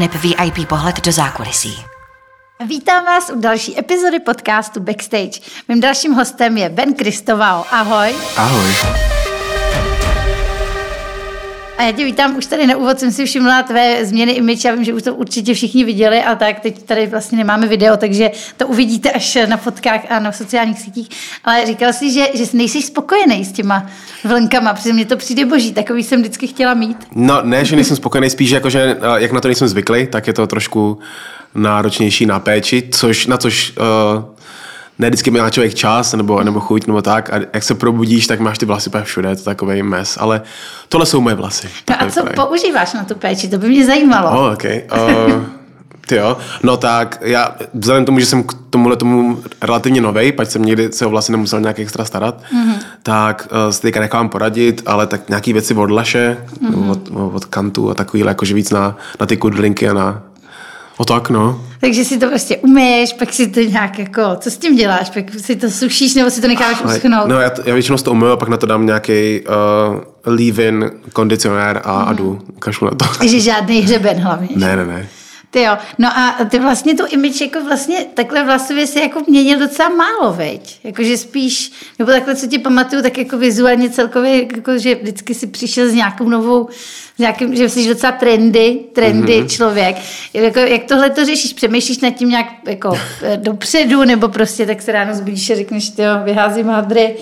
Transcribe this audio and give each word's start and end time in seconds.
aneb 0.00 0.14
VIP 0.14 0.68
pohled 0.68 1.00
do 1.00 1.12
zákulisí. 1.12 1.84
Vítám 2.66 3.04
vás 3.04 3.30
u 3.30 3.40
další 3.40 3.78
epizody 3.78 4.20
podcastu 4.20 4.80
Backstage. 4.80 5.40
Mým 5.68 5.80
dalším 5.80 6.12
hostem 6.12 6.56
je 6.56 6.68
Ben 6.68 6.94
Kristoval. 6.94 7.64
Ahoj. 7.70 8.14
Ahoj. 8.36 9.19
A 11.80 11.82
já 11.82 11.92
tě 11.92 12.04
vítám, 12.04 12.36
už 12.36 12.46
tady 12.46 12.66
na 12.66 12.76
úvod 12.76 13.00
jsem 13.00 13.12
si 13.12 13.24
všimla 13.24 13.62
tvé 13.62 14.06
změny 14.06 14.32
image, 14.32 14.64
já 14.64 14.74
vím, 14.74 14.84
že 14.84 14.92
už 14.92 15.02
to 15.02 15.14
určitě 15.14 15.54
všichni 15.54 15.84
viděli, 15.84 16.22
a 16.22 16.34
tak 16.34 16.60
teď 16.60 16.82
tady 16.82 17.06
vlastně 17.06 17.38
nemáme 17.38 17.66
video, 17.66 17.96
takže 17.96 18.30
to 18.56 18.66
uvidíte 18.66 19.10
až 19.10 19.38
na 19.46 19.56
fotkách 19.56 20.00
a 20.10 20.18
na 20.18 20.32
sociálních 20.32 20.78
sítích. 20.78 21.08
Ale 21.44 21.66
říkal 21.66 21.92
jsi, 21.92 22.12
že, 22.12 22.26
že 22.34 22.44
nejsi 22.52 22.82
spokojený 22.82 23.44
s 23.44 23.52
těma 23.52 23.86
vlnkama, 24.24 24.74
protože 24.74 24.92
mně 24.92 25.04
to 25.04 25.16
přijde 25.16 25.44
boží, 25.44 25.72
takový 25.72 26.02
jsem 26.02 26.20
vždycky 26.20 26.46
chtěla 26.46 26.74
mít. 26.74 26.96
No 27.14 27.42
ne, 27.42 27.64
že 27.64 27.76
nejsem 27.76 27.96
spokojený, 27.96 28.30
spíš 28.30 28.50
jako, 28.50 28.70
že 28.70 28.96
eh, 29.00 29.06
jak 29.16 29.32
na 29.32 29.40
to 29.40 29.48
nejsem 29.48 29.68
zvyklý, 29.68 30.06
tak 30.06 30.26
je 30.26 30.32
to 30.32 30.46
trošku 30.46 30.98
náročnější 31.54 32.26
na 32.26 32.40
péči, 32.40 32.88
což, 32.90 33.26
na 33.26 33.36
což 33.36 33.72
uh, 33.78 33.84
ne 35.00 35.08
vždycky 35.08 35.30
má 35.30 35.50
člověk 35.50 35.74
čas 35.74 36.12
nebo, 36.12 36.42
nebo 36.42 36.60
chuť 36.60 36.86
nebo 36.86 37.02
tak 37.02 37.32
a 37.32 37.36
jak 37.52 37.62
se 37.62 37.74
probudíš, 37.74 38.26
tak 38.26 38.40
máš 38.40 38.58
ty 38.58 38.66
vlasy 38.66 38.90
úplně 38.90 39.04
všude, 39.04 39.28
je 39.28 39.36
to 39.36 39.44
takový 39.44 39.82
mes, 39.82 40.18
ale 40.20 40.42
tohle 40.88 41.06
jsou 41.06 41.20
moje 41.20 41.34
vlasy. 41.34 41.68
No 41.90 41.96
a 42.02 42.10
co 42.10 42.22
vypadají. 42.24 42.48
používáš 42.48 42.92
na 42.92 43.04
tu 43.04 43.14
péči, 43.14 43.48
to 43.48 43.58
by 43.58 43.68
mě 43.68 43.86
zajímalo. 43.86 44.40
Oh, 44.40 44.52
okay. 44.52 44.82
uh, 45.26 45.44
ty 46.06 46.16
jo, 46.16 46.36
no 46.62 46.76
tak 46.76 47.18
já 47.22 47.56
vzhledem 47.74 48.04
k 48.04 48.06
tomu, 48.06 48.20
že 48.20 48.26
jsem 48.26 48.42
k 48.42 48.52
tomuhle 48.70 48.96
tomu 48.96 49.42
relativně 49.62 50.00
novej, 50.00 50.32
pač 50.32 50.48
jsem 50.48 50.64
někdy 50.64 50.92
se 50.92 51.06
o 51.06 51.10
vlasy 51.10 51.32
nemusel 51.32 51.60
nějak 51.60 51.78
extra 51.78 52.04
starat, 52.04 52.42
mm-hmm. 52.42 52.74
tak 53.02 53.48
uh, 53.52 53.72
se 53.72 53.82
teďka 53.82 54.00
nechám 54.00 54.28
poradit, 54.28 54.82
ale 54.86 55.06
tak 55.06 55.28
nějaký 55.28 55.52
věci 55.52 55.74
od 55.74 55.90
Laše, 55.90 56.46
mm-hmm. 56.62 56.90
od, 56.90 57.10
od 57.34 57.44
Kantu 57.44 57.90
a 57.90 57.94
takovýhle, 57.94 58.30
jakože 58.30 58.54
víc 58.54 58.70
na, 58.70 58.96
na 59.20 59.26
ty 59.26 59.36
kudlinky 59.36 59.88
a 59.88 59.94
na, 59.94 60.22
O 61.00 61.04
tak, 61.04 61.30
no. 61.30 61.60
Takže 61.80 62.04
si 62.04 62.18
to 62.18 62.28
prostě 62.28 62.56
umyješ, 62.56 63.12
pak 63.12 63.32
si 63.32 63.46
to 63.46 63.60
nějak 63.60 63.98
jako, 63.98 64.22
co 64.36 64.50
s 64.50 64.56
tím 64.56 64.76
děláš? 64.76 65.10
Pak 65.10 65.24
si 65.38 65.56
to 65.56 65.70
sušíš 65.70 66.14
nebo 66.14 66.30
si 66.30 66.40
to 66.40 66.48
necháš 66.48 66.82
uschnout? 66.84 67.26
No 67.26 67.40
já, 67.40 67.50
to, 67.50 67.62
já 67.64 67.74
většinou 67.74 67.98
to 67.98 68.10
umyju 68.10 68.30
a 68.30 68.36
pak 68.36 68.48
na 68.48 68.56
to 68.56 68.66
dám 68.66 68.86
nějaký 68.86 69.40
uh, 69.40 70.34
leave-in 70.34 70.90
kondicionér 71.12 71.80
a, 71.84 72.02
mm. 72.02 72.08
a 72.08 72.12
jdu, 72.12 72.40
kašlu 72.58 72.84
na 72.84 72.90
to. 72.90 73.04
Takže 73.18 73.40
žádný 73.40 73.80
hřeben 73.80 74.16
hlavně. 74.16 74.48
Ne, 74.56 74.76
ne, 74.76 74.84
ne. 74.84 75.08
Ty 75.52 75.62
jo, 75.62 75.78
no 75.98 76.08
a 76.18 76.36
ty 76.50 76.58
vlastně 76.58 76.94
tu 76.94 77.06
image 77.06 77.40
jako 77.40 77.64
vlastně 77.64 78.06
takhle 78.14 78.44
vlasově 78.44 78.86
si 78.86 79.00
jako 79.00 79.22
měnil 79.28 79.58
docela 79.58 79.88
málo, 79.88 80.32
veď? 80.32 80.78
Jakože 80.84 81.16
spíš, 81.16 81.72
nebo 81.98 82.10
takhle, 82.10 82.36
co 82.36 82.46
ti 82.46 82.58
pamatuju, 82.58 83.02
tak 83.02 83.18
jako 83.18 83.38
vizuálně 83.38 83.90
celkově, 83.90 84.42
jako 84.56 84.78
že 84.78 84.94
vždycky 84.94 85.34
si 85.34 85.46
přišel 85.46 85.88
s 85.88 85.94
nějakou 85.94 86.28
novou, 86.28 86.68
s 87.16 87.18
nějakým, 87.18 87.56
že 87.56 87.68
jsi 87.68 87.88
docela 87.88 88.12
trendy, 88.12 88.80
trendy 88.92 89.42
mm-hmm. 89.42 89.48
člověk. 89.48 89.96
Jako, 90.34 90.58
jak 90.58 90.84
tohle 90.84 91.10
to 91.10 91.24
řešíš? 91.24 91.52
Přemýšlíš 91.52 91.98
nad 91.98 92.10
tím 92.10 92.28
nějak 92.28 92.46
jako 92.66 92.98
eh, 93.22 93.36
dopředu, 93.36 94.04
nebo 94.04 94.28
prostě 94.28 94.66
tak 94.66 94.82
se 94.82 94.92
ráno 94.92 95.14
zbudíš 95.14 95.50
a 95.50 95.56
řekneš, 95.56 95.88
ty 95.88 96.02
jo, 96.02 96.10
vyházím 96.24 96.68
hadry, 96.68 97.16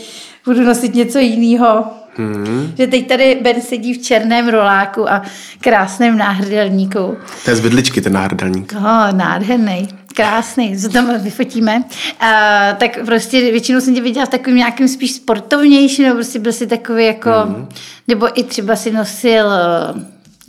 budu 0.45 0.63
nosit 0.63 0.95
něco 0.95 1.19
jiného. 1.19 1.85
Hmm. 2.19 2.73
Že 2.79 2.87
teď 2.87 3.09
tady 3.09 3.39
Ben 3.43 3.61
sedí 3.61 3.95
v 3.95 4.03
černém 4.03 4.49
roláku 4.49 5.11
a 5.11 5.23
krásném 5.61 6.19
náhrdelníku. 6.19 7.17
To 7.45 7.51
je 7.51 7.57
z 7.57 7.61
vidličky, 7.61 8.01
ten 8.01 8.13
náhrdelník. 8.13 8.75
Oh, 8.77 9.13
nádherný 9.13 9.89
krásný, 10.15 10.79
co 10.79 10.89
tam 10.89 11.23
vyfotíme. 11.23 11.85
A, 12.21 12.73
tak 12.73 12.99
prostě 13.05 13.41
většinou 13.41 13.81
jsem 13.81 13.95
tě 13.95 14.01
viděla 14.01 14.27
v 14.27 14.29
takovým 14.29 14.57
nějakým 14.57 14.89
spíš 14.89 15.13
sportovnější, 15.13 16.03
nebo 16.03 16.15
prostě 16.15 16.39
byl 16.39 16.53
si 16.53 16.67
takový 16.67 17.07
jako, 17.07 17.31
mm. 17.45 17.69
nebo 18.09 18.41
i 18.41 18.43
třeba 18.43 18.77
si 18.77 18.91
nosil 18.91 19.45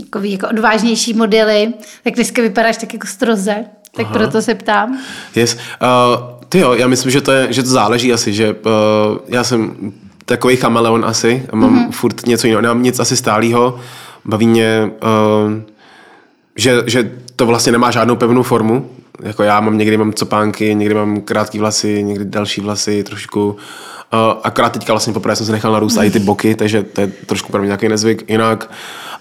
takový 0.03 0.31
jako 0.31 0.47
odvážnější 0.47 1.13
modely, 1.13 1.73
tak 2.03 2.13
dneska 2.13 2.41
vypadáš 2.41 2.77
tak 2.77 2.93
jako 2.93 3.07
stroze, 3.07 3.55
tak 3.95 4.05
Aha. 4.05 4.13
proto 4.13 4.41
se 4.41 4.55
ptám. 4.55 4.99
Yes. 5.35 5.53
Uh, 5.55 5.59
ty 6.49 6.59
jo, 6.59 6.73
já 6.73 6.87
myslím, 6.87 7.11
že 7.11 7.21
to, 7.21 7.31
je, 7.31 7.53
že 7.53 7.63
to 7.63 7.69
záleží 7.69 8.13
asi, 8.13 8.33
že 8.33 8.53
uh, 8.53 8.61
já 9.27 9.43
jsem 9.43 9.75
takový 10.29 10.55
chameleon 10.55 11.05
asi. 11.05 11.45
Mám 11.53 11.75
mm-hmm. 11.75 11.91
furt 11.91 12.25
něco 12.25 12.47
jiného, 12.47 12.61
nemám 12.61 12.83
nic 12.83 12.99
asi 12.99 13.17
stálého. 13.17 13.79
Baví 14.25 14.47
mě, 14.47 14.91
uh, 15.03 15.53
že, 16.55 16.83
že 16.85 17.11
to 17.35 17.45
vlastně 17.45 17.71
nemá 17.71 17.91
žádnou 17.91 18.15
pevnou 18.15 18.43
formu. 18.43 18.89
Jako 19.23 19.43
já 19.43 19.59
mám 19.59 19.77
někdy 19.77 19.97
mám 19.97 20.13
copánky, 20.13 20.75
někdy 20.75 20.95
mám 20.95 21.21
krátký 21.21 21.59
vlasy, 21.59 22.03
někdy 22.03 22.25
další 22.25 22.61
vlasy, 22.61 23.03
trošku. 23.03 23.49
Uh, 23.49 24.39
akorát 24.43 24.69
teďka 24.69 24.93
vlastně 24.93 25.13
poprvé 25.13 25.35
jsem 25.35 25.45
se 25.45 25.51
nechal 25.51 25.71
narůst 25.71 25.97
i 25.97 26.11
ty 26.11 26.19
boky, 26.19 26.55
takže 26.55 26.83
to 26.83 27.01
je 27.01 27.07
trošku 27.07 27.51
pro 27.51 27.61
mě 27.61 27.67
nějaký 27.67 27.89
nezvyk. 27.89 28.29
Jinak 28.29 28.71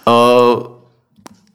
uh, 0.07 0.78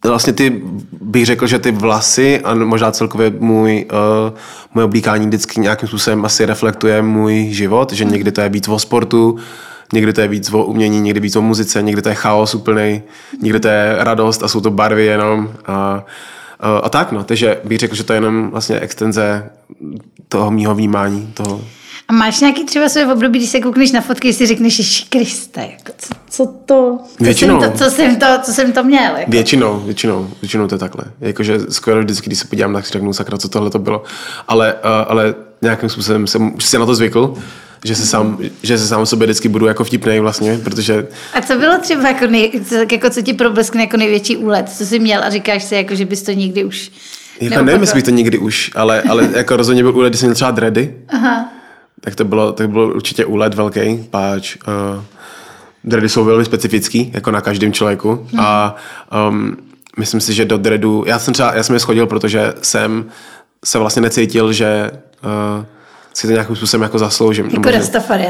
vlastně 0.08 0.32
ty, 0.32 0.62
bych 1.00 1.26
řekl, 1.26 1.46
že 1.46 1.58
ty 1.58 1.72
vlasy 1.72 2.40
a 2.40 2.54
možná 2.54 2.90
celkově 2.90 3.32
můj, 3.38 3.86
uh, 3.92 4.38
můj 4.74 4.84
oblíkání 4.84 5.26
vždycky 5.26 5.60
nějakým 5.60 5.88
způsobem 5.88 6.24
asi 6.24 6.46
reflektuje 6.46 7.02
můj 7.02 7.46
život, 7.50 7.92
že 7.92 8.04
někdy 8.04 8.32
to 8.32 8.40
je 8.40 8.48
víc 8.48 8.68
o 8.68 8.78
sportu, 8.78 9.36
někdy 9.92 10.12
to 10.12 10.20
je 10.20 10.28
víc 10.28 10.52
o 10.52 10.64
umění, 10.64 11.00
někdy 11.00 11.20
víc 11.20 11.36
o 11.36 11.42
muzice, 11.42 11.82
někdy 11.82 12.02
to 12.02 12.08
je 12.08 12.14
chaos 12.14 12.54
úplný, 12.54 13.02
někdy 13.42 13.60
to 13.60 13.68
je 13.68 13.96
radost 13.98 14.42
a 14.42 14.48
jsou 14.48 14.60
to 14.60 14.70
barvy 14.70 15.04
jenom. 15.04 15.52
A, 15.66 16.04
a, 16.60 16.78
a 16.78 16.88
tak, 16.88 17.12
no, 17.12 17.24
takže 17.24 17.60
bych 17.64 17.78
řekl, 17.78 17.94
že 17.94 18.04
to 18.04 18.12
je 18.12 18.16
jenom 18.16 18.50
vlastně 18.50 18.80
extenze 18.80 19.50
toho 20.28 20.50
mýho 20.50 20.74
vnímání, 20.74 21.32
toho, 21.34 21.60
a 22.08 22.12
máš 22.12 22.40
nějaký 22.40 22.64
třeba 22.64 22.88
své 22.88 23.12
období, 23.12 23.38
když 23.38 23.50
se 23.50 23.60
koukneš 23.60 23.92
na 23.92 24.00
fotky, 24.00 24.32
si 24.32 24.46
řekneš, 24.46 24.80
že 24.80 25.04
Kriste, 25.08 25.60
jako 25.60 25.92
co, 25.98 26.14
co 26.30 26.46
to, 26.46 26.98
co 27.18 27.24
většinou. 27.24 27.60
Jsem 27.60 27.72
to, 27.72 27.78
co 27.78 27.90
jsem 27.90 28.16
to, 28.16 28.26
co 28.42 28.52
jsem 28.52 28.72
to 28.72 28.84
měl? 28.84 29.16
Jako. 29.16 29.30
Většinou, 29.30 29.80
většinou, 29.80 30.30
většinou 30.42 30.68
to 30.68 30.74
je 30.74 30.78
takhle. 30.78 31.04
Jakože 31.20 31.58
skoro 31.68 32.00
vždycky, 32.00 32.26
když 32.26 32.38
se 32.38 32.48
podívám, 32.48 32.74
tak 32.74 32.86
si 32.86 32.92
řeknu, 32.92 33.12
sakra, 33.12 33.38
co 33.38 33.48
tohle 33.48 33.70
to 33.70 33.78
bylo. 33.78 34.02
Ale, 34.48 34.74
uh, 34.74 34.80
ale 35.08 35.34
nějakým 35.62 35.88
způsobem 35.88 36.26
jsem 36.26 36.54
už 36.54 36.64
si 36.64 36.78
na 36.78 36.86
to 36.86 36.94
zvykl, 36.94 37.34
že 37.84 37.94
se 37.94 38.06
sám, 38.06 38.38
že 38.62 38.78
se 38.78 38.88
sám 38.88 39.06
sobě 39.06 39.26
vždycky 39.26 39.48
budu 39.48 39.66
jako 39.66 39.84
vtipnej 39.84 40.20
vlastně, 40.20 40.58
protože... 40.64 41.06
A 41.34 41.40
co 41.40 41.58
bylo 41.58 41.78
třeba 41.78 42.08
jako, 42.08 42.26
nej, 42.26 42.60
co, 42.68 42.74
jako 42.74 43.10
co 43.10 43.22
ti 43.22 43.32
probleskne 43.32 43.80
jako 43.80 43.96
největší 43.96 44.36
úlet, 44.36 44.70
co 44.76 44.86
jsi 44.86 44.98
měl 44.98 45.24
a 45.24 45.30
říkáš 45.30 45.64
si, 45.64 45.74
jako, 45.74 45.94
že 45.94 46.04
bys 46.04 46.22
to 46.22 46.32
nikdy 46.32 46.64
už 46.64 46.90
jako 47.40 47.62
nevím, 47.62 47.80
jestli 47.80 47.94
bych 47.94 48.04
to 48.04 48.10
nikdy 48.10 48.38
už, 48.38 48.70
ale, 48.74 49.02
ale 49.02 49.28
jako 49.36 49.56
rozhodně 49.56 49.82
byl 49.82 49.96
úlet, 49.96 50.08
když 50.08 50.20
jsem 50.20 50.26
měl 50.26 50.34
třeba 50.34 50.50
dready. 50.50 50.94
Aha 51.08 51.53
tak 52.04 52.14
to 52.14 52.24
bylo, 52.24 52.52
to 52.52 52.68
bylo 52.68 52.94
určitě 52.94 53.24
úlet 53.24 53.54
velký, 53.54 54.06
páč 54.10 54.56
uh, 54.56 55.04
dready 55.84 56.08
jsou 56.08 56.24
velmi 56.24 56.44
specifický, 56.44 57.10
jako 57.14 57.30
na 57.30 57.40
každém 57.40 57.72
člověku 57.72 58.26
hmm. 58.30 58.40
a 58.40 58.76
um, 59.28 59.56
myslím 59.98 60.20
si, 60.20 60.34
že 60.34 60.44
do 60.44 60.58
dreadu, 60.58 61.04
já 61.06 61.18
jsem 61.18 61.34
třeba, 61.34 61.54
já 61.54 61.62
jsem 61.62 61.74
je 61.74 61.80
schodil, 61.80 62.06
protože 62.06 62.54
jsem 62.62 63.04
se 63.64 63.78
vlastně 63.78 64.02
necítil, 64.02 64.52
že 64.52 64.90
uh, 65.24 65.64
si 66.14 66.26
to 66.26 66.32
nějakým 66.32 66.56
způsobem 66.56 66.82
jako 66.82 66.98
zasloužím. 66.98 67.44
Jako 67.44 67.62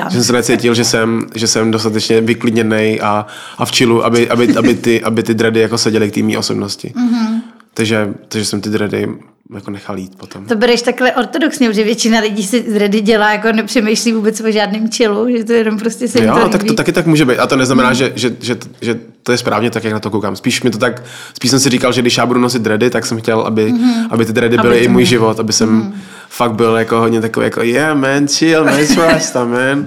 že, 0.05 0.11
že 0.11 0.17
jsem 0.17 0.25
se 0.25 0.33
necítil, 0.33 0.75
že 0.75 0.84
jsem, 0.84 1.27
že 1.34 1.47
jsem 1.47 1.71
dostatečně 1.71 2.21
vyklidněný 2.21 3.01
a, 3.01 3.27
a 3.59 3.65
v 3.65 3.73
čilu, 3.73 4.05
aby, 4.05 4.31
aby, 4.31 4.57
aby, 4.57 4.75
ty, 4.75 5.03
aby 5.03 5.23
ty 5.23 5.34
dready 5.34 5.61
jako 5.61 5.79
seděly 5.79 6.11
k 6.11 6.15
té 6.15 6.39
osobnosti. 6.39 6.93
Mm-hmm. 6.97 7.34
Takže, 7.75 8.15
takže 8.29 8.45
jsem 8.45 8.61
ty 8.61 8.71
dready 8.71 9.09
jako 9.55 9.71
nechal 9.71 9.99
jít 9.99 10.17
potom. 10.17 10.47
To 10.47 10.57
bereš 10.57 10.83
takhle 10.83 11.12
ortodoxně, 11.12 11.73
že 11.73 11.85
většina 11.85 12.21
lidí 12.21 12.43
si 12.43 12.73
dready 12.73 13.01
dělá, 13.01 13.33
jako 13.33 13.53
nepřemýšlí 13.53 14.12
vůbec 14.12 14.41
o 14.41 14.51
žádném 14.51 14.91
čilu, 14.91 15.37
že 15.37 15.45
to 15.45 15.53
jenom 15.53 15.79
prostě 15.79 16.09
se 16.09 16.25
Jo, 16.25 16.39
to 16.43 16.49
tak 16.49 16.65
to 16.65 16.75
taky 16.75 16.93
tak 16.93 17.07
může 17.07 17.25
být. 17.25 17.39
A 17.39 17.47
to 17.47 17.57
neznamená, 17.57 17.89
mm. 17.89 17.95
že, 17.95 18.13
že, 18.17 18.37
že, 18.41 18.57
že, 18.81 18.99
to 19.23 19.33
je 19.33 19.39
správně 19.39 19.71
tak, 19.71 19.84
jak 19.84 19.93
na 19.93 20.01
to 20.01 20.11
koukám. 20.11 20.37
Spíš 20.37 20.63
mi 20.63 20.71
to 20.71 20.79
tak, 20.79 21.03
spíš 21.34 21.51
jsem 21.51 21.61
si 21.61 21.71
říkal, 21.71 21.93
že 21.93 22.01
když 22.01 22.17
já 22.17 22.27
budu 22.27 22.41
nosit 22.41 22.63
dready, 22.63 22.91
tak 22.91 23.07
jsem 23.07 23.19
chtěl, 23.21 23.41
aby, 23.41 23.73
mm. 23.73 23.95
aby 24.11 24.25
ty 24.25 24.33
dready 24.33 24.59
byly 24.59 24.77
aby 24.77 24.84
i 24.84 24.89
můj 24.89 25.05
život, 25.05 25.41
aby 25.41 25.53
jsem 25.53 25.69
mm. 25.69 25.95
fakt 26.29 26.53
byl 26.53 26.77
jako 26.77 27.01
hodně 27.01 27.21
takový, 27.21 27.45
jako 27.45 27.63
yeah 27.63 27.98
man, 27.98 28.28
chill, 28.28 28.65
man, 28.65 28.81
rasta, 28.97 29.45
man. 29.45 29.87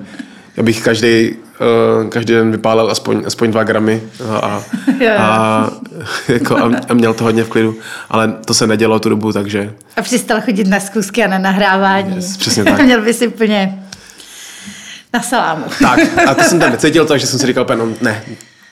Abych 0.57 0.83
každý 0.83 1.31
uh, 1.31 1.46
každý 2.09 2.33
den 2.33 2.51
vypálil 2.51 2.91
aspoň, 2.91 3.23
aspoň 3.25 3.51
dva 3.51 3.63
gramy 3.63 4.01
a, 4.29 4.37
a, 4.37 4.63
a, 5.17 5.69
jako, 6.27 6.57
a, 6.57 6.71
a 6.89 6.93
měl 6.93 7.13
to 7.13 7.23
hodně 7.23 7.43
v 7.43 7.49
klidu. 7.49 7.75
Ale 8.09 8.33
to 8.45 8.53
se 8.53 8.67
nedělo 8.67 8.99
tu 8.99 9.09
dobu, 9.09 9.33
takže... 9.33 9.73
A 9.95 10.01
přestal 10.01 10.41
chodit 10.41 10.67
na 10.67 10.79
zkusky 10.79 11.23
a 11.23 11.27
na 11.27 11.37
nahrávání. 11.37 12.15
Yes, 12.15 12.37
přesně 12.37 12.63
tak. 12.63 12.81
měl 12.83 13.01
by 13.01 13.13
si 13.13 13.27
úplně 13.27 13.83
na 15.13 15.21
salámu. 15.21 15.65
Tak, 15.81 15.99
a 16.27 16.35
to 16.35 16.43
jsem 16.43 16.59
tam 16.59 16.71
necítil, 16.71 17.05
takže 17.05 17.27
jsem 17.27 17.39
si 17.39 17.47
říkal, 17.47 17.65
no, 17.75 17.87
ne, 18.01 18.23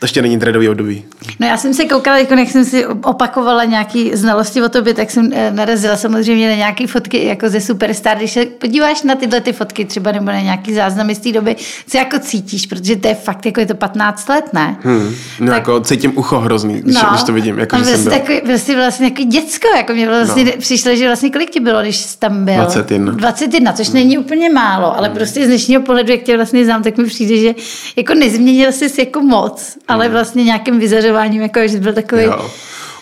ještě 0.06 0.22
není 0.22 0.38
dreadový 0.38 0.70
období. 0.70 1.06
No 1.40 1.48
já 1.48 1.58
jsem 1.58 1.74
se 1.74 1.86
koukala, 1.86 2.18
jako 2.18 2.34
jak 2.34 2.50
jsem 2.50 2.66
si 2.66 2.86
opakovala 2.86 3.64
nějaké 3.64 4.18
znalosti 4.18 4.64
o 4.64 4.70
tobě, 4.70 4.94
tak 4.94 5.12
jsem 5.12 5.30
eh, 5.34 5.52
narazila 5.52 5.96
samozřejmě 5.98 6.50
na 6.50 6.56
nějaké 6.56 6.88
fotky 6.88 7.26
jako 7.26 7.50
ze 7.50 7.62
Superstar. 7.62 8.18
Když 8.18 8.32
se 8.32 8.46
podíváš 8.46 9.04
na 9.04 9.16
tyhle 9.16 9.42
ty 9.42 9.54
fotky 9.54 9.86
třeba 9.86 10.12
nebo 10.12 10.26
na 10.26 10.40
nějaký 10.40 10.74
záznamy 10.74 11.16
z 11.16 11.20
té 11.20 11.32
doby, 11.32 11.56
co 11.88 11.98
jako 11.98 12.20
cítíš, 12.20 12.66
protože 12.66 12.96
to 12.96 13.08
je 13.08 13.16
fakt, 13.16 13.46
jako 13.46 13.60
je 13.60 13.66
to 13.66 13.76
15 13.76 14.30
let, 14.30 14.54
ne? 14.54 14.78
Hmm. 14.82 15.16
No 15.40 15.48
tak, 15.48 15.56
jako 15.56 15.80
cítím 15.80 16.18
ucho 16.18 16.40
hrozný, 16.40 16.82
když, 16.82 16.96
no, 16.96 17.10
když 17.10 17.24
to 17.24 17.34
vidím. 17.34 17.60
Jako, 17.60 17.78
že 17.78 17.86
jsem 17.86 18.04
byl. 18.04 18.14
Takový, 18.14 18.42
byl 18.46 18.60
jsi 18.60 18.76
vlastně 18.76 19.08
jako 19.08 19.24
děcko, 19.24 19.68
jako 19.78 19.94
mě 19.94 20.08
vlastně 20.08 20.44
no. 20.44 20.52
přišlo, 20.60 20.96
že 20.96 21.06
vlastně 21.06 21.30
kolik 21.30 21.50
ti 21.50 21.60
bylo, 21.60 21.82
když 21.82 21.96
jsi 21.96 22.20
tam 22.20 22.46
byl? 22.46 22.56
21. 22.56 23.12
21, 23.12 23.74
což 23.74 23.88
hmm. 23.88 23.96
není 23.96 24.18
úplně 24.18 24.50
málo, 24.50 24.98
ale 24.98 25.08
hmm. 25.08 25.18
prostě 25.18 25.44
z 25.44 25.48
dnešního 25.48 25.82
pohledu, 25.82 26.12
jak 26.12 26.22
tě 26.22 26.36
vlastně 26.36 26.66
znám, 26.66 26.84
tak 26.84 26.98
mi 26.98 27.04
přijde, 27.04 27.38
že 27.38 27.54
jako 27.96 28.14
nezměnil 28.14 28.72
jsi 28.72 29.02
jako 29.02 29.22
moc, 29.22 29.78
ale 29.96 30.10
vlastně 30.10 30.44
nějakým 30.44 30.80
vyzařováním, 30.80 31.42
jako 31.42 31.68
že 31.68 31.80
byl 31.80 31.94
takový... 31.94 32.24
Jo. 32.24 32.52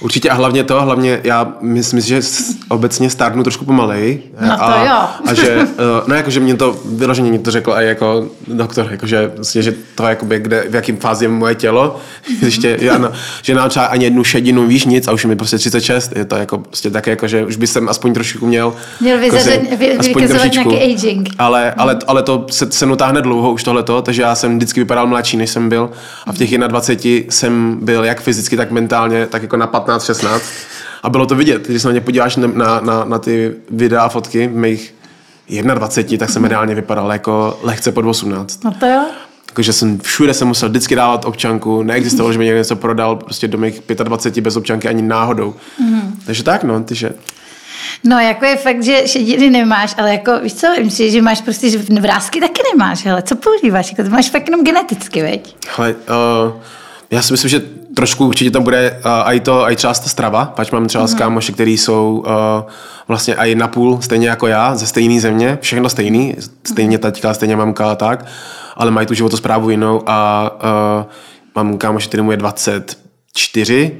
Určitě 0.03 0.29
a 0.29 0.33
hlavně 0.33 0.63
to, 0.63 0.81
hlavně 0.81 1.19
já 1.23 1.53
myslím, 1.61 2.01
že 2.01 2.21
obecně 2.69 3.09
stárnu 3.09 3.43
trošku 3.43 3.65
pomaleji. 3.65 4.33
No 4.41 4.57
to 4.57 4.63
a, 4.63 4.85
jo. 4.85 5.29
A 5.31 5.33
že, 5.33 5.57
eh, 5.61 5.67
no 6.07 6.15
jako, 6.15 6.29
že 6.29 6.39
mě 6.39 6.55
to, 6.55 6.75
vyloženě 6.85 7.29
mě 7.29 7.39
to 7.39 7.51
řekl 7.51 7.71
i 7.77 7.85
jako 7.87 8.27
doktor, 8.47 8.87
jako, 8.91 9.07
že, 9.07 9.31
vlastně, 9.35 9.61
že 9.61 9.73
to 9.95 10.03
jakoby, 10.03 10.39
kde, 10.39 10.65
v 10.69 10.75
jakém 10.75 10.97
fázi 10.97 11.25
je 11.25 11.29
moje 11.29 11.55
tělo, 11.55 11.95
ještě, 12.41 12.77
já, 12.81 12.97
no, 12.97 13.11
že 13.41 13.55
nám 13.55 13.69
třeba 13.69 13.85
ani 13.85 14.03
jednu 14.03 14.23
šedinu, 14.23 14.67
víš 14.67 14.85
nic 14.85 15.07
a 15.07 15.11
už 15.11 15.23
je 15.23 15.27
mi 15.27 15.35
prostě 15.35 15.57
36, 15.57 16.13
je 16.15 16.25
to 16.25 16.35
jako 16.35 16.57
prostě 16.57 16.89
tak 16.89 17.07
jako, 17.07 17.27
že 17.27 17.45
už 17.45 17.55
by 17.55 17.67
jsem 17.67 17.89
aspoň 17.89 18.13
trošku 18.13 18.47
měl 18.47 18.73
Měl 19.01 19.19
jako 19.19 19.35
vyzařen- 19.35 19.77
vy- 19.77 19.97
aspoň 19.97 20.21
vykazovat 20.23 20.41
trošičku. 20.41 20.69
nějaký 20.71 20.93
aging. 20.93 21.29
Ale, 21.39 21.73
ale, 21.77 21.97
ale 22.07 22.23
to 22.23 22.45
se, 22.51 22.71
se 22.71 22.85
mnou 22.85 22.95
táhne 22.95 23.21
dlouho 23.21 23.51
už 23.51 23.63
tohleto, 23.63 24.01
takže 24.01 24.21
já 24.21 24.35
jsem 24.35 24.55
vždycky 24.57 24.79
vypadal 24.79 25.07
mladší, 25.07 25.37
než 25.37 25.49
jsem 25.49 25.69
byl. 25.69 25.89
A 26.25 26.33
v 26.33 26.37
těch 26.37 26.57
21 26.57 27.25
jsem 27.29 27.77
byl 27.81 28.03
jak 28.03 28.21
fyzicky, 28.21 28.57
tak 28.57 28.71
mentálně, 28.71 29.25
tak 29.27 29.41
jako 29.41 29.57
na 29.57 29.67
15-16. 29.97 30.41
A 31.03 31.09
bylo 31.09 31.25
to 31.25 31.35
vidět, 31.35 31.67
když 31.67 31.81
se 31.81 31.87
na 31.87 31.91
mě 31.91 32.01
podíváš 32.01 32.35
na, 32.35 32.79
na, 32.79 33.05
na, 33.05 33.19
ty 33.19 33.53
videa 33.69 34.01
a 34.01 34.09
fotky 34.09 34.47
v 34.47 34.55
mých 34.55 34.95
21, 35.73 36.17
tak 36.17 36.29
jsem 36.29 36.45
reálně 36.45 36.75
vypadal 36.75 37.11
jako 37.11 37.59
lehce 37.63 37.91
pod 37.91 38.05
18. 38.05 38.63
No 38.63 38.71
to 38.71 38.85
jo. 38.85 39.05
Jakože 39.49 39.73
jsem 39.73 39.99
všude 39.99 40.33
jsem 40.33 40.47
musel 40.47 40.69
vždycky 40.69 40.95
dávat 40.95 41.25
občanku, 41.25 41.83
neexistovalo, 41.83 42.33
že 42.33 42.39
by 42.39 42.45
někdo 42.45 42.57
něco 42.57 42.75
prodal 42.75 43.15
prostě 43.15 43.47
do 43.47 43.57
mých 43.57 43.81
25 44.03 44.41
bez 44.41 44.55
občanky 44.55 44.87
ani 44.87 45.01
náhodou. 45.01 45.55
Mm. 45.79 46.19
Takže 46.25 46.43
tak 46.43 46.63
no, 46.63 46.83
tyže. 46.83 47.13
No, 48.03 48.19
jako 48.19 48.45
je 48.45 48.57
fakt, 48.57 48.83
že 48.83 49.07
šediny 49.07 49.49
nemáš, 49.49 49.95
ale 49.97 50.11
jako, 50.11 50.39
víš 50.39 50.53
co, 50.53 50.67
myslím, 50.83 51.11
že 51.11 51.21
máš 51.21 51.41
prostě, 51.41 51.69
že 51.69 51.77
vrázky 52.01 52.39
taky 52.39 52.61
nemáš, 52.73 53.05
hele, 53.05 53.21
co 53.21 53.35
používáš? 53.35 53.91
Jako, 53.91 54.03
to 54.03 54.09
máš 54.09 54.29
fakt 54.29 54.47
jenom 54.47 54.65
geneticky, 54.65 55.21
veď? 55.21 55.55
Hele, 55.77 55.93
uh, 55.93 56.61
já 57.11 57.21
si 57.21 57.33
myslím, 57.33 57.49
že 57.49 57.61
trošku 57.95 58.27
určitě 58.27 58.51
tam 58.51 58.63
bude 58.63 59.01
uh, 59.05 59.33
i 59.33 59.39
to, 59.39 59.71
i 59.71 59.75
třeba 59.75 59.93
ta 59.93 60.09
strava, 60.09 60.45
pač 60.45 60.71
mám 60.71 60.87
třeba 60.87 61.05
mm. 61.05 61.15
kámoši, 61.15 61.53
který 61.53 61.77
jsou 61.77 62.23
uh, 62.25 62.71
vlastně 63.07 63.35
i 63.35 63.55
na 63.55 63.67
půl, 63.67 64.01
stejně 64.01 64.29
jako 64.29 64.47
já, 64.47 64.75
ze 64.75 64.87
stejné 64.87 65.21
země, 65.21 65.57
všechno 65.61 65.89
stejný, 65.89 66.35
stejně 66.63 66.97
taťka, 66.97 67.33
stejně 67.33 67.55
mamka 67.55 67.91
a 67.91 67.95
tak, 67.95 68.25
ale 68.75 68.91
mají 68.91 69.07
tu 69.07 69.13
životosprávu 69.13 69.69
jinou 69.69 70.01
a 70.05 70.49
uh, 70.99 71.11
mám 71.55 71.77
kámoši, 71.77 72.07
který 72.07 72.23
mu 72.23 72.31
je 72.31 72.37
24 72.37 73.91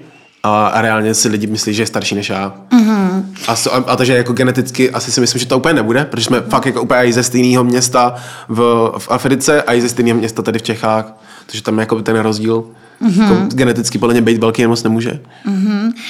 a, 0.44 0.68
a 0.68 0.81
reálně 0.81 1.13
si 1.13 1.28
lidi 1.28 1.48
myslí, 1.48 1.74
že 1.74 1.81
je 1.81 1.88
starší 1.88 2.16
než 2.16 2.30
já. 2.30 2.54
Mm-hmm. 2.72 3.24
A, 3.48 3.56
so, 3.56 3.78
a, 3.78 3.92
a 3.92 3.96
takže 3.96 4.13
jako 4.13 4.34
geneticky 4.34 4.92
asi 4.92 5.12
si 5.12 5.22
myslím, 5.22 5.39
že 5.39 5.46
to 5.46 5.57
úplně 5.57 5.74
nebude, 5.74 6.06
protože 6.06 6.25
jsme 6.25 6.42
fakt 6.42 6.66
jako 6.66 6.81
úplně 6.81 7.01
i 7.04 7.13
ze 7.13 7.24
stejného 7.24 7.63
města 7.63 8.16
v, 8.50 8.92
v 8.98 9.12
Africe 9.12 9.62
a 9.62 9.74
i 9.74 9.81
ze 9.81 9.89
stejného 9.89 10.18
města 10.18 10.42
tady 10.42 10.60
v 10.60 10.62
Čechách. 10.62 11.13
Takže 11.46 11.63
tam 11.63 11.80
je 11.80 11.81
jako 11.81 12.01
ten 12.01 12.19
rozdíl. 12.19 12.66
Mm-hmm. 13.04 13.22
Jako 13.22 13.56
geneticky 13.56 13.98
podle 13.98 14.14
mě 14.14 14.22
být 14.22 14.38
velký 14.38 14.68
moc 14.68 14.84
nemůže. 14.84 15.20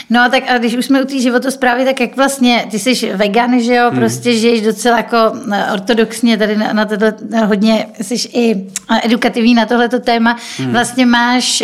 No 0.09 0.21
a 0.21 0.29
tak 0.29 0.43
a 0.47 0.57
když 0.57 0.75
už 0.75 0.85
jsme 0.85 1.01
u 1.01 1.05
té 1.05 1.19
životosprávy, 1.19 1.85
tak 1.85 1.99
jak 2.01 2.15
vlastně, 2.15 2.65
ty 2.71 2.79
jsi 2.79 3.11
vegan, 3.15 3.59
že 3.59 3.75
jo, 3.75 3.91
prostě 3.95 4.37
žiješ 4.37 4.61
docela 4.61 4.97
jako 4.97 5.17
eh, 5.51 5.65
ortodoxně 5.73 6.37
tady 6.37 6.55
na, 6.55 6.73
na 6.73 6.85
tohle, 6.85 7.13
eh, 7.33 7.45
hodně 7.45 7.85
jsi 8.01 8.15
i 8.15 8.55
eh, 8.91 9.01
edukativní 9.05 9.53
na 9.53 9.65
tohleto 9.65 9.99
téma. 9.99 10.37
Vlastně 10.71 11.05
máš, 11.05 11.63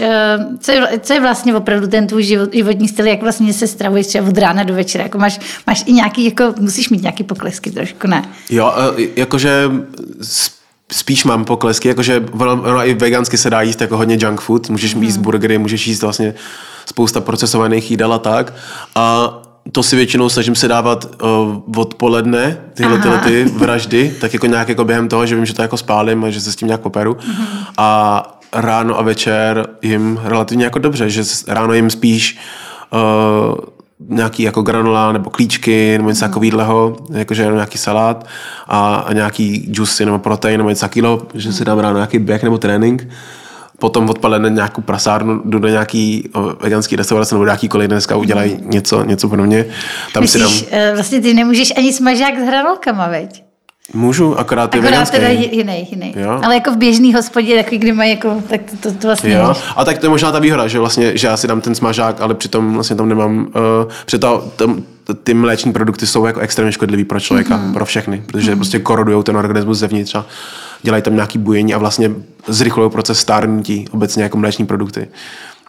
co 0.59 0.71
je, 0.71 0.99
co 1.01 1.13
je 1.13 1.19
vlastně 1.19 1.55
opravdu 1.55 1.87
ten 1.87 2.07
tvůj 2.07 2.23
život, 2.23 2.53
životní 2.53 2.87
styl, 2.87 3.07
jak 3.07 3.21
vlastně 3.21 3.53
se 3.53 3.67
stravuješ 3.67 4.07
třeba 4.07 4.27
od 4.27 4.37
rána 4.37 4.63
do 4.63 4.73
večera, 4.73 5.03
jako 5.03 5.17
máš, 5.17 5.39
máš 5.67 5.83
i 5.87 5.93
nějaký, 5.93 6.25
jako 6.25 6.53
musíš 6.59 6.89
mít 6.89 7.01
nějaký 7.01 7.23
poklesky 7.23 7.71
trošku, 7.71 8.07
ne? 8.07 8.23
Jo, 8.49 8.73
jakože 9.15 9.69
spíš 10.91 11.23
mám 11.23 11.45
poklesky, 11.45 11.87
jakože 11.87 12.25
ono, 12.31 12.51
ono 12.51 12.87
i 12.87 12.93
vegansky 12.93 13.37
se 13.37 13.49
dá 13.49 13.61
jíst 13.61 13.81
jako 13.81 13.97
hodně 13.97 14.17
junk 14.21 14.41
food, 14.41 14.69
můžeš 14.69 14.93
jíst 14.93 15.17
burgery, 15.17 15.57
můžeš 15.57 15.87
jíst 15.87 16.01
vlastně 16.01 16.33
spousta 16.85 17.21
procesovaných 17.21 17.91
jídel 17.91 18.13
a 18.13 18.19
tak. 18.19 18.53
A 18.95 19.33
to 19.71 19.83
si 19.83 19.95
většinou 19.95 20.29
snažím 20.29 20.55
se 20.55 20.67
dávat 20.67 21.05
uh, 21.21 21.79
odpoledne, 21.81 22.57
tyhle, 22.73 22.99
tyhle 22.99 23.17
ty 23.17 23.43
vraždy, 23.43 24.15
tak 24.21 24.33
jako 24.33 24.45
nějak 24.45 24.69
jako 24.69 24.85
během 24.85 25.07
toho, 25.07 25.25
že 25.25 25.35
vím, 25.35 25.45
že 25.45 25.53
to 25.53 25.61
jako 25.61 25.77
spálím 25.77 26.23
a 26.23 26.29
že 26.29 26.41
se 26.41 26.51
s 26.51 26.55
tím 26.55 26.67
nějak 26.67 26.81
poperu. 26.81 27.17
A 27.77 28.39
ráno 28.53 28.99
a 28.99 29.01
večer 29.01 29.67
jim 29.81 30.19
relativně 30.23 30.63
jako 30.63 30.79
dobře, 30.79 31.09
že 31.09 31.23
ráno 31.47 31.73
jim 31.73 31.89
spíš 31.89 32.39
uh, 32.93 33.55
nějaký 34.07 34.43
jako 34.43 34.61
granola 34.61 35.11
nebo 35.11 35.29
klíčky 35.29 35.97
nebo 35.97 36.09
něco 36.09 36.25
takového, 36.25 36.97
jakože 37.13 37.41
jenom 37.41 37.55
nějaký 37.55 37.77
salát 37.77 38.27
a, 38.67 38.95
a 38.95 39.13
nějaký 39.13 39.69
juice 39.71 40.05
nebo 40.05 40.19
protein 40.19 40.57
nebo 40.57 40.69
něco 40.69 40.81
takového, 40.81 41.27
že 41.33 41.53
si 41.53 41.65
dám 41.65 41.79
ráno 41.79 41.95
nějaký 41.95 42.19
běh 42.19 42.43
nebo 42.43 42.57
trénink. 42.57 43.07
Potom 43.79 44.09
odpoledne 44.09 44.49
nějakou 44.49 44.81
prasárnu, 44.81 45.41
jdu 45.45 45.59
do 45.59 45.67
nějaký 45.67 46.29
veganský 46.61 46.95
restaurace 46.95 47.35
nebo 47.35 47.45
do 47.45 47.51
jakýkoliv 47.51 47.89
dneska 47.89 48.15
udělají 48.15 48.57
něco, 48.61 49.03
něco 49.03 49.29
pro 49.29 49.43
mě. 49.43 49.65
Tam 50.13 50.27
si 50.27 50.39
dám, 50.39 50.51
Myslíš, 50.51 50.69
eh, 50.71 50.91
vlastně 50.93 51.21
ty 51.21 51.33
nemůžeš 51.33 51.73
ani 51.77 51.93
smažák 51.93 52.39
s 52.39 52.43
hranolkama, 52.43 53.07
veď? 53.07 53.48
Můžu, 53.93 54.39
akorát 54.39 54.75
je 54.75 54.81
Akorát 54.81 55.11
teda 55.11 55.27
ji- 55.27 55.55
jiný, 55.55 55.87
jiný. 55.91 56.13
Jo. 56.17 56.39
Ale 56.43 56.53
jako 56.55 56.71
v 56.71 56.77
běžný 56.77 57.13
hospodě, 57.13 57.63
takový, 57.63 57.77
kdy 57.77 57.91
mají 57.91 58.11
jako, 58.11 58.43
tak 58.49 58.61
to, 58.71 58.91
to, 58.91 58.97
to 58.97 59.07
vlastně 59.07 59.33
Jo, 59.33 59.43
nevíš. 59.43 59.63
a 59.75 59.85
tak 59.85 59.97
to 59.97 60.05
je 60.05 60.09
možná 60.09 60.31
ta 60.31 60.39
výhoda, 60.39 60.67
že 60.67 60.79
vlastně, 60.79 61.17
že 61.17 61.27
já 61.27 61.37
si 61.37 61.47
dám 61.47 61.61
ten 61.61 61.75
smažák, 61.75 62.21
ale 62.21 62.35
přitom 62.35 62.73
vlastně 62.73 62.95
tam 62.95 63.09
nemám, 63.09 63.39
uh, 63.39 63.91
přitom 64.05 64.41
tam, 64.55 64.83
ty 65.23 65.33
mléční 65.33 65.73
produkty 65.73 66.07
jsou 66.07 66.25
jako 66.25 66.39
extrémně 66.39 66.71
škodlivý 66.71 67.03
pro 67.03 67.19
člověka, 67.19 67.57
mm-hmm. 67.57 67.73
pro 67.73 67.85
všechny, 67.85 68.23
protože 68.25 68.51
mm-hmm. 68.51 68.55
prostě 68.55 68.79
korodujou 68.79 69.23
ten 69.23 69.37
organismus 69.37 69.77
zevnitř 69.77 70.15
a 70.15 70.25
dělají 70.81 71.03
tam 71.03 71.15
nějaký 71.15 71.37
bujení 71.39 71.73
a 71.73 71.77
vlastně 71.77 72.11
zrychlují 72.47 72.91
proces 72.91 73.19
stárnutí 73.19 73.85
obecně 73.91 74.23
jako 74.23 74.37
mléční 74.37 74.65
produkty. 74.65 75.07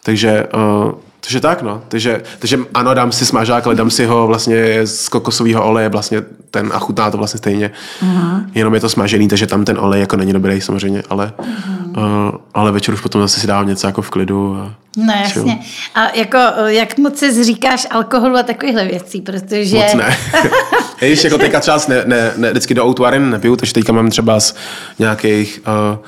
Takže, 0.03 0.47
uh, 0.85 0.91
takže 1.21 1.39
tak, 1.39 1.61
no. 1.61 1.81
Takže, 1.87 2.21
takže 2.39 2.59
ano, 2.73 2.93
dám 2.93 3.11
si 3.11 3.25
smažák, 3.25 3.65
ale 3.65 3.75
dám 3.75 3.89
si 3.89 4.05
ho 4.05 4.27
vlastně 4.27 4.87
z 4.87 5.09
kokosového 5.09 5.65
oleje 5.65 5.89
vlastně 5.89 6.21
ten 6.51 6.71
a 6.73 6.79
chutná 6.79 7.11
to 7.11 7.17
vlastně 7.17 7.37
stejně. 7.37 7.71
Mm-hmm. 8.01 8.45
Jenom 8.55 8.73
je 8.73 8.79
to 8.79 8.89
smažený, 8.89 9.27
takže 9.27 9.47
tam 9.47 9.65
ten 9.65 9.77
olej 9.79 10.01
jako 10.01 10.17
není 10.17 10.33
dobrý 10.33 10.61
samozřejmě, 10.61 11.03
ale, 11.09 11.33
mm-hmm. 11.37 12.29
uh, 12.29 12.35
ale 12.53 12.71
večer 12.71 12.93
už 12.93 13.01
potom 13.01 13.21
zase 13.21 13.39
si 13.39 13.47
dávám 13.47 13.67
něco 13.67 13.87
jako 13.87 14.01
v 14.01 14.09
klidu. 14.09 14.57
A 14.57 14.75
No 14.97 15.13
jasně. 15.13 15.59
A 15.95 16.15
jako, 16.15 16.37
eh, 16.37 16.73
jak 16.73 16.97
moc 16.97 17.17
se 17.17 17.33
zříkáš 17.33 17.87
alkoholu 17.89 18.37
a 18.37 18.43
takovýchhle 18.43 18.85
věcí, 18.85 19.21
protože... 19.21 19.75
Moc 19.75 19.93
ne. 19.93 20.17
Víš, 21.01 21.23
jako 21.23 21.37
teďka 21.37 21.59
třeba 21.59 21.79
ne, 21.87 22.03
ne, 22.05 22.31
ne, 22.37 22.51
vždycky 22.51 22.73
do 22.73 22.85
outvaren 22.85 23.29
nepiju, 23.29 23.55
takže 23.55 23.73
teďka 23.73 23.93
mám 23.93 24.09
třeba 24.09 24.39
z 24.39 24.55
nějakých, 24.99 25.61
uh, 25.91 26.05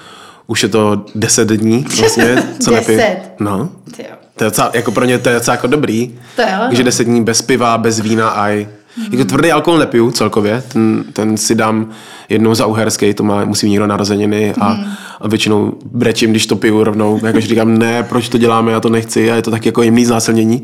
už 0.48 0.64
je 0.64 0.70
to 0.70 1.06
10 1.16 1.48
dní 1.48 1.86
vlastně, 2.00 2.44
co 2.60 2.72
nepiju. 2.76 2.98
10? 2.98 3.18
No. 3.40 3.70
Ty 3.96 4.04
jo. 4.04 4.23
To 4.36 4.44
je 4.44 4.50
docela, 4.50 4.72
jako 4.74 4.92
pro 4.92 5.06
ně 5.06 5.20
to 5.20 5.30
je 5.30 5.36
docela 5.36 5.56
jako 5.56 5.68
dobrý. 5.68 6.20
To 6.36 6.42
jo, 6.42 6.48
no. 6.60 6.66
Takže 6.66 6.84
10 6.84 7.04
dní 7.04 7.24
bez 7.24 7.42
piva, 7.42 7.78
bez 7.78 8.00
vína 8.00 8.30
a 8.30 8.50
i 8.50 8.68
jako 9.12 9.26
tvrdý 9.26 9.52
alkohol 9.52 9.80
nepiju 9.80 10.12
celkově, 10.12 10.64
ten, 10.68 11.04
ten 11.14 11.38
si 11.38 11.56
dám 11.56 11.90
jednou 12.30 12.56
za 12.56 12.66
uherský, 12.66 13.14
to 13.14 13.24
má, 13.24 13.46
musí 13.46 13.70
někdo 13.70 13.88
narozeniny 13.88 14.54
a, 14.62 14.78
a 15.22 15.28
většinou 15.28 15.74
brečím, 15.86 16.32
když 16.32 16.46
to 16.46 16.56
piju 16.56 16.84
rovnou, 16.84 17.20
jakože 17.26 17.48
říkám, 17.48 17.78
ne, 17.78 18.04
proč 18.04 18.30
to 18.30 18.38
děláme, 18.38 18.72
já 18.72 18.80
to 18.80 18.90
nechci 18.90 19.32
a 19.32 19.36
je 19.36 19.42
to 19.42 19.52
tak 19.52 19.66
jako 19.66 19.84
jemný 19.84 20.06
znásilnění, 20.06 20.64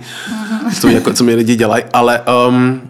co, 0.80 0.88
jako, 0.88 1.14
co 1.14 1.24
mi 1.24 1.36
lidi 1.36 1.56
dělají, 1.56 1.84
ale, 1.94 2.22
um, 2.48 2.82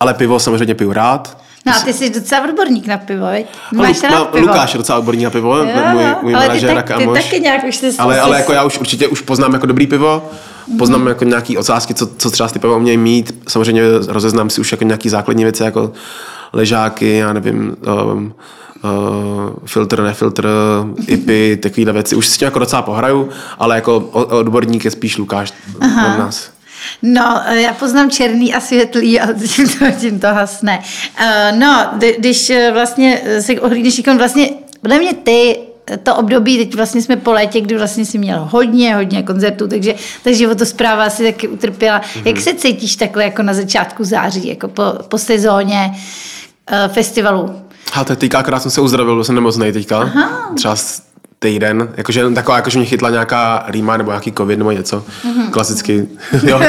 ale 0.00 0.14
pivo 0.14 0.38
samozřejmě 0.38 0.74
piju 0.74 0.92
rád. 0.92 1.45
No 1.66 1.72
a 1.76 1.80
ty 1.80 1.92
jsi 1.92 2.10
docela 2.10 2.44
odborník 2.44 2.86
na 2.86 2.98
pivo, 2.98 3.26
veď? 3.26 3.46
Máš 3.72 3.96
Lu- 3.96 4.02
rád 4.02 4.18
no, 4.18 4.24
pivo. 4.24 4.46
Lukáš 4.46 4.74
je 4.74 4.78
docela 4.78 4.98
odborný 4.98 5.24
na 5.24 5.30
pivo, 5.30 5.56
Jo, 5.56 5.66
můj, 5.92 6.04
můj 6.22 6.34
ale 6.34 6.44
ty, 6.44 6.48
manažer 6.48 6.70
a 6.70 6.82
tak, 6.82 6.98
ty 6.98 7.06
taky 7.06 7.40
nějak 7.40 7.64
už 7.64 7.76
se 7.76 7.90
Ale, 7.98 8.20
ale 8.20 8.36
jako 8.36 8.52
já 8.52 8.64
už 8.64 8.78
určitě 8.78 9.08
už 9.08 9.20
poznám 9.20 9.52
jako 9.52 9.66
dobrý 9.66 9.86
pivo, 9.86 10.30
poznám 10.78 11.06
jako 11.06 11.24
nějaký 11.24 11.58
ocásky, 11.58 11.94
co, 11.94 12.06
co 12.06 12.30
třeba 12.30 12.48
ty 12.48 12.58
piva 12.58 12.76
umějí 12.76 12.96
mít. 12.98 13.34
Samozřejmě 13.48 13.82
rozeznám 14.08 14.50
si 14.50 14.60
už 14.60 14.72
jako 14.72 14.84
nějaký 14.84 15.08
základní 15.08 15.44
věci, 15.44 15.62
jako 15.62 15.92
ležáky, 16.52 17.16
já 17.16 17.32
nevím, 17.32 17.76
um, 18.12 18.34
uh, 18.84 18.90
filtr, 19.66 20.02
nefiltr, 20.02 20.48
IPy, 21.06 21.56
takovéhle 21.62 21.92
věci. 21.92 22.16
Už 22.16 22.26
si 22.26 22.32
s 22.32 22.38
tím 22.38 22.46
jako 22.46 22.58
docela 22.58 22.82
pohraju, 22.82 23.28
ale 23.58 23.74
jako 23.74 23.96
odborník 24.12 24.84
je 24.84 24.90
spíš 24.90 25.18
Lukáš 25.18 25.52
od 25.80 26.18
nás. 26.18 26.55
No, 27.02 27.42
eh, 27.46 27.60
já 27.60 27.72
poznám 27.72 28.10
černý 28.10 28.54
a 28.54 28.60
světlý 28.60 29.20
a 29.20 29.32
tím 29.54 29.68
to, 29.68 29.84
tím 30.00 30.20
to 30.20 30.26
hasne. 30.26 30.78
Uh, 31.20 31.58
no, 31.58 31.88
kdy- 31.92 32.16
když 32.18 32.50
eh, 32.50 32.70
vlastně 32.72 33.22
se 33.40 33.60
ohlídneš 33.60 34.02
vlastně, 34.18 34.50
podle 34.82 34.98
mě 34.98 35.14
ty 35.14 35.58
eh, 35.90 35.96
to 35.96 36.16
období, 36.16 36.58
teď 36.58 36.74
vlastně 36.74 37.02
jsme 37.02 37.16
po 37.16 37.32
létě, 37.32 37.60
kdy 37.60 37.78
vlastně 37.78 38.04
si 38.04 38.18
měl 38.18 38.48
hodně, 38.50 38.94
hodně 38.94 39.22
koncertů, 39.22 39.68
takže 39.68 39.94
ta 40.24 40.32
životospráva 40.32 41.04
asi 41.04 41.24
taky 41.24 41.48
utrpěla. 41.48 42.00
Mm-hmm. 42.00 42.22
Jak 42.26 42.40
se 42.40 42.54
cítíš 42.54 42.96
takhle 42.96 43.24
jako 43.24 43.42
na 43.42 43.54
začátku 43.54 44.04
září, 44.04 44.48
jako 44.48 44.68
po, 44.68 44.82
po 45.08 45.18
sezóně 45.18 45.90
uh, 45.92 46.92
festivalu? 46.92 47.62
A 47.92 48.04
to 48.04 48.12
je 48.12 48.16
teďka, 48.16 48.38
akorát 48.38 48.60
jsem 48.60 48.70
se 48.70 48.80
uzdravil, 48.80 49.14
byl 49.14 49.24
jsem 49.24 49.34
nemocnej 49.34 49.72
teďka. 49.72 49.98
Aha. 49.98 50.52
Třeba 50.56 50.76
týden, 51.38 51.88
jakože 51.96 52.30
taková, 52.30 52.56
jakože 52.56 52.78
mě 52.78 52.86
chytla 52.86 53.10
nějaká 53.10 53.64
rýma 53.66 53.96
nebo 53.96 54.10
nějaký 54.10 54.32
covid 54.32 54.58
nebo 54.58 54.70
něco, 54.70 55.04
mm-hmm. 55.24 55.50
klasicky, 55.50 56.08
jo, 56.42 56.60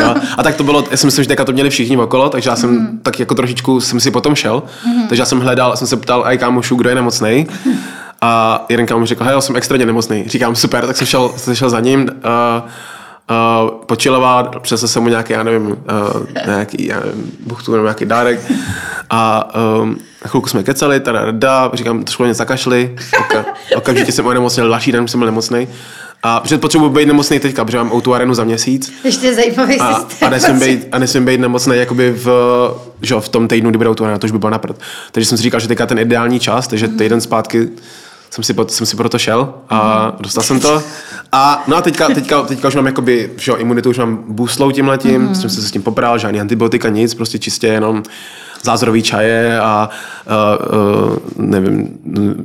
jo. 0.00 0.14
A 0.38 0.42
tak 0.42 0.54
to 0.54 0.64
bylo, 0.64 0.84
já 0.90 0.96
si 0.96 1.06
myslím, 1.06 1.24
že 1.24 1.36
to 1.36 1.52
měli 1.52 1.70
všichni 1.70 1.96
okolo, 1.96 2.28
takže 2.28 2.50
já 2.50 2.56
jsem 2.56 2.78
mm-hmm. 2.78 2.98
tak 3.02 3.20
jako 3.20 3.34
trošičku 3.34 3.80
jsem 3.80 4.00
si 4.00 4.10
potom 4.10 4.34
šel, 4.34 4.62
mm-hmm. 4.62 5.08
takže 5.08 5.22
já 5.22 5.26
jsem 5.26 5.40
hledal, 5.40 5.76
jsem 5.76 5.86
se 5.86 5.96
ptal 5.96 6.24
i 6.26 6.38
kámošů, 6.38 6.76
kdo 6.76 6.88
je 6.88 6.94
nemocný. 6.94 7.46
A 8.20 8.64
jeden 8.68 8.86
kámoš 8.86 9.08
řekl, 9.08 9.24
hej, 9.24 9.32
já 9.32 9.40
jsem 9.40 9.56
extrémně 9.56 9.86
nemocný. 9.86 10.24
Říkám, 10.26 10.56
super, 10.56 10.86
tak 10.86 10.96
jsem 10.96 11.06
šel, 11.06 11.32
jsem 11.36 11.54
šel 11.54 11.70
za 11.70 11.80
ním. 11.80 12.00
Uh, 12.00 12.68
uh, 13.30 13.70
počilovat, 13.70 14.56
přesl 14.58 14.88
jsem 14.88 15.02
mu 15.02 15.08
nějaký, 15.08 15.32
já 15.32 15.42
nevím, 15.42 15.66
uh, 15.70 15.76
nějaký, 16.46 16.86
já 16.86 17.00
nevím, 17.00 17.32
buchtu 17.46 17.72
nebo 17.72 17.84
nějaký 17.84 18.04
dárek 18.04 18.40
a 19.10 19.50
um, 19.80 19.98
chvilku 20.26 20.48
jsme 20.48 20.62
kecali, 20.62 21.00
tada, 21.00 21.30
da, 21.30 21.70
říkám, 21.74 22.04
trošku 22.04 22.24
mě 22.24 22.34
zakašli, 22.34 22.96
oka, 23.20 23.44
okamžitě 23.76 24.12
jsem 24.12 24.26
onemocněl, 24.26 24.68
další 24.68 24.92
den 24.92 25.08
jsem 25.08 25.20
byl 25.20 25.26
nemocný. 25.26 25.68
A 26.22 26.40
protože 26.40 26.58
potřebuji 26.58 26.88
být 26.88 27.06
nemocný 27.06 27.40
teďka, 27.40 27.64
protože 27.64 27.78
mám 27.78 27.92
o 27.92 28.12
arenu 28.12 28.34
za 28.34 28.44
měsíc. 28.44 28.92
Ještě 29.04 29.34
zajímavý 29.34 29.80
A, 29.80 29.94
systém. 29.94 30.28
a 30.28 30.30
nesmím 30.30 30.60
být, 30.60 30.88
a 30.92 30.98
nesmím 30.98 31.24
být 31.24 31.40
nemocný 31.40 31.76
jakoby 31.76 32.12
v, 32.12 32.28
že, 33.02 33.14
v 33.20 33.28
tom 33.28 33.48
týdnu, 33.48 33.70
kdy 33.70 33.78
bude 33.78 33.94
tu 33.94 34.04
arena, 34.04 34.18
to 34.18 34.26
už 34.26 34.30
by 34.30 34.38
bylo 34.38 34.50
naprd. 34.50 34.76
Takže 35.12 35.28
jsem 35.28 35.38
si 35.38 35.42
říkal, 35.42 35.60
že 35.60 35.68
teďka 35.68 35.86
ten 35.86 35.98
ideální 35.98 36.40
čas, 36.40 36.68
takže 36.68 36.88
týden 36.88 37.20
zpátky 37.20 37.68
jsem 38.30 38.44
si, 38.44 38.54
jsem 38.68 38.86
si 38.86 38.96
proto 38.96 39.18
šel 39.18 39.54
a 39.70 40.12
dostal 40.20 40.44
jsem 40.44 40.60
to. 40.60 40.82
A 41.32 41.64
no 41.66 41.76
a 41.76 41.82
teďka, 41.82 42.08
teďka, 42.08 42.42
teďka 42.42 42.68
už 42.68 42.74
mám 42.74 42.86
jakoby, 42.86 43.30
že 43.36 43.50
jo, 43.50 43.56
imunitu 43.56 43.90
už 43.90 43.98
mám 43.98 44.24
booslou 44.28 44.70
tím 44.70 44.88
letím, 44.88 45.22
mm. 45.22 45.34
jsem 45.34 45.50
se 45.50 45.62
s 45.62 45.70
tím 45.70 45.82
popral, 45.82 46.18
žádný 46.18 46.40
antibiotika, 46.40 46.88
nic, 46.88 47.14
prostě 47.14 47.38
čistě 47.38 47.66
jenom 47.66 48.02
zázorový 48.62 49.02
čaje 49.02 49.60
a 49.60 49.90
uh, 50.26 51.08
uh, 51.08 51.16
nevím, 51.36 51.98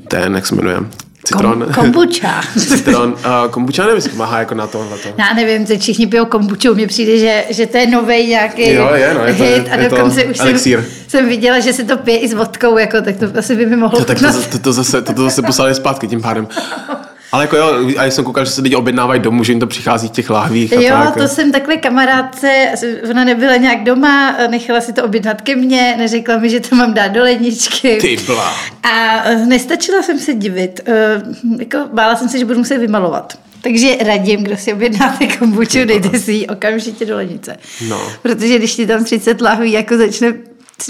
ten, 0.08 0.36
jak 0.36 0.48
se 0.48 0.56
jmenuje, 0.56 0.78
citron. 1.24 1.60
Kom- 1.60 1.74
kombucha. 1.74 2.42
citron. 2.58 3.10
Uh, 3.12 3.51
kombucha 3.51 3.82
nevím, 3.84 3.96
jestli 3.96 4.12
pomáhá 4.12 4.39
jako 4.39 4.56
na 4.56 4.68
tohle. 4.68 4.98
Já 5.18 5.34
nevím, 5.34 5.65
teď 5.65 5.82
všichni 5.82 6.08
pijou 6.08 6.25
kombuču, 6.25 6.75
mně 6.75 6.88
přijde, 6.88 7.18
že, 7.18 7.44
že 7.50 7.68
to 7.68 7.77
je 7.77 7.88
nový 7.88 8.27
nějaký 8.27 8.74
Jo, 8.74 8.89
je, 8.94 9.13
no, 9.13 9.25
je 9.25 9.34
to- 9.34 9.44
hit 9.44 9.68
a 9.72 9.75
je 9.75 9.89
to 9.89 9.96
dokonce 9.96 10.25
už 10.25 10.38
jsem, 10.38 10.48
elixír. 10.48 10.84
jsem, 11.08 11.27
viděla, 11.30 11.60
že 11.60 11.74
se 11.74 11.84
to 11.84 11.98
pije 11.98 12.18
i 12.20 12.27
s 12.27 12.34
vodkou, 12.34 12.77
jako, 12.77 13.01
tak 13.01 13.15
to 13.18 13.25
asi 13.39 13.56
by 13.56 13.65
mi 13.65 13.75
mohlo 13.75 14.00
To, 14.00 14.06
tak 14.06 14.20
to, 14.20 14.42
to, 14.51 14.60
to, 14.60 14.74
zase, 14.74 15.01
to, 15.01 15.13
to 15.13 15.24
zase 15.24 15.42
poslali 15.42 15.75
zpátky 15.75 16.08
tím 16.08 16.22
pádem. 16.22 16.48
Ale 17.34 17.44
jako 17.44 17.58
jo, 17.58 17.90
a 17.98 18.04
já 18.06 18.12
jsem 18.12 18.25
koukal, 18.25 18.46
že 18.46 18.52
se 18.52 18.62
lidi 18.62 18.75
objednávají 18.75 19.22
domů, 19.22 19.44
že 19.44 19.52
jim 19.52 19.60
to 19.60 19.68
přichází 19.68 20.08
v 20.08 20.12
těch 20.12 20.30
láhvích. 20.30 20.74
A 20.78 20.82
Jo, 20.82 20.90
tak. 20.90 21.16
to 21.18 21.28
jsem 21.28 21.52
takhle 21.52 21.78
kamarádce, 21.78 22.72
ona 23.12 23.24
nebyla 23.24 23.56
nějak 23.56 23.84
doma, 23.84 24.36
nechala 24.50 24.82
si 24.82 24.94
to 24.94 25.04
objednat 25.04 25.42
ke 25.42 25.56
mně, 25.56 25.96
neřekla 25.98 26.38
mi, 26.38 26.50
že 26.50 26.60
to 26.60 26.75
mám 26.75 26.94
dát 26.94 27.08
do 27.08 27.22
ledničky. 27.24 27.98
Ty 28.02 28.18
bla. 28.25 28.54
A 28.84 29.24
eh, 29.25 29.36
nestačila 29.46 30.02
jsem 30.04 30.20
se 30.20 30.34
divit. 30.34 30.80
Eh, 30.86 31.22
Jako 31.60 31.78
bála 31.94 32.16
jsem 32.16 32.30
se, 32.30 32.38
že 32.40 32.46
budu 32.46 32.58
muset 32.60 32.78
vymalovat. 32.78 33.38
Takže 33.62 33.96
radím, 34.06 34.44
kdo 34.44 34.58
si 34.58 34.74
objednáte 34.74 35.28
kombuču, 35.28 35.86
dejte 35.86 36.20
si 36.20 36.32
ji 36.32 36.48
okamžitě 36.48 37.06
do 37.06 37.16
lednice. 37.16 37.58
No. 37.90 38.02
Protože 38.22 38.58
když 38.58 38.75
ti 38.75 38.88
tam 38.88 39.04
30 39.04 39.42
lahví 39.42 39.72
jako 39.72 39.98
začne 39.98 40.34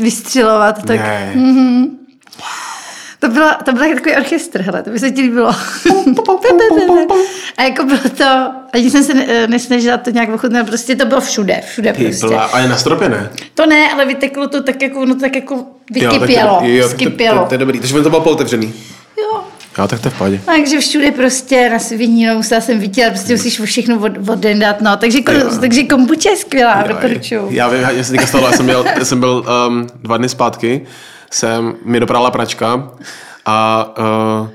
vystřelovat, 0.01 0.85
tak 0.85 0.99
Ne. 0.99 1.33
To, 3.23 3.29
byla, 3.29 3.53
to 3.53 3.71
byl 3.73 3.93
takový 3.95 4.15
orchestr, 4.15 4.61
hele, 4.61 4.83
to 4.83 4.89
by 4.89 4.99
se 4.99 5.11
ti 5.11 5.21
líbilo. 5.21 5.47
A 7.57 7.63
jako 7.63 7.83
bylo 7.85 7.99
to, 8.17 8.25
ani 8.73 8.89
jsem 8.89 9.03
se 9.03 9.13
ne- 9.13 9.47
nesnažila 9.47 9.97
to 9.97 10.09
nějak 10.09 10.29
ochutnat, 10.29 10.67
prostě 10.67 10.95
to 10.95 11.05
bylo 11.05 11.21
všude, 11.21 11.61
všude 11.71 11.93
Ty 11.93 12.03
prostě. 12.05 12.35
A 12.35 12.59
je 12.59 12.67
na 12.67 12.77
stropě, 12.77 13.09
ne? 13.09 13.29
To 13.53 13.65
ne, 13.65 13.91
ale 13.93 14.05
vyteklo 14.05 14.47
to 14.47 14.63
tak 14.63 14.81
jako, 14.81 14.99
ono 14.99 15.15
tak 15.15 15.35
jako 15.35 15.55
Jo, 15.55 15.63
tak 15.93 16.03
to- 16.13 16.19
vykypělo, 16.19 16.59
jo, 16.63 16.83
tak 16.87 16.97
to, 16.97 17.03
skypělo. 17.03 17.39
to, 17.39 17.45
to, 17.45 17.53
je 17.53 17.57
dobrý. 17.57 17.79
Takže 17.79 18.01
to 18.01 18.09
bylo 18.09 18.21
pootevřený. 18.21 18.73
Jo, 19.17 19.41
Jo, 19.77 19.87
tak 19.87 19.99
to 19.99 20.07
je 20.07 20.11
v 20.11 20.17
pohodě. 20.17 20.39
takže 20.45 20.79
všude 20.79 21.11
prostě 21.11 21.69
na 21.69 21.79
svinínou 21.79 22.35
musela 22.35 22.61
jsem 22.61 22.79
vytělat, 22.79 23.13
prostě 23.13 23.33
musíš 23.33 23.61
všechno 23.61 23.99
od, 23.99 24.29
oddendat, 24.29 24.81
no. 24.81 24.97
Takže, 24.97 25.19
Jo. 25.31 25.57
takže 25.59 25.83
kombucha 25.83 26.29
je 26.29 26.37
skvělá, 26.37 26.83
Jo, 26.87 26.93
doporučuju. 26.93 27.47
Já 27.51 27.69
vím, 27.69 27.81
já 27.95 28.03
se 28.03 28.11
teďka 28.11 28.27
stalo, 28.27 28.45
já 28.47 28.51
jsem 28.51 28.65
byl, 28.65 28.85
já 28.99 29.05
jsem 29.05 29.19
byl 29.19 29.45
um, 29.67 29.87
dva 30.03 30.17
dny 30.17 30.29
zpátky, 30.29 30.81
jsem 31.33 31.75
mi 31.85 31.99
doprala 31.99 32.31
pračka 32.31 32.89
a 33.45 33.87
uh, 34.41 34.47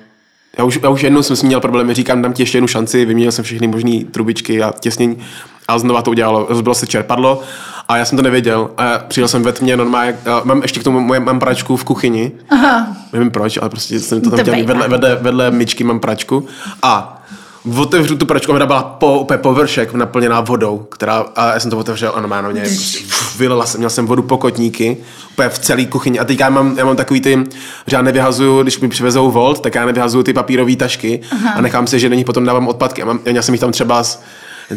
já 0.59 0.65
už, 0.65 0.79
já 0.83 0.89
už 0.89 1.03
jednou 1.03 1.23
jsem 1.23 1.37
s 1.37 1.43
ní 1.43 1.47
měl 1.47 1.61
problémy, 1.61 1.95
říkám, 1.95 2.23
dám 2.23 2.33
ti 2.33 2.43
ještě 2.43 2.59
jednu 2.59 2.69
šanci, 2.69 3.05
vyměnil 3.05 3.33
jsem 3.33 3.45
všechny 3.45 3.67
možné 3.67 4.05
trubičky 4.11 4.63
a 4.63 4.73
těsnění 4.81 5.19
a 5.69 5.79
znova 5.79 6.03
to 6.03 6.11
udělalo, 6.11 6.47
rozbilo 6.49 6.75
se 6.75 6.87
čerpadlo 6.87 7.41
a 7.89 7.97
já 7.97 8.05
jsem 8.05 8.17
to 8.17 8.23
nevěděl 8.23 8.71
a 8.77 8.99
přijel 8.99 9.29
jsem 9.29 9.43
ve 9.43 9.53
tmě 9.53 9.77
normálně, 9.77 10.17
a 10.27 10.41
mám 10.45 10.63
ještě 10.63 10.81
k 10.81 10.85
tomu 10.85 11.01
moje, 11.01 11.21
mám 11.21 11.41
pračku 11.41 11.77
v 11.77 11.85
kuchyni, 11.85 12.33
Aha. 12.51 12.97
nevím 13.13 13.31
proč, 13.31 13.57
ale 13.57 13.71
prostě 13.71 14.01
jsem 14.01 14.21
to 14.21 14.31
tam 14.31 14.39
To 14.45 14.51
bývá. 14.53 14.67
vedle, 14.67 14.89
vedle, 14.89 15.17
vedle 15.17 15.51
myčky 15.51 15.85
mám 15.85 16.01
pračku 16.01 16.47
a 16.83 17.18
otevřu 17.77 18.17
tu 18.17 18.27
pračku, 18.27 18.53
ona 18.53 18.67
byla 18.67 18.83
po, 18.83 19.19
úplně 19.19 19.39
površek 19.39 19.95
naplněná 19.95 20.41
vodou, 20.41 20.79
která, 20.79 21.25
a 21.37 21.53
já 21.53 21.61
jsem 21.61 21.71
to 21.71 21.79
otevřel 21.79 22.13
a 22.15 22.21
normálně 22.21 22.49
mě 22.49 22.61
prostě, 22.61 22.99
vylila 23.39 23.67
jsem, 23.67 23.79
měl 23.79 23.91
jsem 23.91 24.07
vodu 24.07 24.23
po 24.23 24.39
kotníky, 24.39 24.97
úplně 25.33 25.49
v 25.49 25.59
celé 25.59 25.85
kuchyni 25.85 26.19
a 26.19 26.25
teď 26.25 26.41
já 26.41 26.51
mám, 26.51 26.79
já 26.79 26.85
mám 26.85 26.97
takový 26.97 27.21
ty, 27.21 27.45
že 27.87 27.97
já 27.97 28.03
nevyhazuju, 28.03 28.63
když 28.63 28.81
mi 28.81 28.89
přivezou 28.89 29.31
volt, 29.31 29.61
tak 29.61 29.75
já 29.75 29.87
nevyhazuju 29.87 30.25
ty 30.25 30.33
papírové 30.33 30.77
tašky 30.77 31.21
Aha. 31.33 31.53
a 31.55 31.61
nechám 31.61 31.87
se, 31.87 31.99
že 31.99 32.09
do 32.09 32.15
nich 32.15 32.27
potom 32.27 32.45
dávám 32.45 32.69
odpadky. 32.69 33.03
A 33.03 33.05
mám, 33.05 33.21
já 33.25 33.43
jsem 33.43 33.55
jich 33.55 33.61
tam 33.61 33.73
třeba 33.73 34.05
z, 34.05 34.23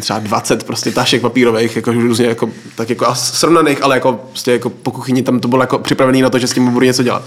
třeba 0.00 0.18
20 0.18 0.64
prostě 0.64 0.90
tašek 0.90 1.22
papírových, 1.22 1.76
jako 1.76 1.92
různě 1.92 2.26
jako, 2.26 2.50
tak 2.74 2.90
jako 2.90 3.06
a 3.06 3.14
srovnaných, 3.14 3.82
ale 3.82 3.96
jako, 3.96 4.12
prostě 4.12 4.52
jako 4.52 4.70
po 4.70 4.90
kuchyni 4.90 5.22
tam 5.22 5.40
to 5.40 5.48
bylo 5.48 5.62
jako 5.62 5.78
připravený 5.78 6.22
na 6.22 6.30
to, 6.30 6.38
že 6.38 6.48
s 6.48 6.52
tím 6.52 6.72
budu 6.72 6.86
něco 6.86 7.02
dělat. 7.02 7.22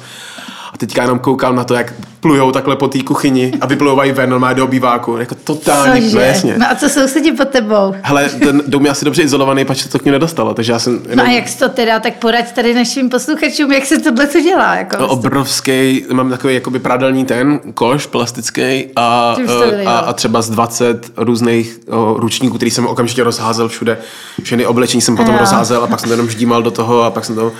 A 0.75 0.77
teďka 0.77 1.01
jenom 1.01 1.19
koukám 1.19 1.55
na 1.55 1.63
to, 1.63 1.73
jak 1.73 1.93
plujou 2.19 2.51
takhle 2.51 2.75
po 2.75 2.87
té 2.87 3.03
kuchyni 3.03 3.51
a 3.61 3.65
vyplouvají 3.65 4.11
ven 4.11 4.29
normálně 4.29 4.55
do 4.55 4.63
obýváku. 4.63 5.17
Jako 5.17 5.35
totální, 5.35 6.01
no 6.01 6.09
Cože? 6.11 6.25
jasně. 6.25 6.55
No 6.57 6.65
a 6.71 6.75
co 6.75 6.89
sousedí 6.89 7.31
pod 7.31 7.47
tebou? 7.49 7.95
Hele, 8.01 8.29
ten 8.29 8.63
dům 8.67 8.85
je 8.85 8.91
asi 8.91 9.05
dobře 9.05 9.21
izolovaný, 9.21 9.65
pač 9.65 9.77
se 9.77 9.89
to 9.89 9.99
k 9.99 10.05
ní 10.05 10.11
nedostalo, 10.11 10.53
takže 10.53 10.71
já 10.71 10.79
jsem 10.79 10.93
No 10.93 11.09
jenom 11.09 11.27
a 11.27 11.31
jak 11.31 11.47
jsi 11.47 11.59
to 11.59 11.69
teda, 11.69 11.99
tak 11.99 12.13
poraď 12.13 12.51
tady 12.55 12.73
našim 12.73 13.09
posluchačům, 13.09 13.71
jak 13.71 13.85
se 13.85 13.99
tohle 13.99 14.27
to 14.27 14.41
dělá. 14.41 14.75
Jako 14.75 14.97
no, 14.99 15.07
obrovský, 15.07 16.05
mám 16.13 16.29
takový 16.29 16.53
jakoby 16.53 16.79
prádelní 16.79 17.25
ten 17.25 17.59
koš 17.73 18.05
plastický 18.05 18.85
a, 18.95 19.35
to 19.47 19.89
a, 19.89 19.97
a 19.97 20.13
třeba 20.13 20.41
z 20.41 20.49
20 20.49 21.11
různých 21.17 21.79
o, 21.89 22.15
ručníků, 22.17 22.55
který 22.55 22.71
jsem 22.71 22.87
okamžitě 22.87 23.23
rozházel 23.23 23.69
všude. 23.69 23.97
Všechny 24.43 24.65
oblečení 24.65 25.01
jsem 25.01 25.17
potom 25.17 25.33
Jo. 25.33 25.39
rozházel 25.39 25.83
a 25.83 25.87
pak 25.87 25.99
jsem 25.99 26.09
to 26.09 26.13
jenom 26.13 26.29
ždímal 26.29 26.63
do 26.63 26.71
toho 26.71 27.03
a 27.03 27.09
pak 27.11 27.25
jsem 27.25 27.35
to, 27.35 27.51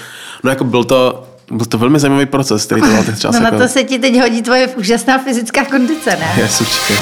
no 0.44 0.50
jako 0.50 0.64
byl 0.64 0.84
to, 0.84 1.24
byl 1.52 1.66
to 1.66 1.78
velmi 1.78 2.00
zajímavý 2.00 2.26
proces, 2.26 2.66
který 2.66 2.82
to 2.82 2.88
teď 3.06 3.16
třeba 3.16 3.34
No 3.34 3.40
na 3.40 3.46
jako, 3.46 3.58
to 3.60 3.68
se 3.68 3.84
ti 3.84 4.00
teď 4.00 4.20
hodí 4.22 4.42
tvoje 4.42 4.68
úžasná 4.68 5.18
fyzická 5.18 5.66
kondice, 5.66 6.10
ne? 6.10 6.34
Yes, 6.38 6.62
určitě. 6.62 6.94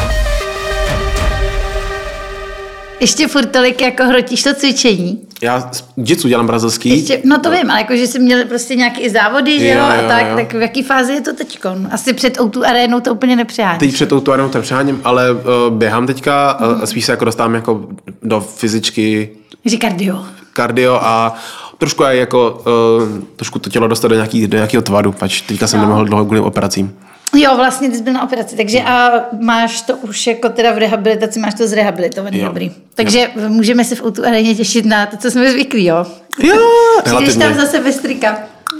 Ještě 3.00 3.28
furt 3.28 3.46
tolik 3.46 3.82
jako 3.82 4.04
hrotíš 4.04 4.44
to 4.44 4.54
cvičení. 4.54 5.22
Já 5.42 5.72
jitsu 5.98 6.28
dělám 6.28 6.48
brazilský. 6.48 6.90
Ještě, 6.90 7.22
no 7.26 7.40
to 7.40 7.52
vím, 7.52 7.72
ale 7.72 7.80
jako, 7.80 7.96
že 7.96 8.08
jsi 8.08 8.20
měl 8.20 8.46
prostě 8.46 8.76
nějaký 8.76 9.02
i 9.02 9.10
závody, 9.10 9.60
že 9.60 9.68
jo, 9.68 9.74
Jo, 9.78 9.84
a 9.84 10.08
tak, 10.08 10.28
jo. 10.30 10.36
tak 10.36 10.54
v 10.54 10.62
jaký 10.62 10.84
fázi 10.84 11.14
je 11.14 11.22
to 11.22 11.34
teďkon? 11.34 11.88
Asi 11.92 12.14
před 12.14 12.38
O2 12.38 12.64
arénou 12.70 13.00
to 13.00 13.14
úplně 13.14 13.36
nepřeháníš. 13.36 13.80
Teď 13.80 13.94
před 13.94 14.10
tou 14.10 14.20
tuarenou 14.20 14.50
to 14.50 14.62
přeháním, 14.62 15.02
ale 15.04 15.32
uh, 15.32 15.40
běhám 15.70 16.08
teďka, 16.08 16.60
uh, 16.76 16.84
spíš 16.84 17.06
se 17.06 17.12
jako 17.12 17.26
dostávám 17.26 17.56
jako 17.56 17.88
do 18.24 18.40
fyzičky, 18.42 19.30
Že 19.66 19.78
kardio. 19.78 20.26
kardio 20.54 21.00
a 21.02 21.36
trošku 21.84 22.04
aj 22.06 22.18
jako, 22.18 22.64
uh, 23.08 23.24
trošku 23.36 23.60
to 23.60 23.70
tělo 23.70 23.88
dostat 23.88 24.08
do, 24.08 24.16
nějaký, 24.16 24.48
do 24.48 24.58
nějakého 24.58 24.82
tvaru, 24.84 25.12
pač 25.12 25.42
teďka 25.42 25.68
jsem 25.68 25.80
No. 25.80 25.86
nemohl 25.86 26.06
dlouho 26.06 26.26
kvůli 26.26 26.40
operacím. 26.40 26.96
Jo, 27.36 27.56
vlastně 27.56 27.90
ty 27.90 27.98
jsi 27.98 28.04
byl 28.04 28.14
na 28.14 28.24
operaci, 28.24 28.56
takže 28.56 28.82
a 28.82 29.12
máš 29.42 29.82
to 29.82 29.98
už 29.98 30.28
jako 30.28 30.50
teda 30.50 30.72
v 30.72 30.78
rehabilitaci, 30.78 31.40
máš 31.40 31.54
to 31.54 31.68
zrehabilitovaný, 31.68 32.40
Jo. 32.40 32.46
dobrý. 32.48 32.72
Takže 32.96 33.30
můžeme 33.48 33.84
se 33.86 33.96
v 33.96 34.02
O2 34.04 34.28
aréně 34.28 34.56
těšit 34.56 34.86
na 34.86 35.06
to, 35.06 35.18
co 35.18 35.32
jsme 35.32 35.52
zvyklí, 35.52 35.86
jo? 35.86 36.06
Jo, 36.44 36.56
Přijdeš 37.04 37.36
tam 37.36 37.54
zase 37.54 37.80
bez 37.80 37.98
trika. 38.00 38.38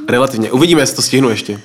relativně. 0.10 0.52
Uvidíme, 0.52 0.82
jestli 0.82 0.96
to 0.96 1.02
stihnu 1.02 1.30
ještě. 1.30 1.60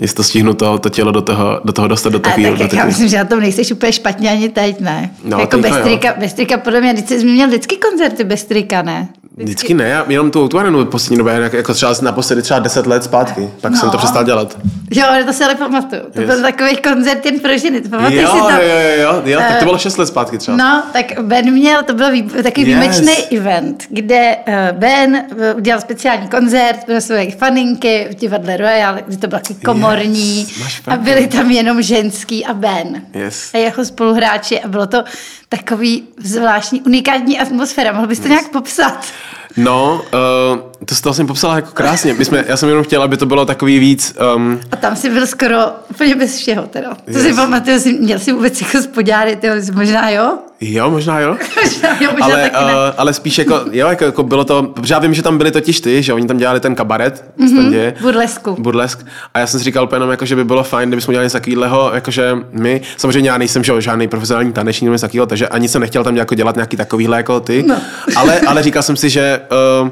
Jestli 0.00 0.16
to 0.16 0.24
stihnu 0.24 0.54
to, 0.54 0.78
to 0.78 0.88
tělo 0.88 1.12
do 1.12 1.22
toho, 1.22 1.60
do 1.64 1.72
toho 1.72 1.88
dostat 1.88 2.10
do 2.12 2.18
takového. 2.18 2.50
tak 2.52 2.58
do 2.58 2.64
jak 2.64 2.72
já 2.72 2.84
myslím, 2.84 3.08
že 3.08 3.18
na 3.18 3.24
tom 3.24 3.40
nejseš 3.40 3.72
úplně 3.72 3.92
špatně 3.92 4.30
ani 4.30 4.48
teď, 4.48 4.80
ne? 4.80 5.10
No, 5.24 5.38
jako 5.40 5.58
bez 5.58 5.70
jo. 5.76 5.82
trika, 5.82 6.14
bez 6.18 6.34
trika, 6.34 6.58
podle 6.58 6.80
mě, 6.80 6.94
teď 6.94 7.08
jsi 7.08 7.24
měl 7.24 7.48
vždycky 7.48 7.76
koncerty 7.76 8.24
bez 8.24 8.44
trika, 8.44 8.82
ne? 8.82 9.08
Vždycky 9.36 9.74
ne, 9.74 9.88
já 9.88 10.04
jenom 10.08 10.30
tu 10.30 10.48
tuarenu 10.48 10.84
poslední 10.84 11.18
době, 11.18 11.34
jako, 11.34 11.56
jako 11.56 11.74
třeba 11.74 11.94
naposledy 12.02 12.42
třeba 12.42 12.60
10 12.60 12.86
let 12.86 13.04
zpátky, 13.04 13.48
pak 13.60 13.72
No. 13.72 13.78
jsem 13.78 13.90
to 13.90 13.98
přestal 13.98 14.24
dělat. 14.24 14.58
Jo, 14.96 15.04
ale 15.08 15.24
to 15.24 15.32
si 15.32 15.44
ale 15.44 15.54
pamatuju. 15.54 16.02
To 16.12 16.20
Yes. 16.20 16.30
byl 16.30 16.42
takový 16.42 16.76
koncert 16.76 17.26
jen 17.26 17.40
pro 17.40 17.58
ženy. 17.58 17.76
Jo, 17.84 17.90
Pamatuješ 17.90 18.28
si 18.30 18.36
jo, 18.36 18.44
to? 18.44 18.50
jo, 18.50 18.58
jo, 18.98 19.22
jo, 19.24 19.38
tak 19.38 19.48
to 19.48 19.54
Eh, 19.60 19.64
bylo 19.64 19.78
6 19.78 19.98
let 19.98 20.06
zpátky 20.06 20.38
třeba. 20.38 20.56
No, 20.56 20.82
tak 20.92 21.06
Ben 21.22 21.50
měl, 21.52 21.82
to 21.82 21.94
byl 21.94 22.12
vý, 22.12 22.22
takový 22.22 22.46
Yes. 22.46 22.66
výjimečný 22.66 23.38
event, 23.38 23.84
kde 23.88 24.36
uh, 24.48 24.78
Ben 24.78 25.24
uh, 25.30 25.56
udělal 25.56 25.80
speciální 25.80 26.28
koncert 26.28 26.84
pro 26.86 27.00
své 27.00 27.30
faninky 27.30 28.06
v 28.10 28.14
divadle 28.14 28.56
Royal, 28.56 28.94
kde 29.06 29.16
to 29.16 29.26
bylo 29.26 29.40
taky 29.40 29.54
komorní 29.64 30.40
Yes, 30.40 30.80
a 30.86 30.96
byli 30.96 31.26
tam 31.26 31.50
jenom 31.50 31.82
ženský 31.82 32.46
a 32.46 32.54
Ben. 32.54 33.02
Yes. 33.14 33.50
A 33.54 33.58
jeho 33.58 33.84
spoluhráči 33.84 34.60
a 34.60 34.68
bylo 34.68 34.86
to 34.86 35.04
takový 35.48 36.02
zvláštní, 36.18 36.82
unikátní 36.82 37.38
atmosféra. 37.38 37.92
Mohl 37.92 38.06
bys 38.06 38.20
to 38.20 38.28
nějak 38.28 38.48
popsat? 38.48 39.04
No, 39.56 40.02
uh, 40.54 40.60
to 40.84 40.94
jsi 40.94 41.02
to 41.02 41.08
vlastně 41.08 41.24
popsala 41.24 41.56
jako 41.56 41.70
krásně. 41.72 42.14
My 42.14 42.24
jsme, 42.24 42.44
já 42.48 42.56
jsem 42.56 42.68
jenom 42.68 42.84
chtěla, 42.84 43.04
aby 43.04 43.16
to 43.16 43.26
bylo 43.26 43.44
takový 43.46 43.78
víc... 43.78 44.16
Um, 44.36 44.60
A 44.70 44.76
tam 44.76 44.96
si 44.96 45.10
byl 45.10 45.26
skoro 45.26 45.56
úplně 45.90 46.14
bez 46.14 46.36
všeho 46.36 46.62
teda. 46.66 46.94
To 46.94 47.10
Yes. 47.10 47.22
si 47.22 47.34
pamatuju, 47.34 47.80
jsi, 47.80 47.92
měl 47.92 48.18
si 48.18 48.32
vůbec 48.32 48.60
jako 48.60 48.82
tyjo, 49.36 49.54
možná 49.74 50.10
jo? 50.10 50.38
Jo, 50.62 50.90
možná 50.90 51.20
jo. 51.20 51.36
Možná 51.64 51.88
jo, 52.00 52.10
možná 52.10 52.26
ale, 52.26 52.50
uh, 52.50 52.66
ale 52.96 53.12
spíš 53.12 53.38
jako, 53.38 53.60
jo, 53.72 53.88
jako, 53.88 54.04
jako 54.04 54.22
bylo 54.22 54.44
to, 54.44 54.62
protože 54.62 54.94
já 54.94 54.98
vím, 55.00 55.14
že 55.14 55.22
tam 55.22 55.38
byli 55.38 55.50
totiž 55.50 55.80
ty, 55.80 56.02
že 56.02 56.12
oni 56.12 56.26
tam 56.26 56.36
dělali 56.36 56.60
ten 56.60 56.74
kabaret, 56.74 57.24
mm-hmm. 57.38 57.92
Burlesku. 58.02 58.56
Burlesk. 58.58 59.06
A 59.34 59.38
já 59.38 59.46
jsem 59.46 59.60
si 59.60 59.64
říkal 59.64 59.84
úplně 59.84 59.96
jenom, 59.96 60.10
jako, 60.10 60.26
že 60.26 60.36
by 60.36 60.44
bylo 60.44 60.62
fajn, 60.64 60.88
kdybychom 60.88 61.12
udělali 61.12 61.26
něco 61.26 61.38
takového, 61.40 61.90
jakože 61.94 62.32
my, 62.52 62.80
samozřejmě 62.96 63.30
já 63.30 63.38
nejsem 63.38 63.64
že, 63.64 63.80
žádný 63.80 64.08
profesionální 64.08 64.52
tanečník 64.52 64.86
nebo 64.86 64.94
něco 64.94 65.06
takového, 65.06 65.26
takže 65.26 65.48
ani 65.48 65.68
jsem 65.68 65.80
nechtěl 65.80 66.04
tam 66.04 66.16
jako 66.16 66.34
dělat 66.34 66.56
nějaký 66.56 66.76
takovýhle 66.76 67.16
jako 67.16 67.40
ty, 67.40 67.64
No. 67.66 67.76
ale, 68.16 68.40
ale 68.40 68.62
říkal 68.62 68.82
jsem 68.82 68.96
si, 68.96 69.10
že 69.10 69.40
uh, 69.82 69.88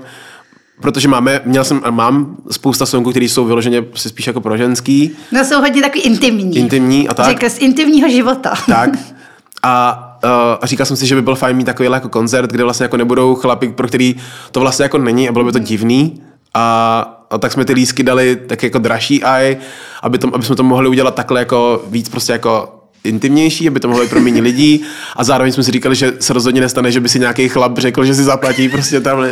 protože 0.83 1.09
máme, 1.09 1.41
měl 1.45 1.65
jsem 1.65 1.81
a 1.85 1.91
mám 1.91 2.37
spousta 2.51 2.87
songů, 2.87 3.11
které 3.11 3.25
jsou 3.25 3.45
vyloženě 3.45 3.83
prostě 3.83 4.09
spíš 4.09 4.27
jako 4.27 4.41
pro 4.41 4.57
ženský, 4.57 5.17
No 5.33 5.45
jsou 5.45 5.61
hodně 5.61 5.83
takový 5.83 6.01
intimní. 6.01 6.57
intimní 6.57 7.09
a 7.09 7.15
tak. 7.15 7.27
Řekl 7.27 7.49
z 7.49 7.59
intimního 7.59 8.09
života. 8.09 8.55
Tak. 8.67 8.91
A, 9.63 10.07
uh, 10.25 10.31
a 10.61 10.67
říkal 10.67 10.87
jsem 10.87 10.97
si, 10.97 11.07
že 11.07 11.15
by 11.15 11.23
byl 11.23 11.35
fajn 11.35 11.57
mít 11.57 11.65
takovýhle 11.65 11.97
jako 11.97 12.09
koncert, 12.09 12.51
kde 12.51 12.65
vlastně 12.65 12.85
jako 12.85 12.97
nebudou 12.97 13.35
chlapi, 13.35 13.69
pro 13.69 13.89
který 13.89 14.17
to 14.53 14.61
vlastně 14.61 14.83
jako 14.83 14.99
není 14.99 15.29
a 15.29 15.33
bylo 15.33 15.45
by 15.45 15.53
to 15.53 15.59
divný. 15.59 16.23
A, 16.55 17.27
a 17.31 17.39
tak 17.39 17.53
jsme 17.53 17.65
ty 17.65 17.73
lísky 17.73 18.03
dali 18.03 18.37
tak 18.37 18.63
jako 18.63 18.79
dražší 18.79 19.25
aj, 19.25 19.57
aby, 20.03 20.19
to, 20.19 20.35
aby 20.35 20.45
jsme 20.45 20.57
to 20.57 20.63
mohli 20.63 20.89
udělat 20.89 21.15
takhle 21.15 21.41
jako 21.41 21.85
víc 21.87 22.09
prostě 22.09 22.33
jako 22.33 22.77
intimnější, 23.05 23.69
aby 23.69 23.81
to 23.81 23.89
mohlo 23.89 24.03
být 24.03 24.11
pro 24.11 24.21
méně 24.21 24.43
lidí 24.43 24.83
a 25.17 25.25
zároveň 25.25 25.53
jsme 25.53 25.63
si 25.63 25.71
říkali, 25.71 25.95
že 25.95 26.13
se 26.21 26.33
rozhodně 26.33 26.61
nestane, 26.61 26.93
že 26.93 27.01
by 27.01 27.09
si 27.09 27.19
nějaký 27.19 27.49
chlap 27.49 27.79
řekl, 27.79 28.05
že 28.05 28.15
si 28.15 28.25
zaplatí 28.25 28.69
prostě 28.69 29.01
tam 29.01 29.25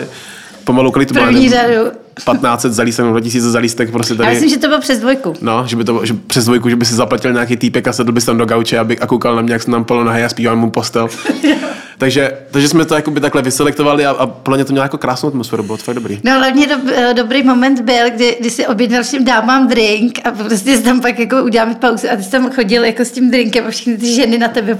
pomalu 0.64 0.92
bylo, 0.92 1.24
První 1.26 1.48
řadu. 1.48 1.90
1500 2.18 2.72
za 2.72 2.82
lístek, 2.82 3.04
nebo 3.04 3.12
2000 3.12 3.50
za 3.50 3.58
lístek 3.58 3.90
prostě 3.90 4.14
tady. 4.14 4.26
Já 4.26 4.32
myslím, 4.32 4.50
že 4.50 4.58
to 4.58 4.68
bylo 4.68 4.80
přes 4.80 4.98
dvojku. 4.98 5.34
No, 5.40 5.64
že 5.66 5.76
by 5.76 5.84
to 5.84 6.00
že 6.04 6.14
přes 6.26 6.44
dvojku, 6.44 6.68
že 6.70 6.76
by 6.76 6.84
si 6.84 6.94
zaplatil 6.94 7.32
nějaký 7.32 7.56
týpek 7.56 7.88
a 7.88 7.92
sedl 7.92 8.12
bys 8.12 8.24
tam 8.24 8.38
do 8.38 8.46
gauče 8.46 8.78
aby, 8.78 8.98
a 8.98 9.06
koukal 9.06 9.36
na 9.36 9.42
mě, 9.42 9.52
jak 9.52 9.62
jsem 9.62 9.72
tam 9.72 9.84
polo 9.84 10.04
nohy 10.04 10.24
a 10.24 10.28
zpíval 10.28 10.56
mu 10.56 10.70
postel. 10.70 11.08
takže, 11.98 12.32
takže 12.50 12.68
jsme 12.68 12.84
to 12.84 12.94
jakoby 12.94 13.20
takhle 13.20 13.42
vyselektovali 13.42 14.06
a, 14.06 14.10
a 14.10 14.26
podle 14.26 14.56
mě 14.58 14.64
to 14.64 14.72
mělo 14.72 14.84
jako 14.84 14.98
krásnou 14.98 15.28
atmosféru, 15.28 15.62
bylo 15.62 15.78
to 15.78 15.84
fakt 15.84 15.94
dobrý. 15.94 16.20
No 16.24 16.38
hlavně 16.38 16.66
do, 16.66 16.74
eh, 16.94 17.14
dobrý 17.14 17.42
moment 17.42 17.80
byl, 17.80 18.10
kdy, 18.14 18.36
kdy 18.40 18.50
si 18.50 18.66
objednal 18.66 19.02
všem 19.02 19.24
dámám 19.24 19.68
drink 19.68 20.18
a 20.24 20.30
prostě 20.30 20.78
tam 20.78 21.00
pak 21.00 21.18
jako 21.18 21.42
uděláme 21.42 21.74
pauzu 21.74 22.06
a 22.12 22.16
ty 22.16 22.22
jsi 22.22 22.30
tam 22.30 22.50
chodil 22.50 22.84
jako 22.84 23.02
s 23.02 23.10
tím 23.10 23.30
drinkem 23.30 23.64
a 23.66 23.70
všechny 23.70 23.96
ty 23.96 24.14
ženy 24.14 24.38
na 24.38 24.48
tebe. 24.48 24.78